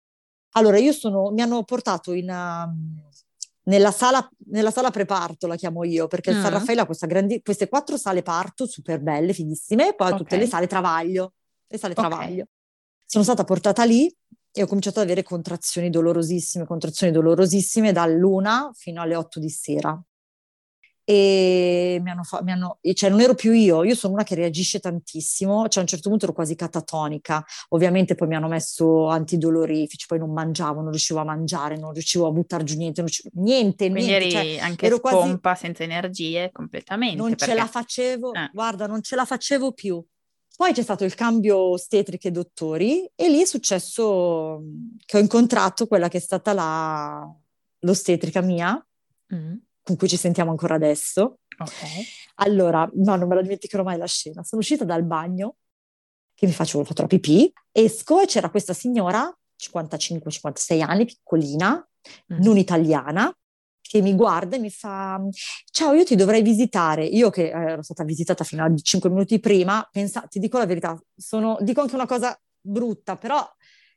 Allora, 0.52 0.78
io 0.78 0.92
sono, 0.92 1.32
mi 1.32 1.42
hanno 1.42 1.64
portato 1.64 2.14
in, 2.14 2.30
uh, 2.30 3.10
nella, 3.66 3.92
sala, 3.92 4.28
nella 4.48 4.72
sala 4.72 4.90
preparto, 4.90 5.48
la 5.48 5.56
chiamo 5.56 5.84
io, 5.84 6.08
perché 6.08 6.32
il 6.32 6.38
San 6.38 6.52
mm. 6.52 6.54
Raffaele 6.54 6.82
ha 6.82 7.06
grandi, 7.06 7.42
queste 7.42 7.68
quattro 7.68 7.98
sale 7.98 8.24
parto 8.24 8.66
super 8.66 9.02
belle, 9.02 9.34
fighissime, 9.34 9.90
e 9.90 9.96
poi 9.96 10.08
okay. 10.08 10.20
tutte 10.20 10.38
le 10.38 10.48
sale 10.48 10.68
travaglio, 10.68 11.34
le 11.68 11.78
sale 11.78 11.94
okay. 11.96 12.10
travaglio. 12.10 12.46
Sono 13.06 13.24
stata 13.24 13.44
portata 13.44 13.84
lì 13.84 14.12
e 14.56 14.64
ho 14.64 14.68
cominciato 14.68 15.00
ad 15.00 15.06
avere 15.06 15.22
contrazioni 15.22 15.90
dolorosissime, 15.90 16.66
contrazioni 16.66 17.12
dolorosissime 17.12 17.92
dall'una 17.92 18.72
fino 18.74 19.02
alle 19.02 19.16
otto 19.16 19.40
di 19.40 19.50
sera 19.50 20.02
e 21.08 22.00
mi 22.02 22.10
hanno, 22.10 22.24
fa- 22.24 22.42
mi 22.42 22.52
hanno, 22.52 22.80
cioè 22.94 23.12
non 23.12 23.22
ero 23.22 23.36
più 23.36 23.52
io, 23.52 23.84
io 23.84 23.94
sono 23.94 24.14
una 24.14 24.24
che 24.24 24.34
reagisce 24.34 24.80
tantissimo, 24.80 25.68
cioè 25.68 25.78
a 25.78 25.82
un 25.82 25.88
certo 25.88 26.10
punto 26.10 26.26
ero 26.26 26.34
quasi 26.34 26.56
catatonica, 26.56 27.46
ovviamente 27.70 28.16
poi 28.16 28.28
mi 28.28 28.36
hanno 28.36 28.48
messo 28.48 29.08
antidolorifici, 29.08 30.08
poi 30.08 30.18
non 30.18 30.34
mangiavo, 30.34 30.82
non 30.82 30.90
riuscivo 30.90 31.20
a 31.20 31.24
mangiare, 31.24 31.78
non 31.78 31.94
riuscivo 31.94 32.26
a 32.26 32.32
buttare 32.32 32.64
giù 32.64 32.76
niente, 32.76 33.02
riuscivo, 33.02 33.30
niente, 33.34 33.90
Quindi 33.92 34.10
niente. 34.10 34.30
cioè, 34.32 34.58
anche 34.58 34.86
ero 34.88 34.96
spompa, 34.96 35.40
quasi, 35.40 35.66
senza 35.66 35.84
energie 35.84 36.50
completamente. 36.52 37.18
Non 37.18 37.30
perché... 37.30 37.46
ce 37.46 37.54
la 37.54 37.68
facevo, 37.68 38.34
eh. 38.34 38.50
guarda, 38.52 38.88
non 38.88 39.04
ce 39.04 39.16
la 39.16 39.26
facevo 39.26 39.74
più. 39.74 40.04
Poi 40.56 40.74
c'è 40.74 40.84
stato 40.84 41.04
il 41.04 41.16
cambio 41.16 41.58
ostetriche 41.58 42.30
e 42.30 42.32
dottori 42.32 43.10
e 43.14 43.30
lì 43.30 43.42
è 43.42 43.46
successo 43.46 44.64
che 45.06 45.18
ho 45.18 45.20
incontrato 45.20 45.88
quella 45.88 46.08
che 46.08 46.18
è 46.18 46.22
stata 46.22 46.54
la, 46.54 47.30
l'ostetrica 47.80 48.42
mia, 48.42 48.86
mm 49.34 49.56
con 49.86 49.98
cui 49.98 50.08
ci 50.08 50.18
sentiamo 50.18 50.50
ancora 50.50 50.74
adesso. 50.74 51.42
Ok. 51.60 51.86
Allora, 52.38 52.90
no, 52.96 53.16
non 53.16 53.28
me 53.28 53.36
la 53.36 53.44
dimenticherò 53.44 53.84
mai 53.84 54.00
la 54.00 54.08
scena. 54.08 54.44
Sono 54.44 54.62
uscita 54.62 54.84
dal 54.84 55.04
bagno, 55.04 55.58
che 56.34 56.48
mi 56.48 56.54
faccio, 56.54 56.84
fatto 56.84 57.04
la 57.04 57.08
pipì, 57.08 57.54
esco 57.72 58.20
e 58.20 58.26
c'era 58.26 58.50
questa 58.50 58.74
signora, 58.74 59.32
55-56 59.62 60.82
anni, 60.82 61.06
piccolina, 61.06 61.88
mm. 62.34 62.42
non 62.42 62.58
italiana, 62.58 63.32
che 63.88 64.02
mi 64.02 64.16
guarda 64.16 64.56
e 64.56 64.60
mi 64.60 64.70
fa 64.70 65.22
ciao 65.72 65.94
io 65.94 66.04
ti 66.04 66.16
dovrei 66.16 66.42
visitare 66.42 67.06
io 67.06 67.30
che 67.30 67.50
eh, 67.50 67.72
ero 67.72 67.82
stata 67.84 68.04
visitata 68.04 68.44
fino 68.44 68.64
a 68.64 68.74
5 68.76 69.10
minuti 69.10 69.40
prima 69.40 69.88
pensa, 69.92 70.22
ti 70.22 70.40
dico 70.40 70.58
la 70.58 70.66
verità 70.66 71.00
sono, 71.16 71.58
dico 71.62 71.82
anche 71.82 71.96
una 71.96 72.08
cosa 72.08 72.38
brutta 72.60 73.18
però 73.18 73.48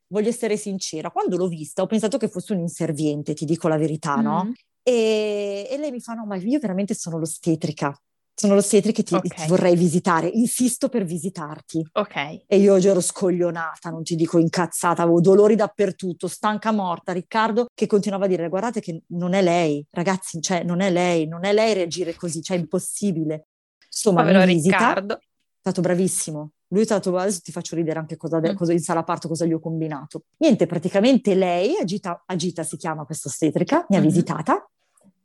voglio 0.09 0.29
essere 0.29 0.57
sincera 0.57 1.11
quando 1.11 1.37
l'ho 1.37 1.49
vista 1.49 1.83
ho 1.83 1.87
pensato 1.87 2.19
che 2.19 2.29
fosse 2.29 2.53
un 2.53 2.61
inserviente 2.61 3.35
ti 3.35 3.45
dico 3.45 3.69
la 3.69 3.79
verità 3.79 4.19
mm. 4.19 4.23
no 4.23 4.53
e, 4.89 5.69
e, 5.71 5.77
lei 5.77 5.91
mi 5.91 6.01
fa: 6.01 6.15
No, 6.15 6.25
ma 6.25 6.37
io 6.37 6.59
veramente 6.59 6.95
sono 6.95 7.19
l'ostetrica. 7.19 7.95
Sono 8.39 8.55
l'ostetrica 8.55 9.01
e 9.01 9.05
ti, 9.05 9.15
okay. 9.15 9.29
ti, 9.31 9.49
vorrei 9.49 9.75
visitare. 9.75 10.29
Insisto 10.29 10.89
per 10.89 11.05
visitarti. 11.05 11.85
Ok. 11.93 12.45
E 12.47 12.59
io 12.59 12.75
oggi 12.75 12.89
ero 12.89 13.01
scoglionata, 13.01 13.91
non 13.91 14.03
ti 14.05 14.15
dico 14.15 14.39
incazzata, 14.39 15.03
avevo 15.03 15.21
dolori 15.21 15.57
dappertutto, 15.57 16.29
stanca 16.29 16.71
morta. 16.71 17.13
Riccardo 17.13 17.67
che 17.75 17.87
continuava 17.87 18.27
a 18.27 18.29
dire: 18.29 18.49
Guardate 18.49 18.81
che 18.81 19.03
non 19.09 19.33
è 19.33 19.43
lei, 19.43 19.85
ragazzi, 19.91 20.41
cioè 20.41 20.63
non 20.63 20.81
è 20.81 20.91
lei, 20.91 21.27
non 21.27 21.45
è 21.45 21.53
lei 21.53 21.75
reagire 21.75 22.15
così, 22.15 22.41
cioè 22.41 22.57
è 22.57 22.61
impossibile. 22.61 23.49
Insomma, 23.87 24.23
Povero 24.23 24.45
visita. 24.45 24.77
Riccardo. 24.77 25.15
È 25.17 25.61
stato 25.61 25.81
bravissimo. 25.81 26.51
Lui 26.69 26.83
è 26.83 26.85
stato, 26.85 27.17
adesso 27.17 27.41
ti 27.43 27.51
faccio 27.51 27.75
ridere 27.75 27.99
anche 27.99 28.17
cosa, 28.17 28.39
mm. 28.39 28.55
cosa 28.55 28.73
in 28.73 28.81
sala 28.81 29.03
parto, 29.03 29.27
cosa 29.27 29.47
gli 29.47 29.53
ho 29.53 29.59
combinato. 29.59 30.25
Niente, 30.37 30.67
praticamente 30.67 31.35
lei, 31.35 31.77
Agita, 31.77 32.23
Agita 32.27 32.63
si 32.63 32.77
chiama 32.77 33.05
questa 33.05 33.29
ostetrica, 33.29 33.87
mi 33.89 33.97
ha 33.97 34.01
mm-hmm. 34.01 34.09
visitata 34.09 34.69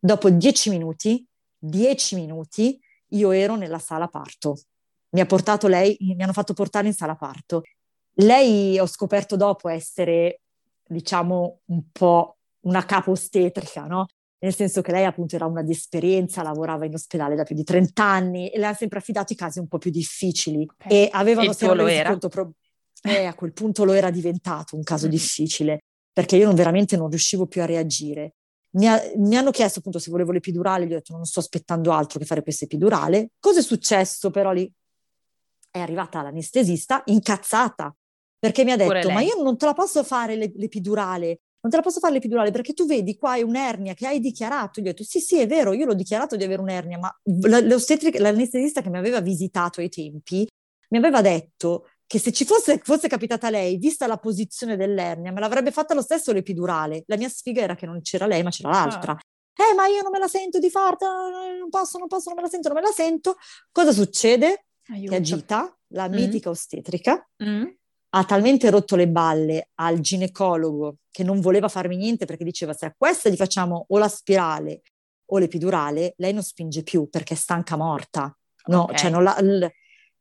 Dopo 0.06 0.30
dieci 0.30 0.70
minuti, 0.70 1.26
dieci 1.58 2.16
minuti, 2.16 2.78
io 3.14 3.32
ero 3.32 3.56
nella 3.56 3.80
sala 3.80 4.08
parto. 4.08 4.58
Mi 5.10 5.22
ha 5.22 5.26
portato 5.26 5.68
lei, 5.68 5.96
mi 6.00 6.22
hanno 6.24 6.34
fatto 6.34 6.54
portare 6.54 6.88
in 6.88 6.94
sala 6.94 7.16
parto. 7.16 7.64
Lei 8.18 8.80
ho 8.80 8.86
scoperto 8.86 9.36
dopo 9.36 9.70
essere, 9.70 10.42
diciamo, 10.88 11.62
un 11.66 11.84
po' 11.92 12.38
una 12.62 12.86
capo 12.86 13.12
ostetrica, 13.12 13.86
no? 13.86 14.08
Nel 14.40 14.54
senso 14.54 14.82
che 14.82 14.92
lei 14.92 15.06
appunto 15.06 15.36
era 15.36 15.46
una 15.46 15.62
di 15.62 15.72
esperienza, 15.72 16.44
lavorava 16.44 16.86
in 16.86 16.94
ospedale 16.94 17.36
da 17.36 17.44
più 17.44 17.56
di 17.56 17.64
30 17.64 18.04
anni 18.04 18.50
e 18.50 18.60
le 18.60 18.66
ha 18.66 18.74
sempre 18.74 19.00
affidato 19.00 19.32
i 19.32 19.36
casi 19.38 19.60
un 19.60 19.68
po' 19.68 19.78
più 19.78 19.90
difficili. 19.90 20.68
Okay. 20.70 20.92
E 20.92 21.10
avevano 21.12 21.54
sempre 21.54 22.04
conto, 22.04 22.28
pro- 22.28 22.54
eh, 23.04 23.26
a 23.26 23.34
quel 23.36 23.54
punto 23.54 23.86
lo 23.86 23.94
era 23.94 24.10
diventato 24.10 24.76
un 24.76 24.84
caso 24.84 25.06
mm-hmm. 25.06 25.16
difficile, 25.16 25.80
perché 26.12 26.36
io 26.36 26.46
non, 26.46 26.56
veramente 26.56 26.98
non 26.98 27.10
riuscivo 27.10 27.48
più 27.48 27.62
a 27.62 27.66
reagire. 27.66 28.34
Mi, 28.76 28.88
ha, 28.88 29.02
mi, 29.18 29.36
hanno 29.36 29.52
chiesto 29.52 29.80
appunto 29.80 30.00
se 30.00 30.10
volevo 30.10 30.32
l'epidurale, 30.32 30.86
gli 30.86 30.92
ho 30.92 30.96
detto 30.96 31.14
non 31.14 31.26
sto 31.26 31.40
aspettando 31.40 31.92
altro 31.92 32.20
che 32.20 32.26
fare 32.26 32.44
questa 32.44 32.66
epidurale. 32.66 33.32
Cosa 33.40 33.60
è 33.60 33.64
successo 33.64 34.32
però 34.32 34.52
lì? 34.52 34.72
È 35.70 35.80
arrivata 35.80 36.22
l'anestesista 36.22 37.04
incazzata 37.06 37.96
perché 38.38 38.64
mi 38.64 38.72
ha 38.72 38.76
detto 38.76 39.10
ma 39.10 39.22
io 39.22 39.42
non 39.42 39.58
te 39.58 39.66
la 39.66 39.74
posso 39.74 40.04
fare 40.04 40.36
l'epidurale, 40.36 41.40
non 41.62 41.72
te 41.72 41.78
la 41.78 41.82
posso 41.82 42.00
fare 42.00 42.14
l'epidurale 42.14 42.52
perché 42.52 42.74
tu 42.74 42.86
vedi 42.86 43.16
qua 43.16 43.36
è 43.36 43.42
un'ernia 43.42 43.94
che 43.94 44.06
hai 44.06 44.20
dichiarato. 44.20 44.82
Gli 44.82 44.86
ho 44.86 44.92
detto 44.92 45.04
sì 45.04 45.20
sì 45.20 45.40
è 45.40 45.48
vero, 45.48 45.72
io 45.74 45.86
l'ho 45.86 45.94
dichiarato 45.94 46.36
di 46.36 46.44
avere 46.44 46.62
un'ernia, 46.62 46.98
ma 46.98 47.16
l'anestesista 47.24 48.82
che 48.82 48.90
mi 48.90 48.98
aveva 48.98 49.22
visitato 49.22 49.80
ai 49.80 49.90
tempi 49.90 50.48
mi 50.90 50.98
aveva 50.98 51.22
detto 51.22 51.90
che 52.06 52.20
se 52.20 52.32
ci 52.32 52.46
fosse, 52.46 52.80
fosse 52.84 53.08
capitata 53.08 53.50
lei, 53.50 53.78
vista 53.78 54.08
la 54.08 54.18
posizione 54.18 54.76
dell'ernia, 54.76 55.32
me 55.32 55.40
l'avrebbe 55.40 55.72
fatta 55.72 55.94
lo 55.94 56.02
stesso 56.02 56.32
l'epidurale. 56.32 57.04
La 57.08 57.18
mia 57.18 57.30
sfiga 57.30 57.62
era 57.62 57.76
che 57.76 57.86
non 57.86 58.02
c'era 58.02 58.28
lei, 58.28 58.44
ma 58.44 58.50
c'era 58.50 58.70
l'altra. 58.70 59.14
Ah. 59.14 59.20
Eh, 59.56 59.76
ma 59.76 59.88
io 59.88 60.02
non 60.02 60.12
me 60.12 60.20
la 60.20 60.28
sento 60.28 60.60
di 60.60 60.70
farta, 60.70 61.08
non 61.08 61.70
posso, 61.70 61.98
non 61.98 62.08
posso, 62.08 62.30
non 62.30 62.38
me 62.38 62.44
la 62.44 62.50
sento, 62.50 62.70
non 62.70 62.78
me 62.78 62.84
la 62.84 62.94
sento. 62.94 63.38
Cosa 63.72 63.92
succede? 63.92 64.66
Aiuto. 64.88 65.12
Che 65.12 65.16
agita, 65.16 65.78
la 65.90 66.10
mm. 66.10 66.14
mitica 66.14 66.50
ostetrica, 66.50 67.30
mm. 67.44 67.66
ha 68.10 68.24
talmente 68.26 68.70
rotto 68.70 68.96
le 68.96 69.08
balle 69.08 69.70
al 69.76 70.00
ginecologo 70.00 70.98
che 71.12 71.24
non 71.24 71.40
voleva 71.40 71.68
farmi 71.68 71.96
niente 71.96 72.26
perché 72.26 72.44
diceva 72.44 72.74
se 72.74 72.88
a 72.88 72.94
questa 72.98 73.30
gli 73.30 73.36
facciamo 73.36 73.86
o 73.88 73.98
la 73.98 74.08
spirale 74.08 74.82
o 75.26 75.38
l'epidurale, 75.38 76.16
lei 76.18 76.34
non 76.34 76.44
spinge 76.44 76.84
più 76.84 77.08
perché 77.10 77.36
è 77.36 77.38
stanca 77.38 77.76
morta. 77.76 78.36
No, 78.66 78.84
okay. 78.84 78.98
cioè 78.98 79.10
non 79.10 79.24
la, 79.24 79.38
l- 79.40 79.68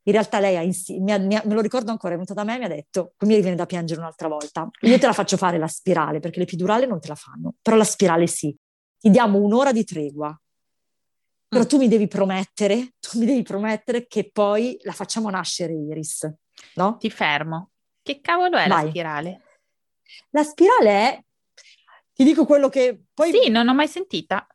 in 0.04 0.12
realtà 0.12 0.40
lei 0.40 0.56
ha 0.56 0.62
insi- 0.62 0.98
mi 1.00 1.12
ha, 1.12 1.18
mi 1.18 1.36
ha, 1.36 1.42
me 1.44 1.54
lo 1.54 1.60
ricordo 1.60 1.90
ancora, 1.90 2.14
è 2.14 2.16
venuta 2.16 2.34
da 2.34 2.44
me 2.44 2.56
e 2.56 2.58
mi 2.58 2.64
ha 2.64 2.68
detto, 2.68 3.12
qui 3.16 3.26
mi 3.26 3.40
viene 3.40 3.56
da 3.56 3.66
piangere 3.66 4.00
un'altra 4.00 4.28
volta, 4.28 4.68
io 4.80 4.98
te 4.98 5.06
la 5.06 5.12
faccio 5.12 5.36
fare 5.36 5.58
la 5.58 5.68
spirale, 5.68 6.20
perché 6.20 6.38
l'epidurale 6.38 6.86
non 6.86 7.00
te 7.00 7.08
la 7.08 7.14
fanno, 7.14 7.54
però 7.62 7.76
la 7.76 7.84
spirale 7.84 8.26
sì, 8.26 8.56
ti 8.98 9.10
diamo 9.10 9.38
un'ora 9.38 9.72
di 9.72 9.84
tregua, 9.84 10.36
però 11.46 11.64
mm. 11.64 11.66
tu 11.66 11.76
mi 11.76 11.88
devi 11.88 12.08
promettere, 12.08 12.94
tu 12.98 13.18
mi 13.18 13.26
devi 13.26 13.42
promettere 13.42 14.06
che 14.06 14.30
poi 14.32 14.78
la 14.82 14.92
facciamo 14.92 15.28
nascere 15.30 15.74
Iris, 15.74 16.32
no? 16.74 16.96
Ti 16.96 17.10
fermo. 17.10 17.70
Che 18.02 18.20
cavolo 18.20 18.56
è 18.56 18.66
Vai. 18.66 18.84
la 18.84 18.88
spirale? 18.88 19.42
La 20.30 20.42
spirale 20.42 20.90
è, 20.90 21.24
ti 22.12 22.24
dico 22.24 22.46
quello 22.46 22.68
che 22.68 23.02
poi... 23.12 23.30
Sì, 23.30 23.50
non 23.50 23.68
ho 23.68 23.74
mai 23.74 23.86
sentita. 23.86 24.46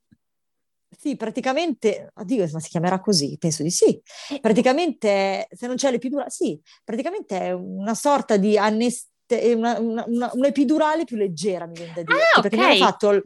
Sì, 0.99 1.15
praticamente, 1.15 2.11
oddio, 2.15 2.49
ma 2.51 2.59
si 2.59 2.69
chiamerà 2.69 2.99
così? 2.99 3.37
Penso 3.37 3.61
di 3.61 3.69
sì. 3.69 4.01
Praticamente, 4.41 5.47
se 5.51 5.67
non 5.67 5.75
c'è 5.75 5.91
l'epidurale, 5.91 6.31
sì, 6.31 6.59
praticamente 6.83 7.39
è 7.39 7.51
una 7.51 7.93
sorta 7.93 8.35
di 8.35 8.57
aneste, 8.57 9.53
una, 9.53 9.77
una, 9.79 10.03
una, 10.07 10.31
un'epidurale 10.33 11.03
più 11.03 11.15
leggera, 11.15 11.67
mi 11.67 11.73
viene 11.73 11.93
da 11.93 12.01
dire. 12.01 12.19
Ah, 12.35 12.41
perché 12.41 12.55
okay. 12.55 12.67
mi 12.67 12.75
hanno 12.81 12.85
fatto, 12.89 13.11
il, 13.11 13.23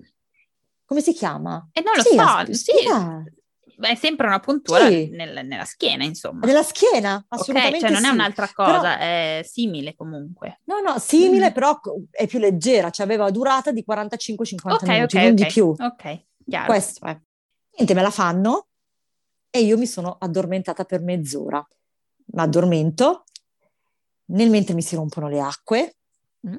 come 0.84 1.00
si 1.00 1.14
chiama? 1.14 1.70
E 1.72 1.80
eh, 1.80 1.84
non 1.84 1.94
lo 1.96 2.04
sì, 2.04 2.54
so, 2.54 2.54
sì. 2.54 3.84
è 3.88 3.96
sempre 3.96 4.28
una 4.28 4.42
puntura 4.42 4.90
sì. 4.90 5.08
nel, 5.08 5.46
nella 5.46 5.64
schiena, 5.64 6.04
insomma. 6.04 6.46
Nella 6.46 6.64
schiena, 6.64 7.26
assolutamente. 7.30 7.78
Okay, 7.78 7.90
cioè 7.90 7.92
non 7.92 8.02
sì. 8.02 8.10
è 8.10 8.12
un'altra 8.12 8.50
cosa, 8.54 8.82
però... 8.82 8.98
è 8.98 9.42
simile 9.46 9.96
comunque. 9.96 10.60
No, 10.66 10.82
no, 10.82 11.00
simile, 11.00 11.52
mm. 11.52 11.54
però 11.54 11.80
è 12.10 12.28
più 12.28 12.40
leggera, 12.40 12.90
cioè 12.90 13.06
aveva 13.06 13.32
durata 13.32 13.72
di 13.72 13.86
45-50 13.88 14.74
okay, 14.74 14.90
minuti, 14.96 15.16
okay, 15.16 15.26
non 15.28 15.36
di 15.36 15.46
più. 15.46 15.68
Ok, 15.68 16.26
chiaro. 16.46 16.66
Questo 16.66 17.06
è. 17.06 17.18
Niente, 17.82 17.98
me 18.00 18.06
la 18.06 18.12
fanno 18.12 18.68
e 19.50 19.62
io 19.62 19.76
mi 19.76 19.88
sono 19.88 20.16
addormentata 20.20 20.84
per 20.84 21.02
mezz'ora. 21.02 21.68
Mi 22.34 22.42
addormento, 22.44 23.24
nel 24.26 24.52
mentre 24.52 24.76
mi 24.76 24.84
si 24.84 24.94
rompono 24.94 25.28
le 25.28 25.40
acque 25.40 25.96
mm. 26.48 26.56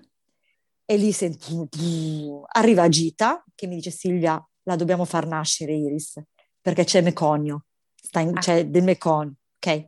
e 0.85 0.97
lì 0.97 1.13
sento, 1.13 2.45
arriva 2.51 2.89
Gita 2.89 3.45
che 3.55 3.69
mi 3.69 3.77
dice 3.77 3.93
Silvia, 3.93 4.45
la 4.65 4.75
dobbiamo 4.75 5.05
far 5.05 5.29
nascere 5.29 5.77
Iris, 5.77 6.21
perché 6.61 6.83
c'è 6.83 7.03
meconio, 7.03 7.67
in, 8.15 8.37
ah. 8.37 8.41
c'è 8.41 8.67
del 8.67 8.83
meconio, 8.83 9.37
ok? 9.59 9.87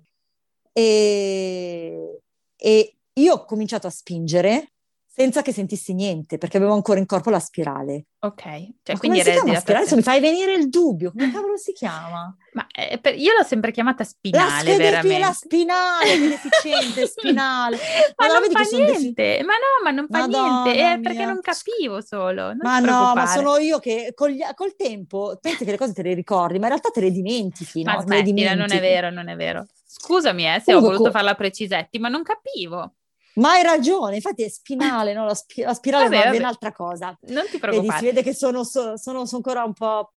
E, 0.70 2.22
e 2.54 2.96
io 3.12 3.34
ho 3.34 3.44
cominciato 3.44 3.88
a 3.88 3.90
spingere 3.90 4.73
senza 5.16 5.42
che 5.42 5.52
sentissi 5.52 5.94
niente, 5.94 6.38
perché 6.38 6.56
avevo 6.56 6.72
ancora 6.72 6.98
in 6.98 7.06
corpo 7.06 7.30
la 7.30 7.38
spirale. 7.38 8.06
Ok. 8.18 8.42
Cioè, 8.42 8.94
Ma 8.94 8.98
quindi 8.98 9.20
si 9.20 9.30
chiama 9.30 9.54
spirale? 9.54 9.82
Adesso 9.82 9.94
mi 9.94 10.02
fai 10.02 10.18
venire 10.18 10.54
il 10.54 10.68
dubbio, 10.68 11.12
come 11.12 11.30
cavolo 11.30 11.56
si 11.56 11.72
chiama? 11.72 12.36
Ma 12.54 12.66
eh, 12.74 12.98
per, 12.98 13.16
io 13.16 13.32
l'ho 13.32 13.44
sempre 13.44 13.70
chiamata 13.70 14.02
spinale, 14.02 14.72
la 14.72 14.76
veramente. 14.76 15.18
La 15.20 15.32
spinale, 15.32 16.18
beneficente, 16.18 17.06
spinale. 17.06 17.76
ma 18.16 18.24
allora, 18.24 18.40
non 18.40 18.50
fa 18.50 18.76
niente, 18.76 19.12
defi... 19.22 19.44
ma 19.44 19.52
no, 19.52 19.84
ma 19.84 19.90
non 19.92 20.06
fa 20.08 20.18
Madonna 20.18 20.62
niente, 20.64 20.80
è 20.80 21.00
perché 21.00 21.24
non 21.24 21.40
capivo 21.40 22.00
solo. 22.00 22.46
Non 22.46 22.58
ma 22.60 22.80
no, 22.80 23.14
ma 23.14 23.26
sono 23.26 23.56
io 23.58 23.78
che 23.78 24.14
col, 24.16 24.34
col, 24.56 24.74
tempo 24.74 25.38
pensi 25.40 25.64
che 25.64 25.70
le 25.70 25.76
cose 25.76 25.92
te 25.92 26.02
le 26.02 26.14
ricordi, 26.14 26.58
ma 26.58 26.64
in 26.64 26.70
realtà 26.70 26.90
te 26.90 27.00
le 27.00 27.12
dimentichi, 27.12 27.84
ma 27.84 27.94
no? 27.94 28.00
Smettila, 28.00 28.24
dimentichi. 28.24 28.58
non 28.58 28.72
è 28.72 28.80
vero, 28.80 29.10
non 29.10 29.28
è 29.28 29.36
vero. 29.36 29.64
Scusami 29.86 30.44
eh, 30.44 30.58
se 30.58 30.72
Comunque, 30.72 30.74
ho 30.74 30.80
voluto 30.80 31.04
co- 31.04 31.10
farla 31.10 31.34
precisetti, 31.36 32.00
ma 32.00 32.08
non 32.08 32.24
capivo. 32.24 32.94
Ma 33.34 33.52
hai 33.52 33.62
ragione, 33.62 34.16
infatti 34.16 34.44
è 34.44 34.48
spinale, 34.48 35.12
no? 35.12 35.24
la, 35.26 35.34
spi- 35.34 35.62
la 35.62 35.74
spirale 35.74 36.08
vabbè, 36.08 36.24
è 36.24 36.30
ben 36.30 36.44
altra 36.44 36.72
cosa. 36.72 37.18
Non 37.28 37.44
ti 37.50 37.58
preoccupare. 37.58 37.80
Vedi, 37.80 37.98
si 37.98 38.04
vede 38.04 38.22
che 38.22 38.34
sono, 38.34 38.64
sono, 38.64 38.96
sono, 38.96 39.24
ancora 39.30 39.64
un 39.64 39.72
po'... 39.72 40.12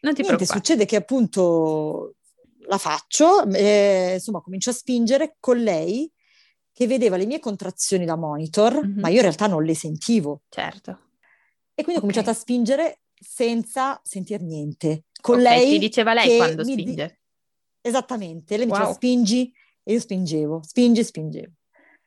Non 0.00 0.14
ti 0.14 0.22
Niente, 0.22 0.46
succede 0.46 0.84
che 0.84 0.96
appunto 0.96 2.14
la 2.66 2.78
faccio, 2.78 3.44
eh, 3.50 4.14
insomma 4.14 4.40
comincio 4.40 4.70
a 4.70 4.72
spingere 4.72 5.36
con 5.40 5.58
lei 5.58 6.10
che 6.72 6.86
vedeva 6.86 7.16
le 7.16 7.26
mie 7.26 7.38
contrazioni 7.38 8.04
da 8.04 8.16
monitor, 8.16 8.84
mm-hmm. 8.84 8.98
ma 8.98 9.08
io 9.08 9.16
in 9.16 9.22
realtà 9.22 9.46
non 9.46 9.64
le 9.64 9.74
sentivo. 9.74 10.42
Certo. 10.48 10.90
E 11.74 11.82
quindi 11.82 11.92
okay. 11.92 11.96
ho 11.96 12.00
cominciato 12.00 12.30
a 12.30 12.34
spingere 12.34 13.00
senza 13.18 13.98
sentir 14.02 14.42
niente. 14.42 15.04
Con 15.20 15.40
okay, 15.40 15.58
lei... 15.58 15.70
Ti 15.72 15.78
diceva 15.78 16.12
lei 16.12 16.36
quando 16.36 16.64
spinge. 16.64 17.06
Di... 17.06 17.88
Esattamente, 17.88 18.56
lei 18.56 18.66
mi 18.66 18.72
wow. 18.72 18.80
diceva 18.80 18.94
spingi 18.94 19.52
e 19.82 19.92
io 19.92 20.00
spingevo, 20.00 20.60
spingi 20.62 21.00
e 21.00 21.04
spingevo. 21.04 21.52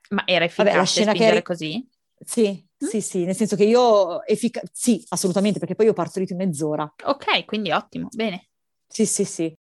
Ma 0.10 0.24
era 0.26 0.46
efficace 0.46 0.70
Vabbè, 0.70 0.78
la 0.78 0.86
scena 0.86 1.12
spingere 1.12 1.36
che... 1.38 1.42
così? 1.44 1.90
Sì, 2.22 2.68
mm? 2.84 2.88
sì, 2.88 3.02
sì, 3.02 3.26
nel 3.26 3.36
senso 3.36 3.56
che 3.56 3.64
io 3.64 4.26
effic- 4.26 4.62
sì, 4.72 5.04
assolutamente, 5.10 5.60
perché 5.60 5.76
poi 5.76 5.86
io 5.86 5.92
ho 5.92 5.96
partorito 5.96 6.34
in 6.34 6.40
mezz'ora. 6.40 6.92
Ok, 7.06 7.46
quindi 7.46 7.72
ottimo, 7.72 8.08
bene. 8.12 8.50
Sì, 8.88 9.06
sì, 9.06 9.24
sì. 9.24 9.56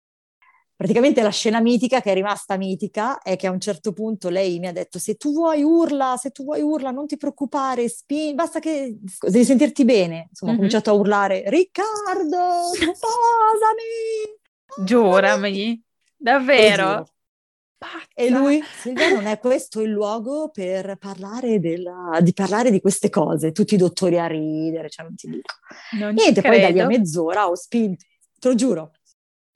Praticamente 0.77 1.23
la 1.23 1.31
scena 1.31 1.59
mitica 1.59 2.01
che 2.01 2.11
è 2.11 2.13
rimasta 2.13 2.55
mitica 2.55 3.19
è 3.23 3.35
che 3.35 3.47
a 3.47 3.51
un 3.51 3.59
certo 3.59 3.93
punto 3.93 4.29
lei 4.29 4.59
mi 4.59 4.67
ha 4.67 4.71
detto 4.71 4.99
se 4.99 5.15
tu 5.15 5.33
vuoi 5.33 5.63
urla, 5.63 6.17
se 6.17 6.29
tu 6.29 6.43
vuoi 6.43 6.61
urla, 6.61 6.91
non 6.91 7.07
ti 7.07 7.17
preoccupare, 7.17 7.89
spin- 7.89 8.35
basta 8.35 8.59
che 8.59 8.95
devi 9.21 9.43
sentirti 9.43 9.83
bene. 9.85 10.27
Insomma, 10.29 10.51
mm-hmm. 10.51 10.61
ho 10.61 10.67
cominciato 10.67 10.91
a 10.91 10.93
urlare 10.93 11.43
Riccardo, 11.47 12.69
sposami! 12.93 14.85
Giurami, 14.85 15.83
davvero? 16.15 17.07
Pazza. 17.77 18.07
E 18.15 18.29
lui, 18.29 18.59
Silvia, 18.81 19.13
non 19.13 19.27
è 19.27 19.37
questo 19.37 19.81
il 19.81 19.91
luogo 19.91 20.49
per 20.49 20.95
parlare 20.97 21.59
della, 21.59 22.19
di 22.21 22.33
parlare 22.33 22.71
di 22.71 22.81
queste 22.81 23.09
cose. 23.09 23.51
Tutti 23.51 23.75
i 23.75 23.77
dottori 23.77 24.17
a 24.17 24.25
ridere, 24.25 24.89
cioè 24.89 25.05
non 25.05 25.15
ti 25.15 25.29
dico. 25.29 25.53
Non 25.99 26.13
Niente, 26.13 26.41
poi 26.41 26.59
da 26.59 26.69
lì 26.69 26.79
a 26.79 26.87
mezz'ora 26.87 27.47
ho 27.47 27.55
spinto, 27.55 28.03
te 28.39 28.47
lo 28.47 28.55
giuro, 28.55 28.91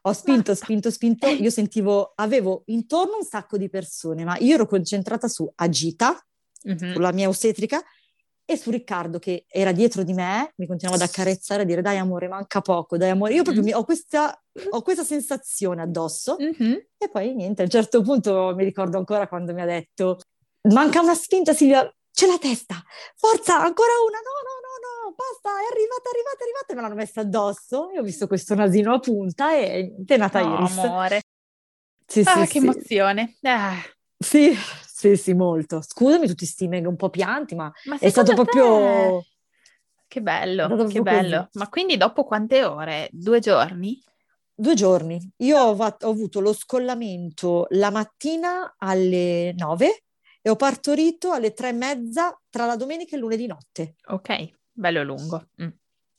ho 0.01 0.13
spinto, 0.13 0.53
spinto, 0.53 0.91
spinto. 0.91 1.27
Io 1.27 1.49
sentivo, 1.49 2.13
avevo 2.15 2.63
intorno 2.67 3.17
un 3.17 3.23
sacco 3.23 3.57
di 3.57 3.69
persone, 3.69 4.23
ma 4.23 4.37
io 4.37 4.53
ero 4.53 4.67
concentrata 4.67 5.27
su 5.27 5.51
Agita, 5.55 6.23
mm-hmm. 6.67 6.93
sulla 6.93 7.11
mia 7.11 7.27
ostetrica, 7.27 7.81
e 8.51 8.57
su 8.57 8.69
Riccardo 8.69 9.19
che 9.19 9.45
era 9.47 9.71
dietro 9.71 10.03
di 10.03 10.13
me, 10.13 10.53
mi 10.57 10.67
continuava 10.67 11.01
ad 11.01 11.07
accarezzare, 11.07 11.61
a 11.63 11.65
dire 11.65 11.81
dai 11.81 11.97
amore, 11.97 12.27
manca 12.27 12.61
poco, 12.61 12.97
dai 12.97 13.09
amore. 13.09 13.33
Io 13.33 13.43
proprio 13.43 13.63
mi, 13.63 13.73
ho, 13.73 13.83
questa, 13.83 14.39
ho, 14.69 14.81
questa, 14.81 15.03
sensazione 15.03 15.81
addosso 15.81 16.37
mm-hmm. 16.41 16.73
e 16.97 17.09
poi 17.09 17.33
niente, 17.33 17.61
a 17.61 17.65
un 17.65 17.71
certo 17.71 18.01
punto 18.01 18.53
mi 18.55 18.63
ricordo 18.63 18.97
ancora 18.97 19.27
quando 19.27 19.53
mi 19.53 19.61
ha 19.61 19.65
detto 19.65 20.19
manca 20.69 21.01
una 21.01 21.15
spinta 21.15 21.53
Silvia, 21.53 21.91
c'è 22.11 22.27
la 22.27 22.37
testa, 22.37 22.75
forza, 23.15 23.55
ancora 23.55 23.93
una, 24.05 24.17
no, 24.17 24.37
no, 24.45 24.55
no, 24.61 25.09
no, 25.09 25.15
basta, 25.15 25.49
è 25.49 25.71
arrivata, 25.71 26.09
è 26.09 26.13
arrivata, 26.13 26.37
è 26.37 26.43
arrivata, 26.43 26.75
me 26.75 26.81
l'hanno 26.81 26.95
messa 26.95 27.21
addosso. 27.21 27.89
Io 27.93 28.01
ho 28.01 28.03
visto 28.03 28.27
questo 28.27 28.53
nasino 28.53 28.93
a 28.93 28.99
punta 28.99 29.55
e 29.55 29.95
è 30.05 30.17
nata 30.17 30.43
oh, 30.43 30.59
Iris. 30.59 30.77
amore. 30.77 31.21
Sì, 32.05 32.19
ah, 32.25 32.33
sì, 32.33 32.39
che 32.39 32.45
sì. 32.47 32.57
emozione. 32.57 33.37
Ah. 33.41 33.75
Sì, 34.17 34.53
sì, 35.01 35.15
sì, 35.15 35.33
molto. 35.33 35.81
Scusami 35.81 36.27
tutti 36.27 36.45
sti 36.45 36.67
mega 36.67 36.87
un 36.87 36.95
po' 36.95 37.09
pianti, 37.09 37.55
ma, 37.55 37.71
ma 37.85 37.97
è 37.97 38.09
stato 38.09 38.35
proprio... 38.35 39.25
Che 40.07 40.21
bello, 40.21 40.85
che 40.85 41.01
bello. 41.01 41.37
Così. 41.37 41.57
Ma 41.57 41.69
quindi 41.69 41.97
dopo 41.97 42.23
quante 42.23 42.63
ore? 42.63 43.09
Due 43.11 43.39
giorni? 43.39 43.99
Due 44.53 44.75
giorni. 44.75 45.19
Io 45.37 45.57
ho, 45.57 45.75
ho 45.75 46.09
avuto 46.09 46.39
lo 46.39 46.53
scollamento 46.53 47.65
la 47.71 47.89
mattina 47.89 48.75
alle 48.77 49.55
nove 49.57 50.03
e 50.39 50.51
ho 50.51 50.55
partorito 50.55 51.31
alle 51.31 51.53
tre 51.53 51.69
e 51.69 51.73
mezza 51.73 52.39
tra 52.51 52.67
la 52.67 52.75
domenica 52.75 53.15
e 53.15 53.19
lunedì 53.19 53.47
notte. 53.47 53.95
Ok, 54.09 54.51
bello 54.71 55.01
lungo. 55.03 55.47
Mm. 55.63 55.69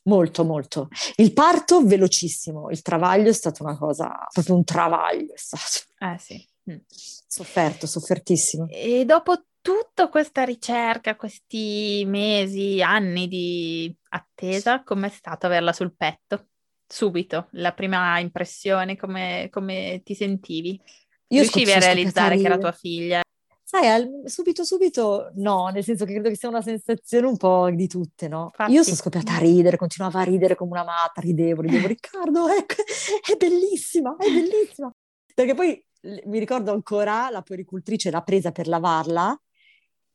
Molto, 0.04 0.44
molto. 0.44 0.88
Il 1.14 1.32
parto 1.32 1.84
velocissimo, 1.84 2.68
il 2.70 2.82
travaglio 2.82 3.28
è 3.28 3.32
stato 3.32 3.62
una 3.62 3.78
cosa, 3.78 4.26
proprio 4.32 4.56
un 4.56 4.64
travaglio 4.64 5.34
è 5.34 5.38
stato. 5.38 5.92
Eh 5.98 6.18
sì. 6.18 6.44
Mm. 6.70 6.76
Sofferto, 6.86 7.86
soffertissimo. 7.86 8.66
E 8.68 9.04
dopo 9.04 9.44
tutta 9.60 10.08
questa 10.08 10.44
ricerca, 10.44 11.16
questi 11.16 12.04
mesi, 12.06 12.82
anni 12.82 13.28
di 13.28 13.94
attesa, 14.10 14.82
com'è 14.82 15.08
stato 15.08 15.46
averla 15.46 15.72
sul 15.72 15.94
petto? 15.96 16.48
Subito, 16.86 17.48
la 17.52 17.72
prima 17.72 18.18
impressione, 18.18 18.96
come, 18.96 19.48
come 19.50 20.02
ti 20.04 20.14
sentivi? 20.14 20.80
Io 21.28 21.40
Riuscivi 21.40 21.72
a 21.72 21.78
realizzare 21.78 22.36
che 22.36 22.44
era 22.44 22.58
tua 22.58 22.72
figlia? 22.72 23.22
Sai, 23.64 23.88
al, 23.88 24.06
subito, 24.26 24.64
subito 24.64 25.30
no, 25.36 25.68
nel 25.68 25.82
senso 25.82 26.04
che 26.04 26.12
credo 26.12 26.28
che 26.28 26.36
sia 26.36 26.50
una 26.50 26.60
sensazione 26.60 27.26
un 27.26 27.38
po' 27.38 27.70
di 27.70 27.86
tutte, 27.86 28.28
no? 28.28 28.50
Infatti. 28.50 28.72
Io 28.72 28.82
sono 28.82 28.96
scoppiata 28.96 29.36
a 29.36 29.38
ridere, 29.38 29.78
continuavo 29.78 30.18
a 30.18 30.24
ridere 30.24 30.54
come 30.54 30.72
una 30.72 30.84
matta, 30.84 31.22
ridevo, 31.22 31.62
ridevo, 31.62 31.86
Riccardo, 31.88 32.48
è, 32.48 32.66
è 32.66 33.36
bellissima, 33.38 34.14
è 34.18 34.30
bellissima. 34.30 34.92
Perché 35.34 35.54
poi 35.54 35.82
mi 36.02 36.38
ricordo 36.38 36.72
ancora 36.72 37.30
la 37.30 37.42
puericultrice 37.42 38.10
l'ha 38.10 38.22
presa 38.22 38.50
per 38.50 38.66
lavarla 38.66 39.40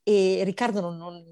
e 0.03 0.41
Riccardo 0.43 0.81
non, 0.81 0.97
non, 0.97 1.23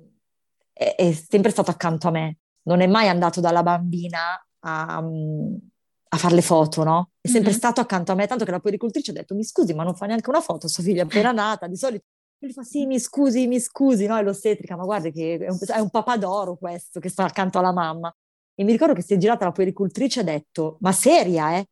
è, 0.71 0.95
è, 0.95 1.11
sempre 1.11 1.51
stato 1.51 1.71
accanto 1.71 2.07
a 2.07 2.11
me, 2.11 2.37
non 2.63 2.81
è 2.81 2.87
mai 2.87 3.07
andato 3.07 3.39
dalla 3.39 3.63
bambina 3.63 4.45
a, 4.59 4.97
a 4.97 6.17
fare 6.17 6.35
le 6.35 6.41
foto, 6.41 6.83
no? 6.83 7.11
È 7.21 7.27
sempre 7.27 7.49
mm-hmm. 7.51 7.57
stato 7.57 7.81
accanto 7.81 8.11
a 8.11 8.15
me, 8.15 8.27
tanto 8.27 8.43
che 8.43 8.51
la 8.51 8.59
puericultrice 8.59 9.11
ha 9.11 9.13
detto 9.13 9.35
mi 9.35 9.43
scusi 9.43 9.73
ma 9.73 9.83
non 9.83 9.95
fa 9.95 10.05
neanche 10.05 10.29
una 10.29 10.41
foto, 10.41 10.67
sua 10.67 10.83
figlia 10.83 11.03
è 11.03 11.05
appena 11.05 11.31
nata, 11.33 11.67
di 11.67 11.77
solito 11.77 12.05
lui 12.39 12.51
fa 12.51 12.63
sì 12.63 12.85
mi 12.85 12.99
scusi, 12.99 13.47
mi 13.47 13.59
scusi, 13.59 14.05
no? 14.05 14.17
E 14.17 14.21
l'ostetrica, 14.21 14.75
ma 14.75 14.83
guarda 14.83 15.09
che 15.09 15.37
è 15.37 15.49
un, 15.49 15.57
è 15.67 15.79
un 15.79 15.89
papadoro 15.89 16.57
questo 16.57 16.99
che 16.99 17.09
sta 17.09 17.23
accanto 17.23 17.59
alla 17.59 17.71
mamma. 17.71 18.13
E 18.53 18.63
mi 18.63 18.71
ricordo 18.71 18.93
che 18.93 19.01
si 19.01 19.13
è 19.13 19.17
girata 19.17 19.45
la 19.45 19.51
puericultrice 19.51 20.19
e 20.19 20.23
ha 20.23 20.25
detto 20.25 20.77
ma 20.81 20.91
seria, 20.91 21.57
eh? 21.57 21.65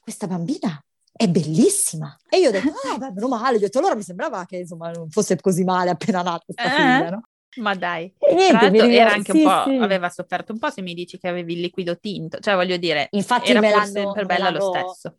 Questa 0.00 0.26
bambina 0.26 0.80
è 1.18 1.28
bellissima. 1.28 2.16
E 2.28 2.38
io 2.38 2.48
ho 2.48 2.52
detto, 2.52 2.72
ah, 2.92 2.96
beh, 2.96 3.10
meno 3.10 3.26
male. 3.26 3.56
Ho 3.56 3.60
detto, 3.60 3.78
allora 3.78 3.96
mi 3.96 4.04
sembrava 4.04 4.46
che 4.46 4.58
insomma 4.58 4.92
non 4.92 5.10
fosse 5.10 5.36
così 5.40 5.64
male 5.64 5.90
appena 5.90 6.22
nata 6.22 6.44
questa 6.44 6.62
eh? 6.62 6.70
figlia, 6.70 7.10
no? 7.10 7.22
Ma 7.56 7.74
dai, 7.74 8.14
e 8.18 8.34
niente, 8.34 8.70
Tra 8.70 8.86
era 8.86 9.12
anche 9.12 9.32
sì, 9.32 9.42
un 9.42 9.44
po', 9.44 9.70
sì. 9.70 9.76
aveva 9.78 10.08
sofferto 10.10 10.52
un 10.52 10.60
po' 10.60 10.70
se 10.70 10.80
mi 10.80 10.94
dici 10.94 11.18
che 11.18 11.26
avevi 11.26 11.54
il 11.54 11.60
liquido 11.60 11.98
tinto, 11.98 12.38
cioè 12.38 12.54
voglio 12.54 12.76
dire, 12.76 13.08
Infatti 13.12 13.50
era 13.50 13.58
me 13.58 13.72
forse 13.72 14.10
per 14.12 14.26
bella 14.26 14.50
lo 14.50 14.72
stesso. 14.72 15.16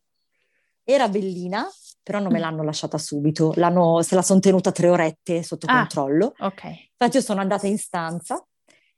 Era 0.86 1.10
bellina, 1.10 1.68
però 2.02 2.20
non 2.20 2.32
me 2.32 2.39
l'hanno 2.39 2.64
lasciata 2.64 2.97
subito, 2.97 3.52
l'hanno, 3.56 4.02
se 4.04 4.16
la 4.16 4.22
sono 4.22 4.39
tenuta 4.39 4.72
tre 4.72 4.88
orette 4.88 5.43
sotto 5.43 5.66
ah, 5.66 5.80
controllo. 5.80 6.34
Ok. 6.38 6.64
Infatti 6.64 7.18
io 7.18 7.22
sono 7.22 7.41
andata 7.41 7.68
in 7.68 7.78
stanza 7.78 8.41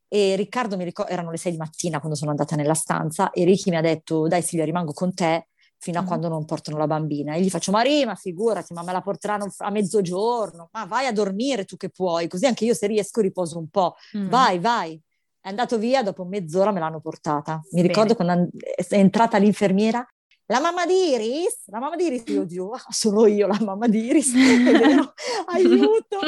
e 0.08 0.36
Riccardo 0.36 0.78
mi 0.78 0.84
ricordo, 0.84 1.12
erano 1.12 1.32
le 1.32 1.38
sei 1.38 1.54
di 1.54 1.58
mattina 1.58 1.98
quando 1.98 2.16
sono 2.16 2.30
andata 2.30 2.56
nella 2.56 2.76
stanza 2.76 3.32
e 3.32 3.44
Ricky 3.44 3.72
mi 3.72 3.78
ha 3.78 3.82
detto, 3.82 4.28
dai 4.28 4.44
Silvia 4.44 4.66
rimango 4.66 4.94
con 4.94 5.16
te 5.16 5.48
fino 5.82 6.00
a 6.00 6.04
quando 6.04 6.28
non 6.28 6.46
portano 6.46 6.78
la 6.78 6.86
bambina. 6.86 7.34
E 7.34 7.42
gli 7.42 7.50
faccio, 7.50 7.72
Marima, 7.72 8.14
figurati, 8.14 8.72
ma 8.72 8.84
me 8.84 8.92
la 8.92 9.02
porteranno 9.02 9.52
a 9.58 9.72
mezzogiorno, 9.72 10.70
ma 10.72 10.86
vai 10.86 11.08
a 11.08 11.12
dormire 11.12 11.66
tu 11.66 11.76
che 11.76 11.90
puoi, 11.90 12.28
così 12.28 12.46
anche 12.46 12.66
io 12.66 12.76
se 12.76 12.86
riesco 12.86 13.20
riposo 13.20 13.58
un 13.58 13.68
po'. 13.68 13.96
Mm. 14.16 14.30
Vai, 14.30 14.60
vai. 14.60 15.02
È 15.42 15.50
andato 15.50 15.80
via, 15.80 16.04
dopo 16.04 16.24
mezz'ora 16.24 16.72
me 16.72 16.80
l'hanno 16.80 17.02
portata. 17.02 17.60
Mi 17.72 17.82
Bene. 17.82 17.88
ricordo 17.88 18.14
quando 18.14 18.50
è 18.64 18.86
entrata 18.96 19.40
l'infermiera, 19.40 20.08
la 20.46 20.60
mamma 20.60 20.86
di 20.86 21.14
Iris, 21.14 21.64
la 21.68 21.80
mamma 21.80 21.96
di 21.96 22.06
Iris, 22.06 22.24
io 22.28 22.44
dico, 22.44 22.72
ah, 22.74 22.86
sono 22.90 23.26
io 23.26 23.48
la 23.48 23.58
mamma 23.60 23.88
di 23.88 24.06
Iris, 24.06 24.34
aiuto, 25.52 26.20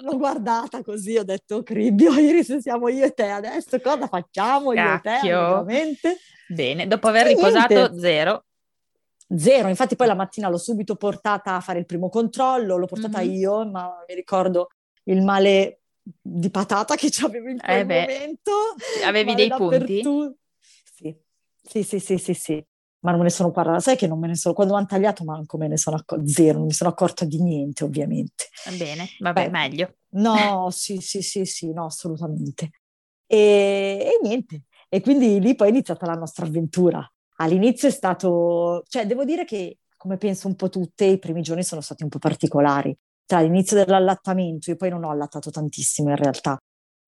l'ho 0.00 0.16
guardata 0.16 0.82
così, 0.82 1.16
ho 1.16 1.22
detto, 1.22 1.62
cribbio 1.62 2.12
Iris, 2.18 2.56
siamo 2.56 2.88
io 2.88 3.04
e 3.04 3.12
te 3.12 3.28
adesso, 3.28 3.78
cosa 3.80 4.08
facciamo 4.08 4.72
io 4.72 5.00
Cacchio. 5.00 5.64
e 5.68 5.96
te. 6.00 6.16
Bene, 6.48 6.88
dopo 6.88 7.06
aver 7.06 7.26
e 7.26 7.34
riposato 7.34 7.74
niente. 7.74 8.00
zero. 8.00 8.45
Zero, 9.34 9.68
infatti 9.68 9.96
poi 9.96 10.06
la 10.06 10.14
mattina 10.14 10.48
l'ho 10.48 10.58
subito 10.58 10.94
portata 10.94 11.56
a 11.56 11.60
fare 11.60 11.80
il 11.80 11.86
primo 11.86 12.08
controllo, 12.08 12.76
l'ho 12.76 12.86
portata 12.86 13.18
mm-hmm. 13.20 13.34
io, 13.34 13.66
ma 13.68 14.04
mi 14.06 14.14
ricordo 14.14 14.68
il 15.04 15.22
male 15.22 15.80
di 16.20 16.50
patata 16.50 16.94
che 16.94 17.10
avevo 17.24 17.48
in 17.48 17.58
quel 17.58 17.78
eh 17.78 17.84
momento. 17.84 18.52
Avevi 19.04 19.34
dei 19.34 19.48
punti? 19.48 20.02
Sì. 20.94 21.16
sì, 21.62 21.82
sì, 21.82 21.98
sì, 21.98 22.18
sì, 22.18 22.34
sì. 22.34 22.64
Ma 23.00 23.10
non 23.10 23.20
me 23.20 23.26
ne 23.26 23.32
sono 23.32 23.50
parlata, 23.50 23.80
sai 23.80 23.96
che 23.96 24.06
non 24.06 24.18
me 24.18 24.26
ne 24.26 24.36
sono, 24.36 24.54
quando 24.54 24.74
hanno 24.74 24.86
tagliato 24.86 25.22
manco 25.22 25.58
me 25.58 25.68
ne 25.68 25.76
sono 25.76 25.96
accorta, 25.96 26.26
zero, 26.26 26.58
non 26.58 26.66
mi 26.66 26.72
sono 26.72 26.90
accorta 26.90 27.24
di 27.24 27.40
niente 27.40 27.84
ovviamente. 27.84 28.48
Va 28.64 28.72
bene, 28.76 29.06
vabbè, 29.18 29.44
Beh, 29.44 29.50
meglio. 29.50 29.94
No, 30.10 30.70
sì, 30.70 30.98
sì, 30.98 31.22
sì, 31.22 31.44
sì, 31.44 31.72
no, 31.72 31.84
assolutamente. 31.84 32.70
E, 33.26 33.36
e 33.36 34.18
niente, 34.22 34.62
e 34.88 35.00
quindi 35.00 35.40
lì 35.40 35.54
poi 35.54 35.68
è 35.68 35.70
iniziata 35.70 36.06
la 36.06 36.14
nostra 36.14 36.46
avventura. 36.46 37.08
All'inizio 37.36 37.88
è 37.88 37.90
stato, 37.90 38.82
cioè 38.88 39.06
devo 39.06 39.24
dire 39.24 39.44
che 39.44 39.78
come 39.96 40.16
penso 40.16 40.46
un 40.46 40.54
po' 40.54 40.68
tutte, 40.68 41.04
i 41.04 41.18
primi 41.18 41.42
giorni 41.42 41.64
sono 41.64 41.80
stati 41.80 42.02
un 42.02 42.08
po' 42.08 42.18
particolari 42.18 42.96
tra 43.26 43.40
l'inizio 43.40 43.76
dell'allattamento, 43.76 44.70
io 44.70 44.76
poi 44.76 44.88
non 44.88 45.04
ho 45.04 45.10
allattato 45.10 45.50
tantissimo 45.50 46.10
in 46.10 46.16
realtà, 46.16 46.56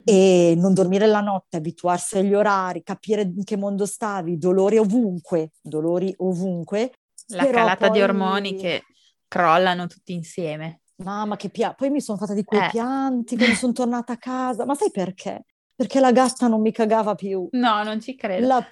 e 0.05 0.55
non 0.57 0.75
dormire 0.75 1.07
la 1.07 1.21
notte, 1.21 1.59
abituarsi 1.59 2.19
agli 2.19 2.35
orari, 2.35 2.83
capire 2.83 3.23
in 3.23 3.45
che 3.45 3.57
mondo 3.57 3.87
stavi, 3.87 4.37
dolori 4.37 4.79
ovunque, 4.79 5.53
dolori 5.63 6.13
ovunque. 6.19 6.93
La 7.29 7.47
calata 7.47 7.87
poi... 7.87 7.99
di 7.99 8.03
ormoni 8.03 8.57
che 8.57 8.83
crollano 9.29 9.87
tutti 9.87 10.13
insieme. 10.13 10.81
Mamma 10.97 11.37
che 11.37 11.51
pianti, 11.51 11.77
poi 11.79 11.91
mi 11.91 12.01
sono 12.01 12.19
fatta 12.19 12.35
di 12.35 12.43
quei 12.43 12.65
eh. 12.65 12.69
pianti 12.71 13.37
quando 13.37 13.55
sono 13.55 13.73
tornata 13.73 14.15
a 14.15 14.19
casa, 14.19 14.65
ma 14.65 14.75
sai 14.75 14.91
perché? 14.91 15.45
Perché 15.77 16.01
la 16.01 16.11
gatta 16.11 16.49
non 16.49 16.61
mi 16.61 16.73
cagava 16.73 17.15
più. 17.15 17.47
No, 17.53 17.85
non 17.85 18.01
ci 18.01 18.17
credo. 18.17 18.47
La... 18.47 18.69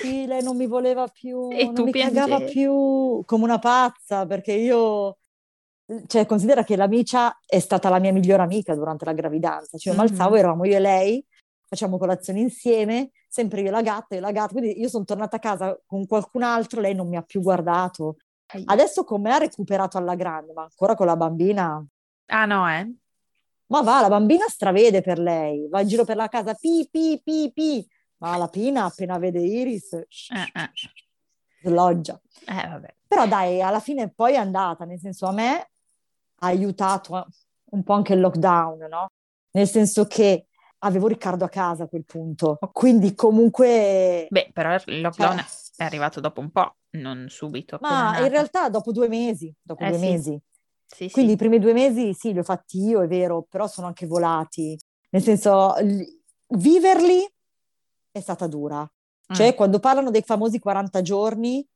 Sì, 0.00 0.26
lei 0.26 0.42
non 0.42 0.56
mi 0.56 0.66
voleva 0.66 1.06
più, 1.08 1.48
e 1.50 1.64
non 1.70 1.84
mi 1.84 1.90
piangevi. 1.90 2.18
cagava 2.18 2.44
più 2.44 3.22
come 3.24 3.44
una 3.44 3.58
pazza, 3.58 4.26
perché 4.26 4.52
io 4.52 5.18
cioè, 6.06 6.26
considera 6.26 6.64
che 6.64 6.76
l'amicia 6.76 7.38
è 7.44 7.58
stata 7.58 7.88
la 7.88 7.98
mia 7.98 8.12
migliore 8.12 8.42
amica 8.42 8.74
durante 8.74 9.04
la 9.04 9.12
gravidanza, 9.12 9.76
cioè, 9.76 9.94
mm-hmm. 9.94 10.06
Malzavo 10.06 10.36
eravamo 10.36 10.64
io 10.64 10.76
e 10.76 10.80
lei, 10.80 11.26
facciamo 11.66 11.98
colazione 11.98 12.40
insieme, 12.40 13.10
sempre 13.28 13.60
io 13.60 13.68
e 13.68 13.70
la 13.70 13.82
gatta, 13.82 14.14
io 14.14 14.20
e 14.20 14.22
la 14.22 14.32
gatta, 14.32 14.52
quindi 14.52 14.80
io 14.80 14.88
sono 14.88 15.04
tornata 15.04 15.36
a 15.36 15.40
casa 15.40 15.78
con 15.86 16.06
qualcun 16.06 16.42
altro, 16.42 16.80
lei 16.80 16.94
non 16.94 17.08
mi 17.08 17.16
ha 17.16 17.22
più 17.22 17.40
guardato. 17.40 18.16
Adesso 18.66 19.04
con 19.04 19.22
me 19.22 19.32
ha 19.32 19.38
recuperato 19.38 19.96
alla 19.96 20.14
grande, 20.14 20.52
ma 20.52 20.62
ancora 20.62 20.94
con 20.94 21.06
la 21.06 21.16
bambina... 21.16 21.82
Ah 22.26 22.44
no, 22.44 22.68
eh? 22.70 22.92
Ma 23.66 23.80
va, 23.80 24.02
la 24.02 24.08
bambina 24.08 24.46
stravede 24.46 25.00
per 25.00 25.18
lei, 25.18 25.66
va 25.70 25.80
in 25.80 25.88
giro 25.88 26.04
per 26.04 26.16
la 26.16 26.28
casa, 26.28 26.52
pi, 26.52 26.86
pi, 26.90 27.18
pi, 27.24 27.50
pi, 27.50 27.88
ma 28.22 28.36
la 28.36 28.48
Pina 28.48 28.84
appena 28.84 29.18
vede 29.18 29.40
Iris, 29.40 29.94
eh, 29.94 30.06
eh. 30.52 30.70
sloggia. 31.60 32.20
Eh, 32.46 32.94
Però 33.08 33.26
dai, 33.26 33.60
alla 33.60 33.80
fine 33.80 34.10
poi 34.10 34.34
è 34.34 34.36
andata, 34.36 34.84
nel 34.84 35.00
senso 35.00 35.26
a 35.26 35.32
me 35.32 35.50
ha 35.54 36.46
aiutato 36.46 37.26
un 37.64 37.82
po' 37.82 37.94
anche 37.94 38.14
il 38.14 38.20
lockdown, 38.20 38.86
no? 38.88 39.10
Nel 39.50 39.68
senso 39.68 40.06
che 40.06 40.46
avevo 40.78 41.08
Riccardo 41.08 41.44
a 41.44 41.48
casa 41.48 41.84
a 41.84 41.88
quel 41.88 42.04
punto, 42.04 42.58
quindi 42.72 43.14
comunque... 43.16 44.28
Beh, 44.30 44.50
però 44.52 44.74
il 44.86 45.00
lockdown 45.00 45.38
cioè... 45.38 45.46
è 45.76 45.84
arrivato 45.84 46.20
dopo 46.20 46.40
un 46.40 46.50
po', 46.50 46.76
non 46.90 47.26
subito. 47.28 47.78
Ma 47.80 48.20
in 48.20 48.28
realtà 48.28 48.68
dopo 48.68 48.92
due 48.92 49.08
mesi, 49.08 49.52
dopo 49.60 49.82
eh, 49.82 49.88
due 49.88 49.98
sì. 49.98 50.04
mesi. 50.04 50.40
Sì, 50.86 51.10
quindi 51.10 51.30
sì. 51.30 51.36
i 51.36 51.38
primi 51.38 51.58
due 51.58 51.72
mesi 51.72 52.14
sì, 52.14 52.32
li 52.32 52.38
ho 52.38 52.44
fatti 52.44 52.78
io, 52.84 53.02
è 53.02 53.08
vero, 53.08 53.46
però 53.48 53.66
sono 53.66 53.88
anche 53.88 54.06
volati. 54.06 54.78
Nel 55.10 55.22
senso, 55.22 55.74
viverli 56.46 57.28
è 58.12 58.20
stata 58.20 58.46
dura. 58.46 58.88
Cioè, 59.26 59.52
mm. 59.52 59.56
quando 59.56 59.78
parlano 59.78 60.10
dei 60.10 60.22
famosi 60.22 60.58
40 60.58 61.02
giorni, 61.02 61.66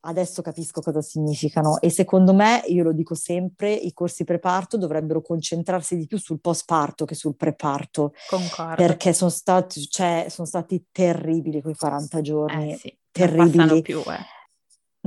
adesso 0.00 0.40
capisco 0.40 0.80
cosa 0.80 1.02
significano 1.02 1.80
e 1.80 1.90
secondo 1.90 2.32
me, 2.32 2.62
io 2.68 2.84
lo 2.84 2.92
dico 2.92 3.14
sempre, 3.14 3.72
i 3.72 3.92
corsi 3.92 4.24
preparto 4.24 4.78
dovrebbero 4.78 5.20
concentrarsi 5.20 5.96
di 5.96 6.06
più 6.06 6.18
sul 6.18 6.40
post-parto 6.40 7.04
che 7.04 7.14
sul 7.14 7.36
preparto. 7.36 8.14
Concordo. 8.28 8.76
Perché 8.76 9.12
sono 9.12 9.30
stati, 9.30 9.86
cioè, 9.88 10.26
sono 10.30 10.46
stati 10.46 10.86
terribili 10.90 11.60
quei 11.60 11.74
40 11.74 12.20
giorni. 12.20 12.72
Eh 12.72 12.76
sì, 12.76 12.98
terribili. 13.10 13.82
Più, 13.82 14.00
eh. 14.00 14.34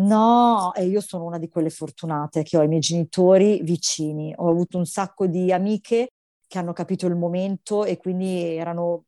No, 0.01 0.73
e 0.75 0.86
io 0.86 1.01
sono 1.01 1.25
una 1.25 1.38
di 1.38 1.49
quelle 1.49 1.69
fortunate 1.69 2.43
che 2.43 2.57
ho 2.57 2.63
i 2.63 2.67
miei 2.67 2.80
genitori 2.80 3.61
vicini. 3.63 4.34
Ho 4.38 4.49
avuto 4.49 4.77
un 4.77 4.86
sacco 4.86 5.27
di 5.27 5.51
amiche 5.51 6.09
che 6.47 6.57
hanno 6.57 6.73
capito 6.73 7.05
il 7.05 7.15
momento 7.15 7.84
e 7.84 7.97
quindi 7.97 8.55
erano, 8.55 9.05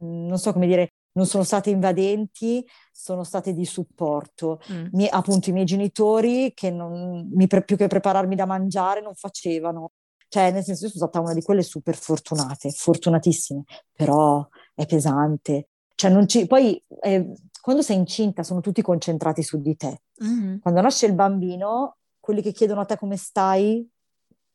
non 0.00 0.38
so 0.38 0.52
come 0.52 0.66
dire, 0.66 0.92
non 1.12 1.26
sono 1.26 1.44
state 1.44 1.70
invadenti, 1.70 2.66
sono 2.90 3.24
state 3.24 3.52
di 3.52 3.64
supporto. 3.64 4.60
Mm. 4.72 4.86
Mi, 4.92 5.08
appunto 5.08 5.50
i 5.50 5.52
miei 5.52 5.66
genitori 5.66 6.52
che 6.54 6.70
non, 6.70 7.28
mi, 7.32 7.46
più 7.46 7.76
che 7.76 7.86
prepararmi 7.86 8.34
da 8.34 8.46
mangiare 8.46 9.00
non 9.00 9.14
facevano. 9.14 9.92
Cioè, 10.28 10.50
nel 10.50 10.64
senso, 10.64 10.84
io 10.84 10.90
sono 10.90 11.06
stata 11.06 11.22
una 11.22 11.34
di 11.34 11.42
quelle 11.42 11.62
super 11.62 11.94
fortunate, 11.94 12.70
fortunatissime, 12.70 13.64
però 13.92 14.46
è 14.74 14.86
pesante. 14.86 15.68
Cioè, 15.94 16.26
ci, 16.26 16.46
poi 16.46 16.82
eh, 17.02 17.34
quando 17.60 17.82
sei 17.82 17.96
incinta 17.96 18.42
sono 18.42 18.60
tutti 18.60 18.80
concentrati 18.80 19.42
su 19.42 19.60
di 19.60 19.76
te. 19.76 20.02
Mm-hmm. 20.24 20.58
Quando 20.58 20.80
nasce 20.80 21.04
il 21.04 21.14
bambino, 21.14 21.98
quelli 22.18 22.40
che 22.40 22.52
chiedono 22.52 22.80
a 22.80 22.84
te 22.86 22.96
come 22.96 23.16
stai 23.16 23.86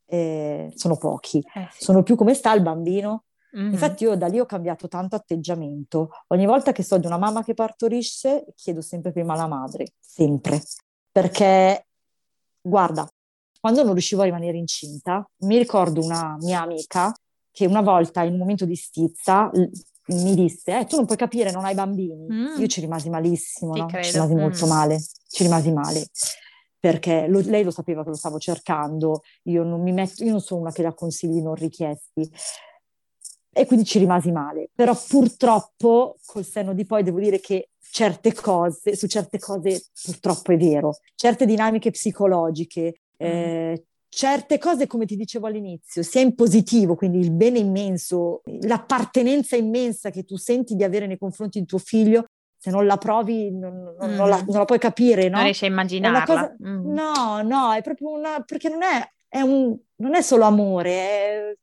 eh, 0.08 0.72
sono 0.76 0.98
pochi. 0.98 1.38
Eh, 1.54 1.68
sì. 1.72 1.84
Sono 1.84 2.02
più 2.02 2.16
come 2.16 2.34
sta 2.34 2.54
il 2.54 2.64
bambino, 2.64 3.26
Mm-hmm. 3.56 3.72
Infatti 3.72 4.04
io 4.04 4.16
da 4.16 4.28
lì 4.28 4.39
ho 4.39 4.45
cambiato 4.45 4.88
tanto 4.88 5.16
atteggiamento. 5.16 6.10
Ogni 6.28 6.45
volta 6.45 6.72
che 6.72 6.84
so 6.84 6.98
di 6.98 7.06
una 7.06 7.18
mamma 7.18 7.43
che 7.43 7.54
partorisce, 7.54 8.45
chiedo 8.56 8.82
sempre 8.82 9.12
prima 9.12 9.34
alla 9.34 9.48
madre, 9.48 9.93
sempre. 10.00 10.62
Perché, 11.12 11.88
guarda, 12.62 13.08
quando 13.60 13.84
non 13.84 13.93
riuscivo 13.93 14.22
a 14.22 14.26
rimanere 14.26 14.58
incinta, 14.58 15.28
mi 15.41 15.58
ricordo 15.58 16.04
una 16.04 16.36
mia 16.39 16.62
amica 16.62 17.14
che 17.52 17.66
una 17.66 17.82
volta 17.82 18.24
in 18.24 18.34
un 18.34 18.39
momento 18.39 18.66
di 18.66 18.76
stizza 18.76 19.50
mi 20.10 20.36
disse, 20.36 20.80
eh, 20.80 20.86
tu 20.86 20.95
non 20.95 21.06
puoi 21.06 21.18
capire, 21.18 21.52
non 21.52 21.66
hai 21.66 21.74
bambini. 21.74 22.28
Mm. 22.32 22.60
Io 22.60 22.68
ci 22.68 22.82
rimasi 22.82 23.10
malissimo, 23.10 23.76
no? 23.76 23.88
ci 23.88 24.12
rimasi 24.12 24.34
mm. 24.34 24.39
molto 24.39 24.68
male, 24.68 25.02
ci 25.28 25.43
rimasi 25.43 25.72
male 25.72 26.08
perché 26.80 27.28
lo, 27.28 27.41
lei 27.43 27.64
lo 27.64 27.72
sapeva 27.72 28.04
che 28.04 28.10
lo 28.10 28.16
stavo 28.16 28.38
cercando, 28.38 29.22
io 29.43 29.64
non, 29.64 29.82
mi 29.82 29.91
metto, 29.91 30.24
io 30.24 30.32
non 30.32 30.41
sono 30.41 30.62
una 30.62 30.72
che 30.72 30.84
dà 30.84 30.93
consigli 30.93 31.41
non 31.41 31.56
richiesti, 31.56 32.30
e 33.58 33.66
quindi 33.66 33.86
ci 33.86 33.99
rimasi 33.99 34.32
male. 34.32 34.70
Però 34.74 34.95
purtroppo 35.08 36.18
col 36.26 36.45
senno 36.45 36.74
di 36.74 36.86
poi 36.86 37.03
devo 37.03 37.20
dire 37.20 37.39
che 37.39 37.70
certe 37.89 38.34
cose, 38.34 38.95
su 38.95 39.08
certe 39.08 39.39
cose 39.39 39.88
purtroppo 40.03 40.51
è 40.51 40.58
vero, 40.58 40.97
certe 41.16 41.45
dinamiche 41.45 41.91
psicologiche, 41.91 43.01
eh, 43.18 43.84
certe 44.10 44.58
cose 44.58 44.88
come 44.88 45.05
ti 45.05 45.16
dicevo 45.16 45.47
all'inizio, 45.47 46.03
sia 46.03 46.22
in 46.22 46.36
positivo, 46.36 46.95
quindi 46.95 47.20
il 47.20 47.32
bene 47.32 47.60
immenso, 47.60 48.41
l'appartenenza 48.62 49.55
immensa 49.55 50.10
che 50.10 50.24
tu 50.24 50.38
senti 50.38 50.76
di 50.76 50.84
avere 50.84 51.08
nei 51.08 51.18
confronti 51.18 51.60
di 51.60 51.66
tuo 51.66 51.80
figlio, 51.80 52.26
se 52.60 52.70
non 52.72 52.86
la 52.86 52.97
provi 52.97 53.51
non, 53.51 53.95
non, 53.99 54.12
mm. 54.12 54.16
non, 54.16 54.30
la, 54.30 54.43
non 54.45 54.58
la, 54.58 54.66
puoi 54.66 54.80
capire, 54.80 55.30
no? 55.30 55.36
Non 55.36 55.43
riesci 55.43 55.66
a 55.66 55.68
immaginarla. 55.68 56.24
Cosa, 56.24 56.55
mm. 56.64 56.91
No, 56.91 57.41
no, 57.43 57.74
è 57.74 57.82
proprio 57.82 58.10
una... 58.10 58.41
perché 58.45 58.70
non 58.70 58.82
è, 58.82 59.08
è 59.28 59.41
un, 59.41 59.78
non 59.97 60.16
è 60.16 60.22
solo 60.22 60.43
amore, 60.43 60.91
è 60.91 61.58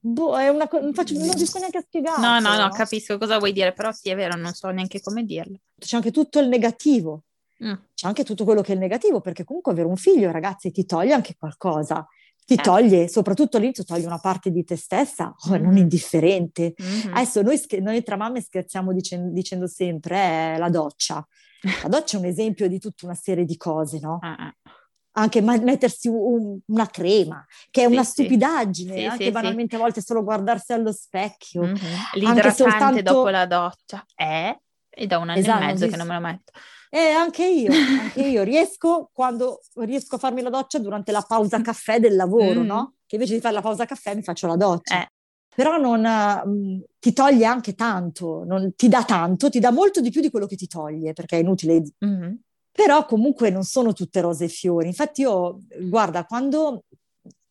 boh, 0.00 0.36
è 0.38 0.48
una 0.48 0.68
cosa, 0.68 0.82
non, 0.82 0.94
faccio, 0.94 1.14
non 1.14 1.32
riesco 1.32 1.58
neanche 1.58 1.78
a 1.78 1.82
spiegare. 1.82 2.20
No, 2.20 2.38
no, 2.40 2.56
no, 2.56 2.68
capisco 2.70 3.18
cosa 3.18 3.38
vuoi 3.38 3.52
dire, 3.52 3.72
però 3.72 3.92
sì, 3.92 4.10
è 4.10 4.14
vero, 4.14 4.36
non 4.36 4.52
so 4.52 4.68
neanche 4.70 5.00
come 5.00 5.24
dirlo. 5.24 5.58
C'è 5.78 5.96
anche 5.96 6.10
tutto 6.10 6.38
il 6.40 6.48
negativo, 6.48 7.24
mm. 7.64 7.72
c'è 7.94 8.06
anche 8.06 8.24
tutto 8.24 8.44
quello 8.44 8.62
che 8.62 8.72
è 8.72 8.74
il 8.74 8.80
negativo, 8.80 9.20
perché 9.20 9.44
comunque 9.44 9.72
avere 9.72 9.88
un 9.88 9.96
figlio, 9.96 10.30
ragazzi, 10.30 10.70
ti 10.70 10.84
toglie 10.84 11.12
anche 11.12 11.36
qualcosa. 11.38 12.06
Ti 12.44 12.54
eh. 12.54 12.62
toglie, 12.62 13.08
soprattutto 13.08 13.56
all'inizio, 13.56 13.82
toglie 13.82 14.06
una 14.06 14.20
parte 14.20 14.52
di 14.52 14.62
te 14.62 14.76
stessa, 14.76 15.34
oh, 15.36 15.58
mm. 15.58 15.62
non 15.62 15.76
indifferente. 15.76 16.74
Mm-hmm. 16.80 17.14
Adesso 17.14 17.42
noi, 17.42 17.60
noi, 17.80 18.02
tra 18.02 18.16
mamme 18.16 18.40
scherziamo 18.40 18.92
dicendo, 18.92 19.32
dicendo 19.32 19.66
sempre 19.66 20.54
eh, 20.54 20.58
la 20.58 20.68
doccia. 20.68 21.26
La 21.82 21.88
doccia 21.88 22.16
è 22.16 22.20
un 22.20 22.26
esempio 22.26 22.68
di 22.68 22.78
tutta 22.78 23.06
una 23.06 23.14
serie 23.14 23.44
di 23.44 23.56
cose, 23.56 23.98
no? 23.98 24.20
Uh-uh 24.22 24.75
anche 25.18 25.40
mettersi 25.40 26.08
un, 26.08 26.58
una 26.66 26.86
crema, 26.86 27.44
che 27.70 27.82
è 27.82 27.86
sì, 27.86 27.92
una 27.92 28.04
stupidaggine, 28.04 28.96
sì, 28.96 29.04
anche 29.04 29.24
sì, 29.24 29.30
banalmente 29.30 29.76
a 29.76 29.78
volte 29.78 30.02
solo 30.02 30.22
guardarsi 30.22 30.72
allo 30.72 30.92
specchio. 30.92 31.62
Mm-hmm. 31.62 31.94
L'idratante 32.14 32.52
soltanto... 32.52 33.02
dopo 33.02 33.28
la 33.30 33.46
doccia 33.46 34.04
è, 34.14 34.56
e 34.90 35.06
da 35.06 35.18
un 35.18 35.30
anno 35.30 35.38
esatto, 35.38 35.62
e 35.62 35.66
mezzo 35.66 35.88
che 35.88 35.96
non 35.96 36.06
me 36.06 36.14
lo 36.14 36.20
metto. 36.20 36.52
Eh, 36.90 37.10
anche 37.10 37.46
io, 37.46 37.70
anche 38.00 38.22
io 38.22 38.42
riesco 38.42 39.10
quando 39.12 39.60
riesco 39.76 40.16
a 40.16 40.18
farmi 40.18 40.42
la 40.42 40.50
doccia 40.50 40.78
durante 40.78 41.12
la 41.12 41.22
pausa 41.22 41.60
caffè 41.62 41.98
del 41.98 42.14
lavoro, 42.14 42.60
mm. 42.60 42.66
no? 42.66 42.94
Che 43.06 43.16
invece 43.16 43.34
di 43.34 43.40
fare 43.40 43.54
la 43.54 43.62
pausa 43.62 43.86
caffè 43.86 44.14
mi 44.14 44.22
faccio 44.22 44.46
la 44.46 44.56
doccia. 44.56 45.02
Eh. 45.02 45.08
Però 45.54 45.78
non, 45.78 46.04
uh, 46.04 46.84
ti 46.98 47.14
toglie 47.14 47.46
anche 47.46 47.74
tanto, 47.74 48.44
non, 48.44 48.74
ti 48.76 48.88
dà 48.88 49.02
tanto, 49.04 49.48
ti 49.48 49.58
dà 49.60 49.70
molto 49.70 50.02
di 50.02 50.10
più 50.10 50.20
di 50.20 50.28
quello 50.28 50.44
che 50.44 50.56
ti 50.56 50.66
toglie, 50.66 51.14
perché 51.14 51.38
è 51.38 51.40
inutile 51.40 51.82
mm-hmm 52.04 52.34
Però 52.76 53.06
comunque 53.06 53.48
non 53.48 53.64
sono 53.64 53.94
tutte 53.94 54.20
rose 54.20 54.44
e 54.44 54.48
fiori. 54.48 54.86
Infatti 54.86 55.22
io, 55.22 55.60
guarda, 55.80 56.26
quando 56.26 56.84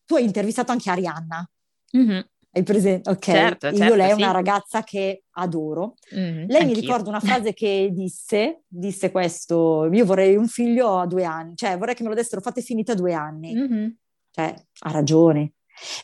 tu 0.04 0.14
hai 0.14 0.24
intervistato 0.24 0.70
anche 0.70 0.88
Arianna, 0.88 1.50
mm-hmm. 1.96 2.20
hai 2.52 2.62
presente? 2.62 3.10
Ok, 3.10 3.24
certo, 3.24 3.66
certo, 3.68 3.84
io 3.84 3.94
lei 3.96 4.10
è 4.10 4.14
sì. 4.14 4.22
una 4.22 4.30
ragazza 4.30 4.84
che 4.84 5.24
adoro. 5.32 5.94
Mm-hmm. 6.14 6.46
Lei 6.46 6.60
Anch'io. 6.60 6.74
mi 6.74 6.80
ricorda 6.80 7.08
una 7.08 7.18
frase 7.20 7.52
che 7.54 7.90
disse, 7.92 8.62
disse 8.68 9.10
questo, 9.10 9.88
io 9.92 10.04
vorrei 10.04 10.36
un 10.36 10.46
figlio 10.46 10.98
a 10.98 11.06
due 11.06 11.24
anni, 11.24 11.56
cioè 11.56 11.76
vorrei 11.76 11.96
che 11.96 12.04
me 12.04 12.10
lo 12.10 12.14
dessero 12.14 12.40
fate 12.40 12.62
finita 12.62 12.92
a 12.92 12.96
due 12.96 13.12
anni. 13.12 13.52
Mm-hmm. 13.52 13.88
Cioè, 14.30 14.54
ha 14.80 14.90
ragione. 14.92 15.54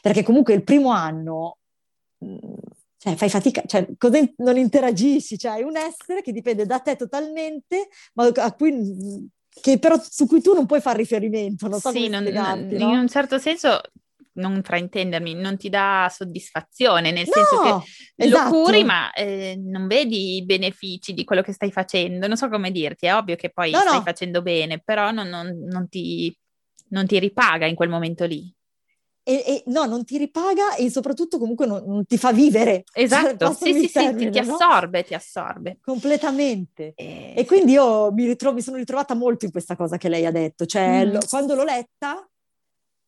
Perché 0.01 0.25
comunque 0.25 0.55
il 0.55 0.64
primo 0.64 0.91
anno 0.91 1.59
cioè, 3.03 3.16
fai 3.16 3.28
fatica, 3.28 3.64
cioè, 3.66 3.84
non 4.36 4.57
interagisci, 4.57 5.36
cioè, 5.36 5.53
hai 5.53 5.64
un 5.64 5.76
essere 5.76 6.22
che 6.22 6.30
dipende 6.30 6.66
da 6.66 6.78
te 6.78 6.94
totalmente, 6.94 7.88
ma 8.14 8.30
a 8.32 8.53
cui, 8.55 9.28
che 9.61 9.80
però 9.80 9.96
su 10.00 10.28
cui 10.28 10.40
tu 10.40 10.55
non 10.55 10.66
puoi 10.66 10.80
fare 10.80 10.98
riferimento, 10.98 11.66
non 11.66 11.80
so 11.80 11.90
sì, 11.90 12.07
non, 12.07 12.22
non, 12.22 12.64
no? 12.70 12.92
in 12.92 12.98
un 12.98 13.09
certo 13.09 13.38
senso, 13.38 13.80
non 14.34 14.62
fraintendermi, 14.62 15.34
non 15.34 15.57
ti 15.57 15.68
dà 15.68 16.09
soddisfazione, 16.14 17.11
nel 17.11 17.26
No, 17.26 17.32
senso 17.32 17.82
che 18.14 18.24
esatto. 18.24 18.55
lo 18.55 18.62
curi, 18.62 18.84
ma 18.84 19.12
eh, 19.14 19.57
non 19.61 19.88
vedi 19.88 20.36
i 20.36 20.44
benefici 20.44 21.12
di 21.12 21.24
quello 21.24 21.42
che 21.42 21.53
stai 21.53 21.72
facendo. 21.72 22.28
Non 22.28 22.36
so 22.36 22.48
come 22.48 22.70
dirti, 22.70 23.07
è 23.07 23.14
ovvio 23.16 23.34
che 23.34 23.50
poi 23.50 23.72
No, 23.72 23.80
stai 23.80 23.94
no. 23.94 24.03
facendo 24.05 24.42
bene, 24.42 24.78
però 24.78 25.11
non, 25.11 25.26
non- 25.28 25.59
non 25.64 25.88
ti, 25.88 26.32
non 26.90 27.05
ti 27.05 27.18
ripaga 27.18 27.66
in 27.66 27.74
quel 27.74 27.88
momento 27.88 28.26
lì. 28.26 28.48
E, 29.25 29.35
e- 29.47 29.62
no, 29.66 29.85
non 29.85 30.05
ti 30.05 30.18
ripaga 30.18 30.75
e 30.75 30.91
soprattutto 30.91 31.39
comunque 31.39 31.64
non, 31.66 31.83
non 31.87 32.05
ti 32.07 32.18
fa 32.18 32.33
vivere. 32.33 32.83
Esatto, 32.95 33.37
passami 33.37 33.73
sì, 33.73 33.79
il 33.79 33.91
sì, 33.91 33.99
sì, 33.99 33.99
ti, 33.99 34.05
termine, 34.16 34.41
no? 34.43 34.55
assorbe, 34.55 35.05
ti 35.05 35.14
assorbe. 35.14 35.79
Completamente. 35.81 36.93
E, 36.97 37.33
E 37.37 37.45
quindi 37.45 37.73
io 37.73 38.11
mi, 38.12 38.27
ritro- 38.27 38.53
mi 38.53 38.61
sono 38.62 38.77
ritrovata 38.77 39.14
molto 39.14 39.45
in 39.45 39.51
questa 39.51 39.77
cosa 39.77 39.97
che 39.97 40.09
lei 40.09 40.27
ha 40.27 40.31
detto, 40.33 40.66
cioè 40.66 41.05
Mm. 41.07 41.12
lo- 41.12 41.20
quando 41.29 41.55
l'ho 41.55 41.64
letta 41.64 42.27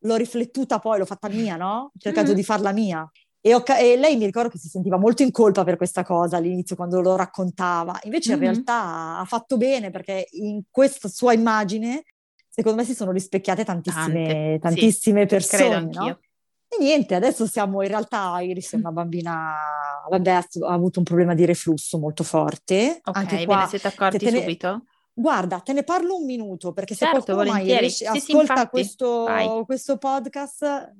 l'ho 0.06 0.16
riflettuta 0.16 0.78
poi, 0.78 0.98
l'ho 0.98 1.04
fatta 1.06 1.28
mia, 1.28 1.56
no? 1.56 1.84
Ho 1.86 1.90
cercato 1.98 2.32
Mm. 2.32 2.34
di 2.34 2.44
farla 2.44 2.72
mia. 2.72 3.10
E, 3.40 3.54
ho 3.54 3.62
e 3.78 3.96
lei 3.96 4.16
mi 4.16 4.24
ricordo 4.24 4.48
che 4.48 4.58
si 4.58 4.68
sentiva 4.68 4.96
molto 4.98 5.22
in 5.22 5.30
colpa 5.30 5.64
per 5.64 5.76
questa 5.76 6.02
cosa 6.02 6.36
all'inizio 6.38 6.76
quando 6.76 7.00
lo 7.00 7.14
raccontava, 7.16 7.98
invece 8.04 8.30
in 8.32 8.36
Mhm. 8.38 8.42
realtà 8.42 9.18
ha 9.18 9.24
fatto 9.26 9.56
bene 9.56 9.90
perché 9.90 10.26
in 10.32 10.62
questa 10.70 11.08
sua 11.08 11.32
immagine 11.34 12.04
secondo 12.54 12.78
me 12.78 12.84
si 12.84 12.94
sono 12.94 13.10
rispecchiate 13.10 13.64
tantissime, 13.64 14.22
Tante, 14.22 14.52
sì, 14.54 14.58
tantissime 14.60 15.26
credo 15.26 15.44
persone, 15.46 15.90
no? 15.92 16.18
E 16.68 16.76
niente, 16.78 17.14
adesso 17.14 17.46
siamo 17.46 17.82
in 17.82 17.88
realtà, 17.88 18.40
Iris 18.40 18.72
è 18.74 18.76
una 18.76 18.92
bambina, 18.92 19.54
vabbè, 20.08 20.30
ha 20.30 20.44
avuto 20.72 20.98
un 21.00 21.04
problema 21.04 21.34
di 21.34 21.44
reflusso 21.44 21.98
molto 21.98 22.22
forte, 22.24 23.00
Ok, 23.04 23.16
anche 23.16 23.36
ve 23.36 23.44
qua 23.44 23.60
ne 23.62 23.66
siete 23.66 23.88
accorti 23.88 24.24
ne- 24.30 24.38
subito? 24.40 24.84
Guarda, 25.12 25.60
te 25.60 25.72
ne 25.72 25.84
parlo 25.84 26.16
un 26.16 26.24
minuto 26.24 26.72
perché 26.72 26.94
se 26.94 27.06
Certo, 27.06 27.34
qualcuno 27.34 27.50
mai 27.52 27.64
riesce- 27.78 28.06
Sì, 28.10 28.18
sì, 28.20 28.30
ascolta 28.32 28.52
infatti, 28.52 28.70
questo, 28.70 29.62
questo 29.64 29.96
podcast, 29.98 30.92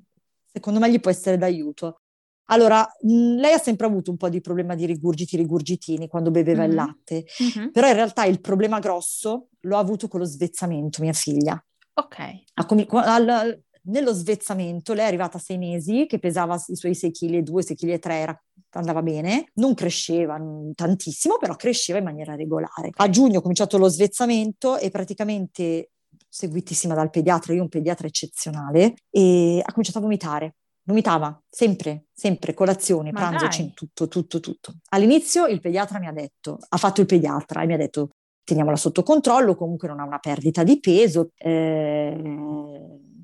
secondo 0.52 0.78
me 0.80 0.90
gli 0.90 1.00
può 1.00 1.10
essere 1.10 1.36
d'aiuto. 1.36 2.00
Allora, 2.48 2.86
mh, 3.00 3.36
lei 3.36 3.52
ha 3.54 3.58
sempre 3.58 3.86
avuto 3.86 4.10
un 4.12 4.16
po' 4.16 4.28
di 4.28 4.40
problema 4.40 4.74
di 4.76 4.86
rigurgiti, 4.86 5.36
rigurgitini 5.36 6.06
quando 6.08 6.30
beveva 6.30 6.62
il 6.64 6.70
Mhm. 6.70 6.76
latte, 6.76 7.24
Mhm. 7.56 7.70
però 7.72 7.88
in 7.88 7.94
realtà 7.94 8.24
il 8.26 8.40
problema 8.40 8.78
grosso 8.78 9.48
lo 9.64 9.76
ha 9.76 9.80
avuto 9.80 10.08
con 10.08 10.20
lo 10.20 10.26
svezzamento, 10.26 11.02
mia 11.02 11.12
figlia. 11.12 11.62
Ok, 11.94 12.86
qua- 12.86 13.14
al- 13.14 13.62
nello 13.86 14.12
svezzamento 14.12 14.94
lei 14.94 15.04
è 15.04 15.08
arrivata 15.08 15.36
a 15.36 15.40
sei 15.40 15.58
mesi, 15.58 16.06
che 16.06 16.18
pesava 16.18 16.62
i 16.68 16.76
suoi 16.76 16.94
6,2 16.94 17.42
kg, 17.42 17.58
6,3 17.62 17.98
kg, 17.98 18.10
era 18.10 18.44
andava 18.70 19.02
bene, 19.02 19.50
non 19.54 19.74
cresceva 19.74 20.38
mm, 20.38 20.70
tantissimo, 20.74 21.36
però 21.36 21.54
cresceva 21.54 21.98
in 21.98 22.04
maniera 22.04 22.34
regolare. 22.34 22.90
A 22.92 23.10
giugno 23.10 23.38
ho 23.38 23.42
cominciato 23.42 23.78
lo 23.78 23.88
svezzamento 23.88 24.78
e 24.78 24.90
praticamente 24.90 25.90
seguitissima 26.28 26.94
dal 26.94 27.10
pediatra, 27.10 27.54
io 27.54 27.62
un 27.62 27.68
pediatra 27.68 28.06
eccezionale, 28.06 28.94
e 29.10 29.60
ha 29.62 29.70
cominciato 29.70 29.98
a 29.98 30.02
vomitare. 30.02 30.56
Vomitava 30.86 31.40
sempre, 31.48 32.06
sempre, 32.12 32.52
colazione, 32.52 33.10
Ma 33.12 33.20
pranzo, 33.20 33.46
dai. 33.46 33.72
tutto, 33.72 34.08
tutto, 34.08 34.40
tutto. 34.40 34.74
All'inizio 34.90 35.46
il 35.46 35.60
pediatra 35.60 35.98
mi 35.98 36.06
ha 36.06 36.12
detto, 36.12 36.58
ha 36.68 36.76
fatto 36.76 37.00
il 37.00 37.06
pediatra 37.06 37.62
e 37.62 37.66
mi 37.66 37.74
ha 37.74 37.78
detto 37.78 38.10
teniamola 38.44 38.76
sotto 38.76 39.02
controllo, 39.02 39.56
comunque 39.56 39.88
non 39.88 40.00
ha 40.00 40.04
una 40.04 40.18
perdita 40.18 40.62
di 40.62 40.78
peso, 40.78 41.30
eh, 41.36 42.16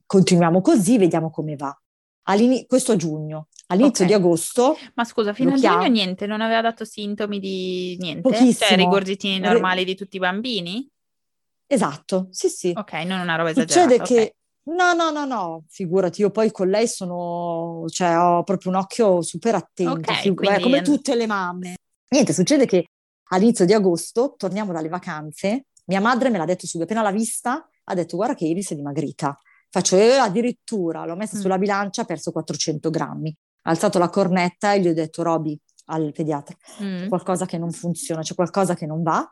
continuiamo 0.06 0.60
così, 0.60 0.98
vediamo 0.98 1.30
come 1.30 1.56
va. 1.56 1.78
All'ini- 2.24 2.66
questo 2.66 2.92
a 2.92 2.96
giugno, 2.96 3.48
all'inizio 3.68 4.04
Ok. 4.04 4.10
di 4.10 4.16
agosto, 4.16 4.76
ma 4.94 5.04
scusa, 5.04 5.32
fino 5.32 5.50
a 5.50 5.54
giugno 5.54 5.78
chiamo. 5.78 5.86
niente, 5.92 6.26
non 6.26 6.40
aveva 6.40 6.60
dato 6.62 6.84
sintomi 6.84 7.38
di 7.38 7.96
niente? 7.98 8.22
Pochissimo. 8.22 8.52
Cioè 8.68 8.76
rigorgitini 8.76 9.38
Re- 9.40 9.48
normali 9.52 9.84
di 9.84 9.94
tutti 9.94 10.16
i 10.16 10.20
bambini? 10.20 10.88
esatto, 11.66 12.28
sì 12.30 12.48
sì. 12.48 12.72
Ok, 12.74 12.92
non 13.04 13.20
una 13.20 13.36
roba 13.36 13.52
Succede 13.52 13.94
esagerata, 13.94 14.04
che, 14.04 14.34
no, 14.64 14.92
no, 14.92 15.10
no, 15.10 15.24
no, 15.24 15.64
figurati, 15.68 16.20
io 16.20 16.30
poi 16.30 16.50
con 16.50 16.68
lei 16.68 16.86
sono, 16.88 17.84
cioè 17.88 18.18
ho 18.18 18.42
proprio 18.42 18.72
un 18.72 18.78
occhio 18.78 19.22
super 19.22 19.54
attento, 19.54 20.10
Ok, 20.12 20.18
figu- 20.18 20.48
eh, 20.48 20.60
come 20.60 20.82
tutte 20.82 21.14
le 21.14 21.26
mamme. 21.26 21.74
Niente, 22.08 22.32
succede 22.32 22.66
che 22.66 22.86
all'inizio 23.32 23.64
di 23.64 23.72
agosto 23.72 24.34
torniamo 24.36 24.72
dalle 24.72 24.88
vacanze, 24.88 25.66
mia 25.86 26.00
madre 26.00 26.30
me 26.30 26.38
l'ha 26.38 26.44
detto 26.44 26.66
subito, 26.66 26.90
appena 26.92 27.02
l'ha 27.08 27.16
vista, 27.16 27.68
ha 27.84 27.94
detto 27.94 28.16
guarda 28.16 28.34
che 28.34 28.44
Iris 28.46 28.70
è 28.72 28.74
dimagrita. 28.76 29.36
Faccio, 29.68 29.96
eh, 29.96 30.12
addirittura, 30.16 31.04
l'ho 31.04 31.16
messa 31.16 31.36
Mm. 31.36 31.40
sulla 31.40 31.58
bilancia, 31.58 32.02
ha 32.02 32.04
perso 32.04 32.32
400 32.32 32.90
grammi. 32.90 33.36
Ha 33.62 33.70
alzato 33.70 33.98
la 33.98 34.08
cornetta 34.08 34.72
e 34.72 34.80
gli 34.80 34.88
ho 34.88 34.94
detto, 34.94 35.22
Roby, 35.22 35.58
al 35.86 36.12
pediatra, 36.12 36.56
Mm. 36.82 36.98
c'è 36.98 37.08
qualcosa 37.08 37.46
che 37.46 37.58
non 37.58 37.70
funziona, 37.72 38.22
c'è 38.22 38.34
qualcosa 38.34 38.74
che 38.74 38.86
non 38.86 39.02
va. 39.02 39.28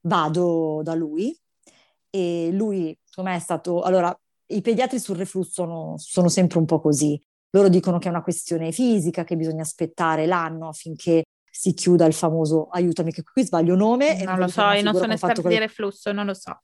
Vado 0.00 0.80
da 0.82 0.94
lui 0.94 1.36
e 2.10 2.50
lui, 2.52 2.96
secondo 3.04 3.30
me, 3.30 3.36
è 3.36 3.40
stato... 3.40 3.82
Allora, 3.82 4.16
i 4.50 4.60
pediatri 4.62 4.98
sul 4.98 5.16
reflusso 5.16 5.50
sono, 5.52 5.94
sono 5.98 6.28
sempre 6.28 6.58
un 6.58 6.64
po' 6.64 6.80
così. 6.80 7.20
Loro 7.50 7.68
dicono 7.68 7.98
che 7.98 8.08
è 8.08 8.10
una 8.10 8.22
questione 8.22 8.72
fisica, 8.72 9.24
che 9.24 9.36
bisogna 9.36 9.62
aspettare 9.62 10.26
l'anno 10.26 10.68
affinché 10.68 11.24
si 11.50 11.74
chiuda 11.74 12.06
il 12.06 12.12
famoso, 12.14 12.68
aiutami 12.70 13.12
che 13.12 13.22
qui 13.22 13.44
sbaglio 13.44 13.74
nome. 13.74 14.14
Non 14.24 14.34
voglio 14.34 14.44
lo 14.44 14.48
so, 14.48 14.60
io 14.70 14.82
non 14.82 14.94
sono 14.94 15.16
con 15.18 15.50
di 15.50 15.58
reflusso, 15.58 16.12
non 16.12 16.26
lo 16.26 16.34
so. 16.34 16.60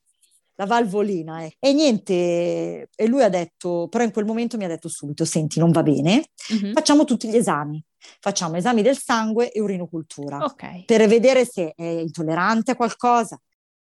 la 0.56 0.66
valvolina. 0.66 1.42
eh. 1.42 1.56
E 1.58 1.72
niente, 1.72 2.88
e 2.94 3.06
lui 3.06 3.22
ha 3.24 3.28
detto, 3.28 3.88
però 3.88 4.04
in 4.04 4.12
quel 4.12 4.24
momento 4.24 4.56
mi 4.56 4.64
ha 4.64 4.68
detto 4.68 4.88
subito, 4.88 5.24
senti, 5.24 5.58
non 5.58 5.72
va 5.72 5.82
bene, 5.82 6.26
Mhm. 6.50 6.72
facciamo 6.72 7.04
tutti 7.04 7.28
gli 7.28 7.36
esami. 7.36 7.82
Facciamo 8.20 8.56
esami 8.56 8.82
del 8.82 8.98
sangue 8.98 9.50
e 9.50 9.60
urinocultura 9.62 10.44
Ok, 10.44 10.84
per 10.84 11.08
vedere 11.08 11.44
se 11.46 11.72
è 11.74 11.82
intollerante 11.82 12.72
a 12.72 12.76
qualcosa, 12.76 13.40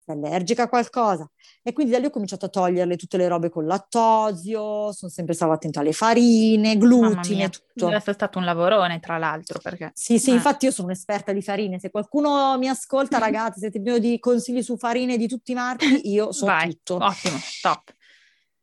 se 0.05 0.13
è 0.13 0.15
allergica 0.15 0.63
a 0.63 0.69
qualcosa. 0.69 1.29
E 1.63 1.73
quindi 1.73 1.91
da 1.93 1.99
lì 1.99 2.05
ho 2.05 2.09
cominciato 2.09 2.45
a 2.45 2.49
toglierle 2.49 2.95
tutte 2.95 3.17
le 3.17 3.27
robe 3.27 3.49
con 3.49 3.65
lattosio, 3.65 4.91
sono 4.91 5.11
sempre 5.11 5.33
stato 5.33 5.51
attento 5.51 5.79
alle 5.79 5.93
farine, 5.93 6.77
glutine, 6.77 7.49
tutto. 7.49 7.89
Essere 7.91 8.13
stato 8.13 8.37
un 8.39 8.45
lavorone, 8.45 8.99
tra 8.99 9.17
l'altro, 9.17 9.59
perché... 9.61 9.91
Sì, 9.93 10.19
sì, 10.19 10.31
Eh. 10.31 10.33
infatti 10.35 10.65
io 10.65 10.71
sono 10.71 10.87
un'esperta 10.87 11.31
di 11.33 11.41
farine. 11.41 11.79
Se 11.79 11.89
qualcuno 11.89 12.57
mi 12.57 12.67
ascolta, 12.67 13.17
ragazzi, 13.19 13.59
siete 13.59 13.81
pieno 13.81 13.97
di 13.97 14.19
consigli 14.19 14.61
su 14.61 14.77
farine 14.77 15.17
di 15.17 15.27
tutti 15.27 15.51
i 15.51 15.55
marchi, 15.55 16.09
io 16.11 16.31
so 16.31 16.45
Vai, 16.45 16.79
tutto. 16.83 17.03
ottimo, 17.03 17.37
top. 17.61 17.93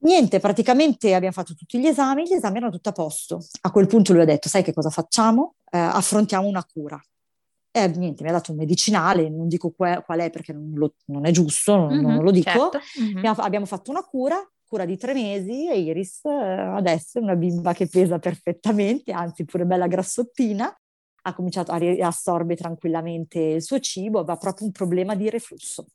Niente, 0.04 0.40
praticamente 0.40 1.14
abbiamo 1.14 1.32
fatto 1.32 1.54
tutti 1.54 1.78
gli 1.78 1.86
esami, 1.86 2.24
gli 2.24 2.32
esami 2.32 2.56
erano 2.56 2.72
tutti 2.72 2.88
a 2.88 2.92
posto. 2.92 3.38
A 3.60 3.70
quel 3.70 3.86
punto 3.86 4.12
lui 4.12 4.22
ha 4.22 4.24
detto, 4.24 4.48
sai 4.48 4.64
che 4.64 4.72
cosa 4.72 4.90
facciamo? 4.90 5.54
Eh, 5.70 5.78
affrontiamo 5.78 6.48
una 6.48 6.64
cura. 6.64 7.00
E 7.74 7.88
niente, 7.88 8.22
mi 8.22 8.28
ha 8.28 8.32
dato 8.32 8.52
un 8.52 8.58
medicinale, 8.58 9.30
non 9.30 9.48
dico 9.48 9.70
que- 9.70 10.02
qual 10.04 10.20
è 10.20 10.28
perché 10.30 10.52
non, 10.52 10.72
lo- 10.74 10.94
non 11.06 11.24
è 11.24 11.30
giusto, 11.30 11.74
non, 11.74 11.96
Mhm, 11.96 12.06
non 12.06 12.22
lo 12.22 12.30
dico. 12.30 12.50
certo, 12.50 12.78
mhm. 13.00 13.16
Abbiamo, 13.16 13.36
abbiamo 13.38 13.66
fatto 13.66 13.90
una 13.90 14.02
cura, 14.04 14.36
cura 14.66 14.84
di 14.84 14.96
tre 14.98 15.14
mesi 15.14 15.68
e 15.70 15.78
Iris 15.80 16.22
eh, 16.26 16.30
adesso 16.30 17.18
è 17.18 17.22
una 17.22 17.34
bimba 17.34 17.72
che 17.72 17.86
pesa 17.88 18.18
perfettamente, 18.18 19.10
anzi 19.12 19.44
pure 19.46 19.64
bella 19.64 19.86
grassottina, 19.86 20.74
ha 21.24 21.34
cominciato 21.34 21.72
a 21.72 21.76
ri- 21.78 22.02
assorbe 22.02 22.56
tranquillamente 22.56 23.38
il 23.38 23.62
suo 23.62 23.78
cibo, 23.80 24.18
aveva 24.18 24.36
proprio 24.36 24.66
un 24.66 24.72
problema 24.72 25.14
di 25.14 25.30
reflusso. 25.30 25.86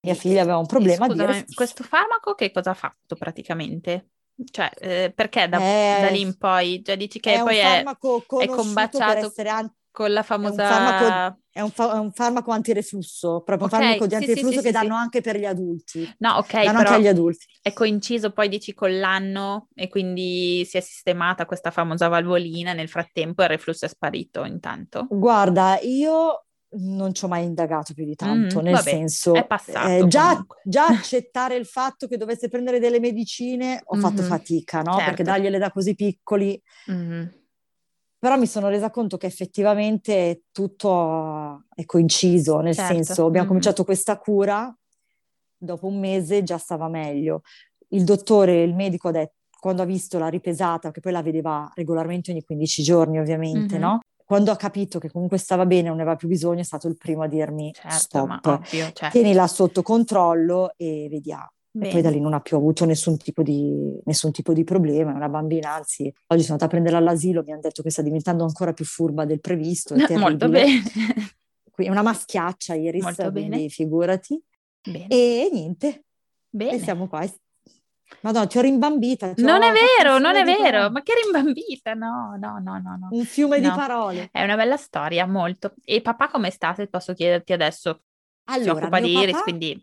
Mia 0.00 0.14
figlia 0.14 0.42
aveva 0.42 0.56
un 0.58 0.66
problema 0.66 1.06
Scusa, 1.08 1.12
di 1.12 1.26
reflusso. 1.26 1.54
questo 1.56 1.82
farmaco 1.82 2.34
che 2.34 2.50
cosa 2.52 2.70
ha 2.70 2.74
fatto 2.74 3.16
praticamente? 3.16 4.10
Cioè, 4.50 4.70
eh, 4.78 5.12
perché 5.12 5.48
da, 5.48 5.58
Eh, 5.58 6.00
da 6.00 6.08
lì 6.10 6.20
in 6.20 6.36
poi, 6.38 6.80
già 6.80 6.94
dici 6.94 7.18
che 7.18 7.34
è 7.34 7.42
poi 7.42 7.56
è, 7.56 7.62
farmaco 7.62 8.18
è 8.18 8.24
conosciuto 8.26 8.48
per 8.48 8.56
combaciato 8.56 9.26
essere 9.26 9.48
an- 9.48 9.74
con 9.98 10.12
la 10.12 10.22
famosa... 10.22 10.64
farmaco- 10.64 11.40
è 11.50 11.60
un, 11.60 11.70
fa- 11.70 11.94
è 11.94 11.98
un 11.98 12.12
farmaco 12.12 12.52
antireflusso, 12.52 13.42
proprio 13.44 13.66
Ok, 13.66 13.72
un 13.72 13.78
farmaco 13.80 14.06
di 14.06 14.14
sì, 14.14 14.18
sì, 14.20 14.26
antireflusso 14.26 14.60
sì, 14.60 14.62
che 14.62 14.68
sì, 14.68 14.72
danno 14.72 14.94
anche 14.94 15.20
per 15.20 15.36
gli 15.36 15.44
adulti. 15.44 16.08
No, 16.18 16.34
ok, 16.36 16.52
danno 16.64 16.78
anche 16.78 16.94
agli 16.94 17.06
adulti. 17.08 17.46
è 17.60 17.72
coinciso 17.72 18.30
poi 18.30 18.48
dici 18.48 18.74
con 18.74 18.96
l'anno 18.96 19.68
e 19.74 19.88
quindi 19.88 20.64
si 20.64 20.76
è 20.76 20.80
sistemata 20.80 21.46
questa 21.46 21.72
famosa 21.72 22.06
valvolina, 22.06 22.74
nel 22.74 22.88
frattempo 22.88 23.42
il 23.42 23.48
reflusso 23.48 23.86
è 23.86 23.88
sparito 23.88 24.44
intanto. 24.44 25.06
Guarda, 25.10 25.80
io 25.82 26.44
non 26.70 27.12
ci 27.14 27.24
ho 27.24 27.28
mai 27.28 27.44
indagato 27.44 27.92
più 27.94 28.04
di 28.04 28.14
tanto, 28.14 28.60
Mm, 28.60 28.62
nel 28.62 28.74
vabbè, 28.74 28.90
senso, 28.90 29.34
è 29.34 29.46
passato 29.46 29.88
eh, 29.88 30.06
già, 30.06 30.46
già 30.62 30.86
accettare 30.88 31.56
il 31.56 31.66
fatto 31.66 32.06
che 32.06 32.16
dovesse 32.16 32.48
prendere 32.48 32.78
delle 32.78 33.00
medicine 33.00 33.80
ho 33.84 33.96
fatto 33.96 34.22
Mhm, 34.22 34.28
fatica, 34.28 34.82
no? 34.82 34.92
certo. 34.92 35.02
Perché 35.10 35.22
dargliele 35.24 35.58
da 35.58 35.70
così 35.70 35.94
piccoli, 35.94 36.60
Mhm. 36.86 37.37
Però 38.18 38.36
mi 38.36 38.46
sono 38.46 38.68
resa 38.68 38.90
conto 38.90 39.16
che 39.16 39.26
effettivamente 39.26 40.42
tutto 40.50 41.64
è 41.74 41.84
coinciso, 41.84 42.58
nel 42.60 42.74
Certo, 42.74 42.94
senso 42.94 43.26
abbiamo 43.26 43.42
mhm. 43.42 43.46
cominciato 43.46 43.84
questa 43.84 44.18
cura 44.18 44.74
dopo 45.56 45.86
un 45.86 45.98
mese 45.98 46.42
già 46.42 46.58
stava 46.58 46.88
meglio. 46.88 47.42
Il 47.88 48.04
dottore, 48.04 48.62
il 48.62 48.74
medico 48.74 49.08
ha 49.08 49.12
detto, 49.12 49.34
quando 49.58 49.82
ha 49.82 49.86
visto 49.86 50.18
la 50.18 50.28
ripesata, 50.28 50.90
che 50.90 51.00
poi 51.00 51.12
la 51.12 51.22
vedeva 51.22 51.70
regolarmente 51.74 52.30
ogni 52.30 52.42
15 52.42 52.82
giorni 52.82 53.18
ovviamente, 53.18 53.74
mm-hmm. 53.74 53.82
no? 53.82 54.00
Quando 54.24 54.50
ha 54.50 54.56
capito 54.56 54.98
che 54.98 55.10
comunque 55.10 55.38
stava 55.38 55.64
bene, 55.64 55.88
non 55.88 55.96
ne 55.96 56.02
aveva 56.02 56.16
più 56.16 56.28
bisogno, 56.28 56.60
è 56.60 56.64
stato 56.64 56.86
il 56.86 56.96
primo 56.96 57.22
a 57.22 57.28
dirmi 57.28 57.72
certo, 57.72 57.96
stop, 57.96 58.46
ovvio, 58.46 58.92
certo. 58.92 59.08
tienila 59.08 59.46
sotto 59.46 59.82
controllo 59.82 60.74
e 60.76 61.08
vediamo. 61.10 61.52
Bene. 61.78 61.90
E 61.90 61.92
poi 61.92 62.02
da 62.02 62.10
lì 62.10 62.18
non 62.18 62.34
ha 62.34 62.40
più 62.40 62.56
avuto 62.56 62.84
nessun 62.84 63.16
tipo, 63.16 63.44
di, 63.44 63.96
nessun 64.04 64.32
tipo 64.32 64.52
di 64.52 64.64
problema, 64.64 65.12
è 65.12 65.14
una 65.14 65.28
bambina, 65.28 65.74
anzi 65.74 66.12
oggi 66.26 66.42
sono 66.42 66.54
andata 66.54 66.64
a 66.64 66.68
prenderla 66.68 66.98
all'asilo, 66.98 67.44
mi 67.44 67.52
hanno 67.52 67.60
detto 67.60 67.84
che 67.84 67.90
sta 67.90 68.02
diventando 68.02 68.42
ancora 68.42 68.72
più 68.72 68.84
furba 68.84 69.24
del 69.24 69.40
previsto. 69.40 69.94
È 69.94 70.16
Molto 70.18 70.48
bene. 70.48 70.82
È 71.76 71.88
una 71.88 72.02
maschiaccia 72.02 72.74
ieri, 72.74 73.00
Molto 73.00 73.30
bene. 73.30 73.68
figurati. 73.68 74.42
Bene. 74.82 75.06
E 75.06 75.48
niente, 75.52 76.04
bene. 76.50 76.72
E 76.72 76.78
siamo 76.80 77.06
qua. 77.06 77.24
Madonna, 78.22 78.46
ti 78.48 78.58
ho 78.58 78.62
rimbambita. 78.62 79.34
Ti 79.34 79.42
non 79.42 79.62
ho 79.62 79.66
è 79.66 79.72
vero, 79.72 80.18
non 80.18 80.34
è 80.34 80.42
vero, 80.42 80.90
ma 80.90 81.02
che 81.02 81.12
rimbambita? 81.22 81.94
No, 81.94 82.36
no, 82.40 82.58
no, 82.58 82.80
no. 82.80 82.96
no. 82.98 83.08
Un 83.12 83.24
fiume 83.24 83.60
no. 83.60 83.68
di 83.68 83.76
parole. 83.76 84.28
È 84.32 84.42
una 84.42 84.56
bella 84.56 84.76
storia, 84.76 85.26
molto. 85.26 85.74
E 85.84 86.00
papà 86.00 86.28
come 86.28 86.50
sta, 86.50 86.74
se 86.74 86.88
posso 86.88 87.12
chiederti 87.12 87.52
adesso? 87.52 88.02
Allora, 88.46 88.62
si 88.64 88.68
occupa 88.70 88.98
di 88.98 89.12
Iris, 89.12 89.42
quindi 89.42 89.80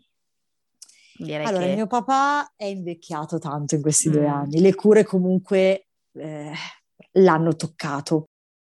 direi 1.18 1.46
allora, 1.46 1.64
che... 1.64 1.74
mio 1.74 1.86
papà 1.86 2.52
è 2.56 2.64
invecchiato 2.64 3.38
tanto 3.38 3.74
in 3.74 3.82
questi 3.82 4.08
mm. 4.08 4.12
due 4.12 4.26
anni. 4.26 4.60
Le 4.60 4.74
cure 4.74 5.04
comunque 5.04 5.86
eh, 6.12 6.52
l'hanno 7.12 7.56
toccato. 7.56 8.28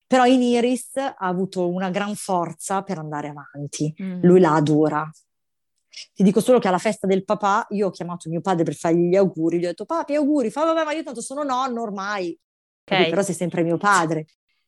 Però 0.06 0.26
in 0.26 0.42
Iris 0.42 0.98
ha 0.98 1.16
avuto 1.18 1.70
una 1.70 1.90
gran 1.90 2.14
forza 2.16 2.84
per 2.84 3.00
andare 3.00 3.30
avanti. 3.30 3.94
Mm. 4.02 4.22
Lui 4.22 4.40
la 4.40 4.54
adora, 4.54 5.10
ti 6.14 6.24
dico 6.24 6.40
solo 6.40 6.60
che 6.60 6.68
alla 6.68 6.78
festa 6.78 7.08
del 7.08 7.24
papà 7.24 7.66
io 7.70 7.88
ho 7.88 7.92
chiamato 7.92 8.30
mio 8.30 8.42
padre 8.42 8.64
per 8.64 8.76
fargli 8.76 9.10
gli 9.10 9.16
auguri, 9.16 9.60
gli 9.60 9.66
ho 9.66 9.70
detto 9.70 9.86
papi 9.86 10.16
auguri, 10.16 10.50
fa 10.50 10.66
vabbè 10.66 10.84
ma 10.84 10.92
io 10.94 11.04
tanto 11.04 11.22
sono 11.22 11.44
nonno 11.44 11.82
ormai, 11.82 12.38
okay. 12.86 13.10
però 13.10 13.22
sei 13.22 13.36
sempre 13.36 13.64
mio 13.64 13.78
padre. 13.78 14.26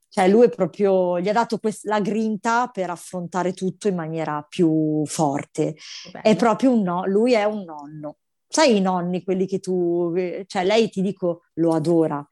Cioè 0.10 0.28
lui 0.30 0.46
è 0.46 0.50
proprio, 0.50 1.20
gli 1.20 1.28
ha 1.28 1.34
dato 1.34 1.58
quest- 1.58 1.86
la 1.86 2.00
grinta 2.00 2.68
per 2.68 2.90
affrontare 2.90 3.54
tutto 3.54 3.88
in 3.88 3.96
maniera 3.96 4.46
più 4.48 5.04
forte. 5.06 5.76
È 6.22 6.36
proprio 6.36 6.72
un 6.72 6.84
no, 6.84 7.06
lui 7.06 7.34
è 7.34 7.44
un 7.44 7.64
nonno. 7.64 8.18
Sai 8.48 8.78
i 8.78 8.82
nonni, 8.82 9.24
quelli 9.24 9.46
che 9.46 9.60
tu, 9.60 10.14
cioè 10.46 10.64
lei 10.64 10.90
ti 10.90 11.02
dico 11.02 11.44
lo 11.56 11.74
adora. 11.74 12.26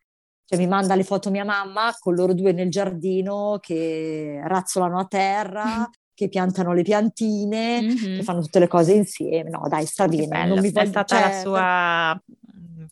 Cioè 0.45 0.57
mi 0.57 0.67
manda 0.67 0.95
le 0.95 1.03
foto 1.03 1.29
mia 1.29 1.43
mamma 1.43 1.93
con 1.99 2.15
loro 2.15 2.33
due 2.33 2.51
nel 2.51 2.69
giardino 2.69 3.57
che 3.61 4.41
razzolano 4.45 4.99
a 4.99 5.05
terra, 5.05 5.89
che 6.13 6.29
piantano 6.29 6.73
le 6.73 6.83
piantine, 6.83 7.81
mm-hmm. 7.81 8.17
che 8.17 8.23
fanno 8.23 8.41
tutte 8.41 8.59
le 8.59 8.67
cose 8.67 8.93
insieme. 8.93 9.49
No, 9.49 9.65
dai, 9.67 9.85
sta 9.85 10.07
bene. 10.07 10.45
Non 10.45 10.59
mi 10.59 10.71
voglio... 10.71 10.85
È 10.85 10.89
stata 10.89 11.19
cioè, 11.19 11.27
la 11.27 11.39
sua, 11.41 12.23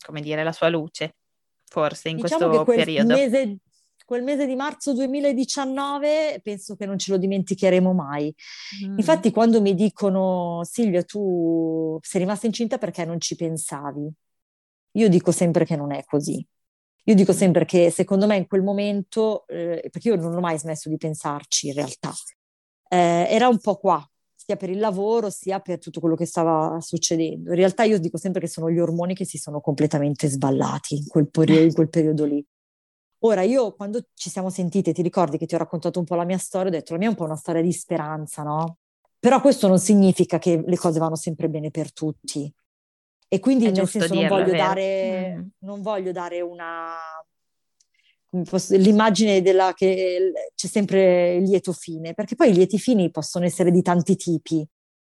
come 0.04 0.20
dire, 0.20 0.42
la 0.42 0.52
sua 0.52 0.68
luce, 0.68 1.14
forse, 1.68 2.08
in 2.08 2.16
diciamo 2.16 2.46
questo 2.46 2.64
quel 2.64 2.76
periodo. 2.76 3.14
Mese, 3.14 3.56
quel 4.12 4.24
mese 4.24 4.44
di 4.44 4.54
marzo 4.54 4.92
2019 4.92 6.42
penso 6.42 6.76
che 6.76 6.84
non 6.84 6.98
ce 6.98 7.12
lo 7.12 7.16
dimenticheremo 7.16 7.94
mai. 7.94 8.34
Mm. 8.84 8.98
Infatti 8.98 9.30
quando 9.30 9.62
mi 9.62 9.74
dicono 9.74 10.60
Silvia 10.64 11.02
tu 11.02 11.98
sei 12.02 12.20
rimasta 12.20 12.44
incinta 12.44 12.76
perché 12.76 13.06
non 13.06 13.18
ci 13.20 13.36
pensavi, 13.36 14.12
io 14.92 15.08
dico 15.08 15.32
sempre 15.32 15.64
che 15.64 15.76
non 15.76 15.92
è 15.92 16.04
così. 16.04 16.46
Io 17.04 17.14
dico 17.14 17.32
sempre 17.32 17.64
che 17.64 17.90
secondo 17.90 18.26
me 18.26 18.36
in 18.36 18.46
quel 18.46 18.62
momento, 18.62 19.46
eh, 19.46 19.88
perché 19.90 20.08
io 20.08 20.16
non 20.16 20.34
ho 20.34 20.40
mai 20.40 20.58
smesso 20.58 20.90
di 20.90 20.98
pensarci 20.98 21.68
in 21.68 21.72
realtà, 21.72 22.12
eh, 22.90 23.26
era 23.30 23.48
un 23.48 23.58
po' 23.60 23.76
qua, 23.76 24.06
sia 24.34 24.56
per 24.56 24.68
il 24.68 24.78
lavoro 24.78 25.30
sia 25.30 25.58
per 25.60 25.78
tutto 25.78 26.00
quello 26.00 26.16
che 26.16 26.26
stava 26.26 26.78
succedendo. 26.80 27.48
In 27.48 27.56
realtà 27.56 27.84
io 27.84 27.98
dico 27.98 28.18
sempre 28.18 28.42
che 28.42 28.46
sono 28.46 28.70
gli 28.70 28.78
ormoni 28.78 29.14
che 29.14 29.24
si 29.24 29.38
sono 29.38 29.62
completamente 29.62 30.28
sballati 30.28 30.96
in 30.96 31.06
quel, 31.06 31.30
periodo, 31.30 31.62
in 31.62 31.72
quel 31.72 31.88
periodo 31.88 32.24
lì. 32.26 32.46
Ora, 33.24 33.42
io 33.42 33.72
quando 33.74 34.06
ci 34.14 34.30
siamo 34.30 34.50
sentite, 34.50 34.92
ti 34.92 35.02
ricordi 35.02 35.38
che 35.38 35.46
ti 35.46 35.54
ho 35.54 35.58
raccontato 35.58 35.98
un 35.98 36.04
po' 36.04 36.16
la 36.16 36.24
mia 36.24 36.38
storia, 36.38 36.68
ho 36.68 36.72
detto 36.72 36.92
la 36.92 36.98
mia 36.98 37.06
è 37.08 37.10
un 37.10 37.16
po' 37.16 37.24
una 37.24 37.36
storia 37.36 37.62
di 37.62 37.72
speranza, 37.72 38.42
no? 38.42 38.78
Però 39.18 39.40
questo 39.40 39.68
non 39.68 39.78
significa 39.78 40.38
che 40.38 40.62
le 40.66 40.76
cose 40.76 40.98
vanno 40.98 41.14
sempre 41.14 41.48
bene 41.48 41.70
per 41.70 41.92
tutti. 41.92 42.52
E 43.28 43.38
quindi, 43.38 43.70
nel 43.70 43.88
senso, 43.88 44.12
dirlo, 44.12 44.20
non, 44.20 44.28
voglio 44.28 44.56
dare, 44.56 45.36
mm. 45.36 45.46
non 45.58 45.82
voglio 45.82 46.12
dare 46.12 46.40
una, 46.40 46.96
l'immagine 48.70 49.40
della 49.40 49.72
che 49.74 50.32
c'è 50.54 50.66
sempre 50.66 51.34
il 51.34 51.44
lieto 51.44 51.72
fine, 51.72 52.14
perché 52.14 52.34
poi 52.34 52.50
i 52.50 52.54
lieti 52.54 52.78
fini 52.78 53.10
possono 53.10 53.44
essere 53.44 53.70
di 53.70 53.82
tanti 53.82 54.16
tipi. 54.16 54.66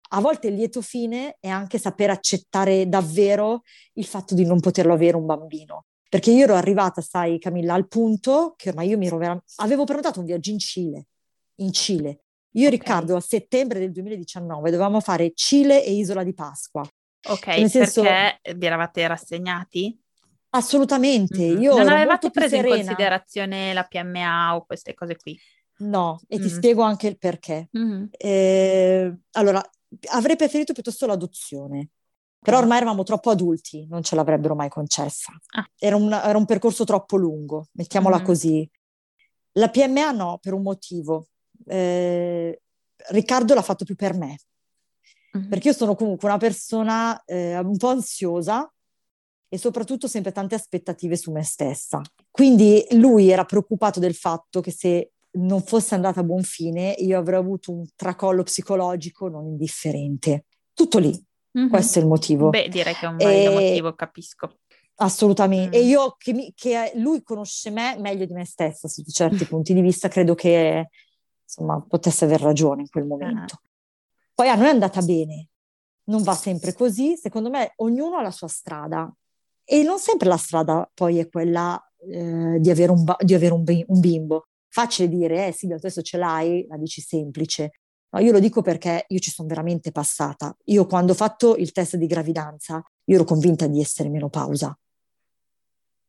A 0.10 0.22
volte 0.22 0.48
il 0.48 0.56
lieto 0.56 0.82
fine 0.82 1.36
è 1.40 1.50
anche 1.50 1.80
saper 1.80 2.12
accettare 2.12 2.88
davvero 2.88 3.64
il 3.94 4.06
fatto 4.06 4.36
di 4.36 4.46
non 4.46 4.60
poterlo 4.60 4.94
avere 4.94 5.18
un 5.18 5.26
bambino. 5.26 5.86
Perché 6.16 6.32
io 6.32 6.46
ero 6.46 6.56
arrivata, 6.56 7.02
sai 7.02 7.38
Camilla, 7.40 7.74
al 7.74 7.90
punto 7.90 8.54
che 8.56 8.70
ormai 8.70 8.88
io 8.88 8.98
mi 8.98 9.08
ero 9.08 9.18
vera... 9.18 9.44
avevo 9.58 9.84
prenotato 9.84 10.22
un 10.22 10.26
viaggio 10.26 10.50
in 10.50 10.60
Cile, 10.60 11.08
in 11.56 11.74
Cile. 11.74 12.22
Io 12.52 12.64
e 12.64 12.68
okay. 12.68 12.70
Riccardo 12.70 13.18
a 13.18 13.20
settembre 13.20 13.80
del 13.80 13.92
2019 13.92 14.72
dovevamo 14.72 15.02
fare 15.02 15.34
Cile 15.36 15.84
e 15.84 15.92
Isola 15.92 16.24
di 16.24 16.34
Pasqua. 16.34 16.88
Ok, 17.28 17.48
Nel 17.48 17.70
senso... 17.70 18.02
perché 18.02 18.56
vi 18.56 18.66
eravate 18.66 19.06
rassegnati? 19.06 20.00
Assolutamente. 20.52 21.38
Mm-hmm. 21.38 21.62
Io 21.62 21.76
non 21.76 21.90
avevate 21.90 22.30
preso 22.32 22.56
in 22.56 22.66
considerazione 22.66 23.74
la 23.74 23.84
PMA 23.84 24.56
o 24.56 24.66
queste 24.66 24.94
cose 24.94 25.18
qui? 25.18 25.38
No, 25.80 26.18
e 26.30 26.38
mm-hmm. 26.38 26.48
ti 26.48 26.54
spiego 26.54 26.82
anche 26.82 27.08
il 27.08 27.18
perché. 27.18 27.68
Mm-hmm. 27.78 28.06
Eh, 28.12 29.18
allora, 29.32 29.62
avrei 30.12 30.38
preferito 30.38 30.72
piuttosto 30.72 31.06
l'adozione, 31.06 31.90
però 32.46 32.60
ormai 32.60 32.78
eravamo 32.78 33.02
troppo 33.02 33.32
adulti, 33.32 33.88
non 33.90 34.04
ce 34.04 34.16
l'avrebbero 34.16 34.54
mai 34.54 34.70
concessa. 34.70 35.32
Ah. 35.56 35.68
Era, 35.78 35.96
un, 35.96 36.14
era, 36.14 36.38
un, 36.38 36.46
percorso 36.46 36.84
troppo 36.84 37.18
lungo, 37.18 37.70
mettiamola 37.72 38.18
mm-hmm. 38.18 38.26
così. 38.26 38.70
La 39.54 39.70
PMA 39.70 40.12
no, 40.12 40.38
per 40.40 40.54
un 40.54 40.62
motivo. 40.62 41.30
Eh, 41.66 42.62
Riccardo 43.10 43.56
l'ha 43.56 43.64
fatto 43.64 43.84
più 43.84 43.96
per 43.96 44.16
me, 44.16 44.38
mm-hmm. 45.36 45.50
perché 45.50 45.70
io 45.70 45.74
sono 45.74 45.96
comunque 45.96 46.28
una 46.28 46.38
persona 46.38 47.20
eh, 47.26 47.58
un 47.58 47.78
po' 47.78 47.90
ansiosa, 47.90 48.72
e 49.50 49.58
soprattutto 49.58 50.08
sempre 50.08 50.32
tante 50.32 50.54
aspettative 50.54 51.16
su 51.16 51.32
me 51.32 51.44
stessa. 51.44 52.00
Quindi 52.30 52.86
lui 52.92 53.30
era 53.30 53.46
preoccupato 53.46 54.00
del 54.00 54.14
fatto 54.14 54.62
che 54.62 54.72
se 54.72 55.14
non 55.38 55.64
fosse 55.64 55.96
andata 55.96 56.20
a 56.20 56.24
buon 56.24 56.44
fine 56.44 56.94
io 57.00 57.18
avrei 57.18 57.40
avuto 57.40 57.72
un 57.72 57.86
tracollo 57.96 58.44
psicologico 58.44 59.30
non 59.30 59.48
indifferente. 59.48 60.46
Tutto 60.74 61.00
lì. 61.00 61.20
Mm-hmm. 61.58 61.70
Questo 61.70 62.00
è 62.00 62.02
il 62.02 62.08
motivo. 62.08 62.50
Beh, 62.50 62.68
direi 62.70 62.94
che 62.94 63.06
è 63.06 63.10
un 63.10 63.18
valido 63.18 63.52
e... 63.52 63.54
motivo, 63.54 63.94
capisco. 63.94 64.58
Assolutamente. 64.96 65.78
Mm. 65.78 65.82
E 65.82 65.86
io 65.86 66.16
che, 66.18 66.34
mi, 66.34 66.54
che, 66.56 66.92
lui 66.96 67.22
conosce 67.24 67.70
me 67.70 67.98
meglio 68.00 68.26
di 68.26 68.34
me 68.34 68.46
stessa 68.46 68.88
su 68.88 69.04
certi 69.04 69.46
punti 69.46 69.74
di 69.74 69.82
vista, 69.82 70.08
credo 70.08 70.36
che 70.36 70.90
insomma 71.44 71.82
potesse 71.82 72.26
aver 72.26 72.42
ragione 72.42 72.82
in 72.82 72.90
quel 72.90 73.06
momento. 73.06 73.56
Ah. 73.56 73.62
Poi 74.34 74.50
a 74.50 74.56
noi 74.56 74.68
è 74.68 74.70
andata 74.72 75.02
bene, 75.02 75.50
non 76.06 76.24
va 76.24 76.34
sempre 76.34 76.74
così, 76.74 77.16
secondo 77.16 77.50
me 77.50 77.74
ognuno 77.78 78.18
ha 78.18 78.22
la 78.22 78.32
sua 78.32 78.48
strada 78.48 79.14
e 79.64 79.82
non 79.82 79.98
sempre 79.98 80.28
la 80.28 80.38
strada 80.38 80.90
poi 80.94 81.20
è 81.20 81.30
quella 81.30 81.82
eh, 82.12 82.58
di 82.60 82.70
avere, 82.70 82.92
un, 82.92 83.04
di 83.20 83.34
avere 83.34 83.54
un, 83.54 83.64
un, 83.66 84.00
bimbo. 84.00 84.48
Facile 84.68 85.08
dire, 85.08 85.48
eh 85.48 85.52
sì, 85.52 85.72
adesso 85.72 86.02
ce 86.02 86.18
l'hai, 86.18 86.66
la 86.68 86.78
dici 86.78 87.02
semplice. 87.02 87.72
No, 88.16 88.22
io 88.22 88.32
lo 88.32 88.40
dico 88.40 88.62
perché 88.62 89.06
io 89.10 89.20
ci 89.20 89.30
sono 89.30 89.48
veramente 89.50 89.92
passata. 89.92 90.56
Io 90.66 90.86
quando 90.86 91.12
ho 91.12 91.16
fatto 91.16 91.58
il 91.58 91.74
test 91.74 91.98
di 91.98 92.08
gravidanza, 92.08 92.82
io 93.04 93.16
ero 93.16 93.26
convinta 93.26 93.68
di 93.68 93.82
essere 93.82 94.08
menopausa. 94.08 94.78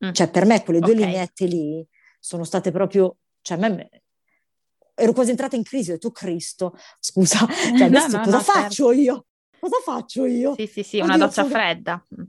Mm. 0.04 0.12
Cioè 0.12 0.30
per 0.30 0.44
me 0.44 0.62
quelle 0.62 0.78
due 0.78 0.92
okay. 0.92 1.04
lineette 1.04 1.46
lì 1.46 1.86
sono 2.20 2.44
state 2.44 2.70
proprio, 2.70 3.16
cioè 3.40 3.58
me 3.58 3.88
ero 4.94 5.12
quasi 5.12 5.30
entrata 5.30 5.56
in 5.56 5.64
crisi, 5.64 5.90
ho 5.90 5.94
detto 5.94 6.10
Cristo, 6.12 6.74
scusa, 7.00 7.38
cioè 7.76 7.86
adesso 7.86 8.08
no, 8.08 8.18
no, 8.18 8.24
cosa 8.24 8.36
no, 8.36 8.42
faccio 8.42 8.86
certo. 8.86 8.92
io? 8.92 9.26
Cosa 9.58 9.76
faccio 9.84 10.24
io? 10.26 10.54
Sì, 10.54 10.66
sì, 10.66 10.82
sì, 10.82 10.96
Oddio, 11.00 11.14
una 11.14 11.16
doccia 11.18 11.42
sono... 11.42 11.54
fredda. 11.54 12.06
Mm. 12.14 12.24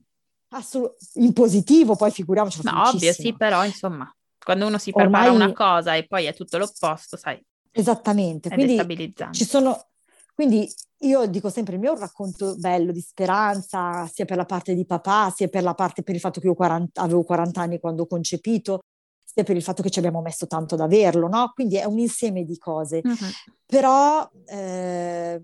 Assolut- 0.49 0.97
in 1.15 1.33
positivo, 1.33 1.95
poi 1.95 2.09
figuriamoci. 2.09 2.61
No, 2.63 2.87
ovvio, 2.87 3.13
sì, 3.13 3.35
però 3.35 3.63
insomma, 3.63 4.11
quando 4.43 4.65
uno 4.65 4.77
si 4.79 4.91
prepara 4.91 5.29
Ormai... 5.29 5.45
una 5.45 5.53
cosa 5.53 5.93
e 5.93 6.07
poi 6.07 6.25
è 6.25 6.33
tutto 6.33 6.57
l'opposto, 6.57 7.15
sai. 7.15 7.39
Esattamente, 7.79 8.49
quindi 8.49 9.13
ci 9.31 9.45
sono... 9.45 9.85
Quindi 10.33 10.71
io 10.99 11.25
dico 11.25 11.49
sempre, 11.49 11.75
il 11.75 11.79
mio 11.79 11.91
è 11.91 11.93
un 11.93 11.99
racconto 11.99 12.55
bello 12.57 12.91
di 12.91 13.01
speranza, 13.01 14.07
sia 14.11 14.25
per 14.25 14.37
la 14.37 14.45
parte 14.45 14.75
di 14.75 14.85
papà, 14.85 15.31
sia 15.35 15.47
per 15.47 15.63
la 15.63 15.73
parte 15.73 16.03
per 16.03 16.13
il 16.13 16.21
fatto 16.21 16.39
che 16.39 16.47
io 16.47 16.53
40, 16.53 17.01
avevo 17.01 17.23
40 17.23 17.61
anni 17.61 17.79
quando 17.79 18.03
ho 18.03 18.07
concepito, 18.07 18.81
sia 19.23 19.43
per 19.43 19.55
il 19.55 19.63
fatto 19.63 19.81
che 19.81 19.89
ci 19.89 19.97
abbiamo 19.97 20.21
messo 20.21 20.45
tanto 20.45 20.75
ad 20.75 20.81
averlo, 20.81 21.27
no? 21.27 21.51
Quindi 21.55 21.77
è 21.77 21.85
un 21.85 21.97
insieme 21.97 22.43
di 22.43 22.57
cose. 22.57 23.01
Uh-huh. 23.03 23.55
Però... 23.65 24.29
Eh, 24.45 25.41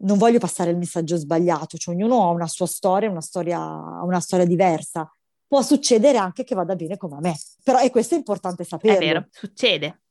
non 0.00 0.18
voglio 0.18 0.38
passare 0.38 0.70
il 0.70 0.76
messaggio 0.76 1.16
sbagliato, 1.16 1.76
cioè 1.76 1.94
ognuno 1.94 2.22
ha 2.22 2.30
una 2.30 2.46
sua 2.46 2.66
storia, 2.66 3.10
una 3.10 3.20
storia, 3.20 3.58
una 4.02 4.20
storia 4.20 4.46
diversa. 4.46 5.10
Può 5.46 5.62
succedere 5.62 6.16
anche 6.16 6.44
che 6.44 6.54
vada 6.54 6.76
bene 6.76 6.96
come 6.96 7.16
a 7.16 7.20
me, 7.20 7.34
però 7.62 7.80
e 7.80 7.90
questo 7.90 8.14
è 8.14 8.18
importante 8.18 8.64
saperlo. 8.64 8.96
È 8.96 9.04
vero, 9.04 9.26
succede. 9.30 10.02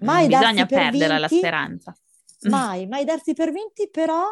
Mai 0.00 0.26
bisogna 0.26 0.66
per 0.66 0.78
perdere 0.78 1.16
vinti, 1.16 1.20
la 1.20 1.28
speranza. 1.28 1.96
Mai, 2.42 2.86
mai 2.86 3.04
darsi 3.04 3.34
per 3.34 3.52
vinti, 3.52 3.88
però 3.90 4.24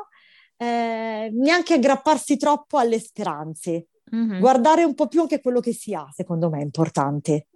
eh, 0.56 1.30
neanche 1.32 1.74
aggrapparsi 1.74 2.36
troppo 2.36 2.78
alle 2.78 2.98
speranze. 2.98 3.88
Mm-hmm. 4.14 4.40
Guardare 4.40 4.84
un 4.84 4.94
po' 4.94 5.08
più 5.08 5.20
anche 5.20 5.40
quello 5.40 5.60
che 5.60 5.72
si 5.72 5.94
ha, 5.94 6.08
secondo 6.12 6.48
me 6.48 6.60
è 6.60 6.62
importante. 6.62 7.48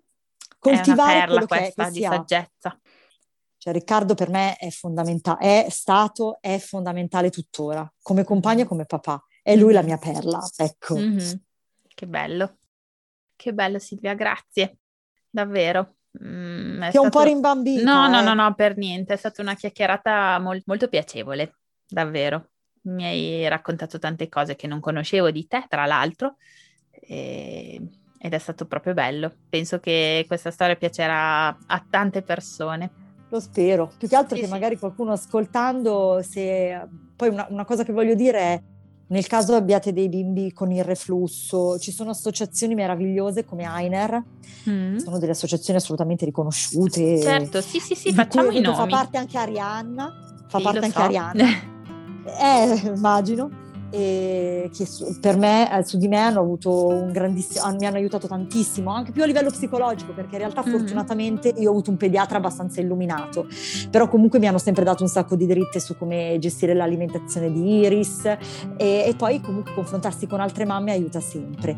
Coltivare 0.59 1.23
è 1.23 1.27
perla 1.27 1.47
questa 1.47 1.85
che 1.87 1.91
di 1.91 2.03
saggezza. 2.03 2.81
Cioè, 3.57 3.73
Riccardo 3.73 4.15
per 4.15 4.29
me 4.29 4.57
è 4.57 4.71
fondamentale, 4.71 5.65
è 5.65 5.71
stato, 5.71 6.39
è 6.41 6.59
fondamentale 6.59 7.31
tuttora, 7.31 7.91
come 8.03 8.25
compagno 8.25 8.63
e 8.63 8.67
come 8.67 8.87
papà. 8.87 9.25
È 9.41 9.57
lui 9.57 9.73
la 9.73 9.83
mia 9.83 9.99
perla, 9.99 10.41
ecco. 10.57 10.97
Mm-hmm. 10.97 11.33
Che 11.95 12.07
bello. 12.07 12.59
Che 13.35 13.53
bello 13.53 13.79
Silvia, 13.79 14.15
grazie. 14.15 14.79
Davvero. 15.29 15.97
Mm, 16.23 16.81
Ti 16.83 16.89
stato... 16.91 17.03
un 17.03 17.11
po' 17.11 17.23
rimbambita. 17.23 17.83
No, 17.83 18.07
eh? 18.07 18.11
no, 18.11 18.23
no, 18.23 18.35
no, 18.35 18.55
per 18.55 18.77
niente. 18.77 19.15
È 19.15 19.17
stata 19.17 19.41
una 19.43 19.55
chiacchierata 19.55 20.39
mol- 20.39 20.63
molto 20.67 20.89
piacevole, 20.89 21.57
davvero. 21.87 22.51
Mi 22.83 23.05
hai 23.05 23.49
raccontato 23.49 23.99
tante 23.99 24.29
cose 24.29 24.57
che 24.57 24.67
non 24.67 24.81
conoscevo 24.81 25.31
di 25.31 25.47
te, 25.47 25.65
tra 25.69 25.87
l'altro, 25.87 26.37
e... 26.91 27.81
ed 28.19 28.33
è 28.33 28.39
stato 28.39 28.67
proprio 28.67 28.95
bello. 28.95 29.33
Penso 29.49 29.81
che 29.81 30.25
questa 30.27 30.51
storia 30.51 30.77
piacerà 30.77 31.49
a 31.49 31.87
tante 31.89 32.23
persone. 32.23 32.91
Lo 33.31 33.41
spero, 33.41 33.91
più 33.97 34.09
che 34.09 34.17
altro 34.17 34.35
sì, 34.35 34.43
che 34.43 34.47
sì. 34.47 34.53
magari 34.53 34.77
qualcuno 34.77 35.13
ascoltando, 35.13 36.21
se 36.23 36.87
poi 37.17 37.31
una, 37.31 37.47
una 37.49 37.65
cosa 37.65 37.83
che 37.83 37.93
voglio 37.93 38.15
dire 38.15 38.39
è 38.39 38.63
nel 39.13 39.27
caso 39.27 39.55
abbiate 39.55 39.93
dei 39.93 40.09
bimbi 40.09 40.53
con 40.53 40.73
il 40.73 40.83
reflusso, 40.83 41.79
ci 41.79 41.93
sono 41.93 42.11
associazioni 42.11 42.75
meravigliose 42.75 43.45
come 43.45 43.65
Ainer, 43.65 44.23
mm. 44.69 44.97
sono 44.97 45.19
delle 45.19 45.33
associazioni 45.33 45.79
assolutamente 45.79 46.25
riconosciute. 46.25 47.21
Certo, 47.21 47.61
sì, 47.61 47.79
sì, 47.79 47.95
sì, 47.95 48.13
facciamo 48.13 48.51
i 48.51 48.61
nomi. 48.61 48.75
Fa 48.75 48.87
parte 48.87 49.19
anche 49.19 49.37
Arianna, 49.37 50.45
fa 50.49 50.59
sì, 50.59 50.65
parte 50.65 50.79
anche 50.79 50.91
so. 50.93 51.03
Arianna. 51.03 51.45
eh, 52.41 52.93
immagino 52.95 53.62
che 53.93 54.87
su, 54.87 55.19
per 55.21 55.37
me, 55.37 55.79
eh, 55.79 55.85
su 55.85 55.99
di 55.99 56.09
me 56.09 56.19
hanno 56.19 56.41
avuto 56.41 56.87
un 56.89 57.13
grandissimo, 57.13 57.75
mi 57.79 57.87
hanno 57.87 57.97
aiutato 57.97 58.27
tantissimo, 58.27 58.91
anche 58.91 59.13
più 59.13 59.23
a 59.23 59.27
livello 59.27 59.51
psicologico, 59.51 60.13
perché 60.13 60.37
in 60.37 60.39
realtà 60.39 60.63
mm-hmm. 60.63 60.77
fortunatamente 60.77 61.49
io 61.57 61.69
ho 61.69 61.73
avuto 61.73 61.91
un 61.91 61.97
pediatra 61.97 62.39
abbastanza 62.39 62.81
illuminato, 62.81 63.47
però 63.91 64.09
comunque 64.09 64.39
mi 64.39 64.47
hanno 64.47 64.59
sempre 64.59 64.85
dato 64.85 65.03
un 65.03 65.09
sacco 65.09 65.37
di 65.37 65.47
dritte 65.47 65.79
su 65.79 65.97
come 65.97 66.37
gestire 66.41 66.75
l'alimentazione 66.75 67.53
di 67.53 67.81
Iris 67.81 68.25
e, 68.25 68.39
e 68.79 69.15
poi 69.17 69.41
comunque 69.41 69.75
confrontarsi 69.75 70.27
con 70.27 70.41
altre 70.41 70.65
mamme 70.65 70.93
aiuta 70.93 71.21
sempre. 71.21 71.77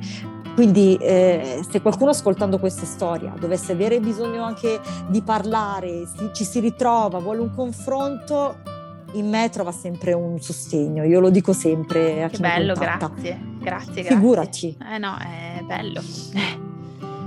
Quindi 0.55 0.97
eh, 1.01 1.65
se 1.69 1.83
qualcuno 1.83 2.11
ascoltando 2.11 2.61
questa 2.61 2.87
storia 2.87 3.35
dovesse 3.39 3.73
avere 3.73 3.99
bisogno 3.99 4.45
anche 4.45 4.81
di 5.09 5.21
parlare, 5.21 6.07
si, 6.07 6.31
ci 6.33 6.45
si 6.45 6.61
ritrova, 6.61 7.19
vuole 7.19 7.41
un 7.41 7.53
confronto, 7.53 8.59
in 9.15 9.29
me 9.29 9.49
trova 9.51 9.73
sempre 9.73 10.13
un 10.13 10.41
sostegno, 10.41 11.05
io 11.05 11.21
lo 11.21 11.31
dico 11.31 11.53
sempre 11.53 12.23
a 12.23 12.29
che 12.29 12.37
chi 12.37 12.43
bello, 12.43 12.75
grazie, 12.75 13.39
grazie, 13.59 14.03
grazie. 14.03 14.05
Figurati. 14.05 14.77
Eh 14.93 14.99
no, 14.99 15.17
è 15.19 15.63
bello. 15.63 16.03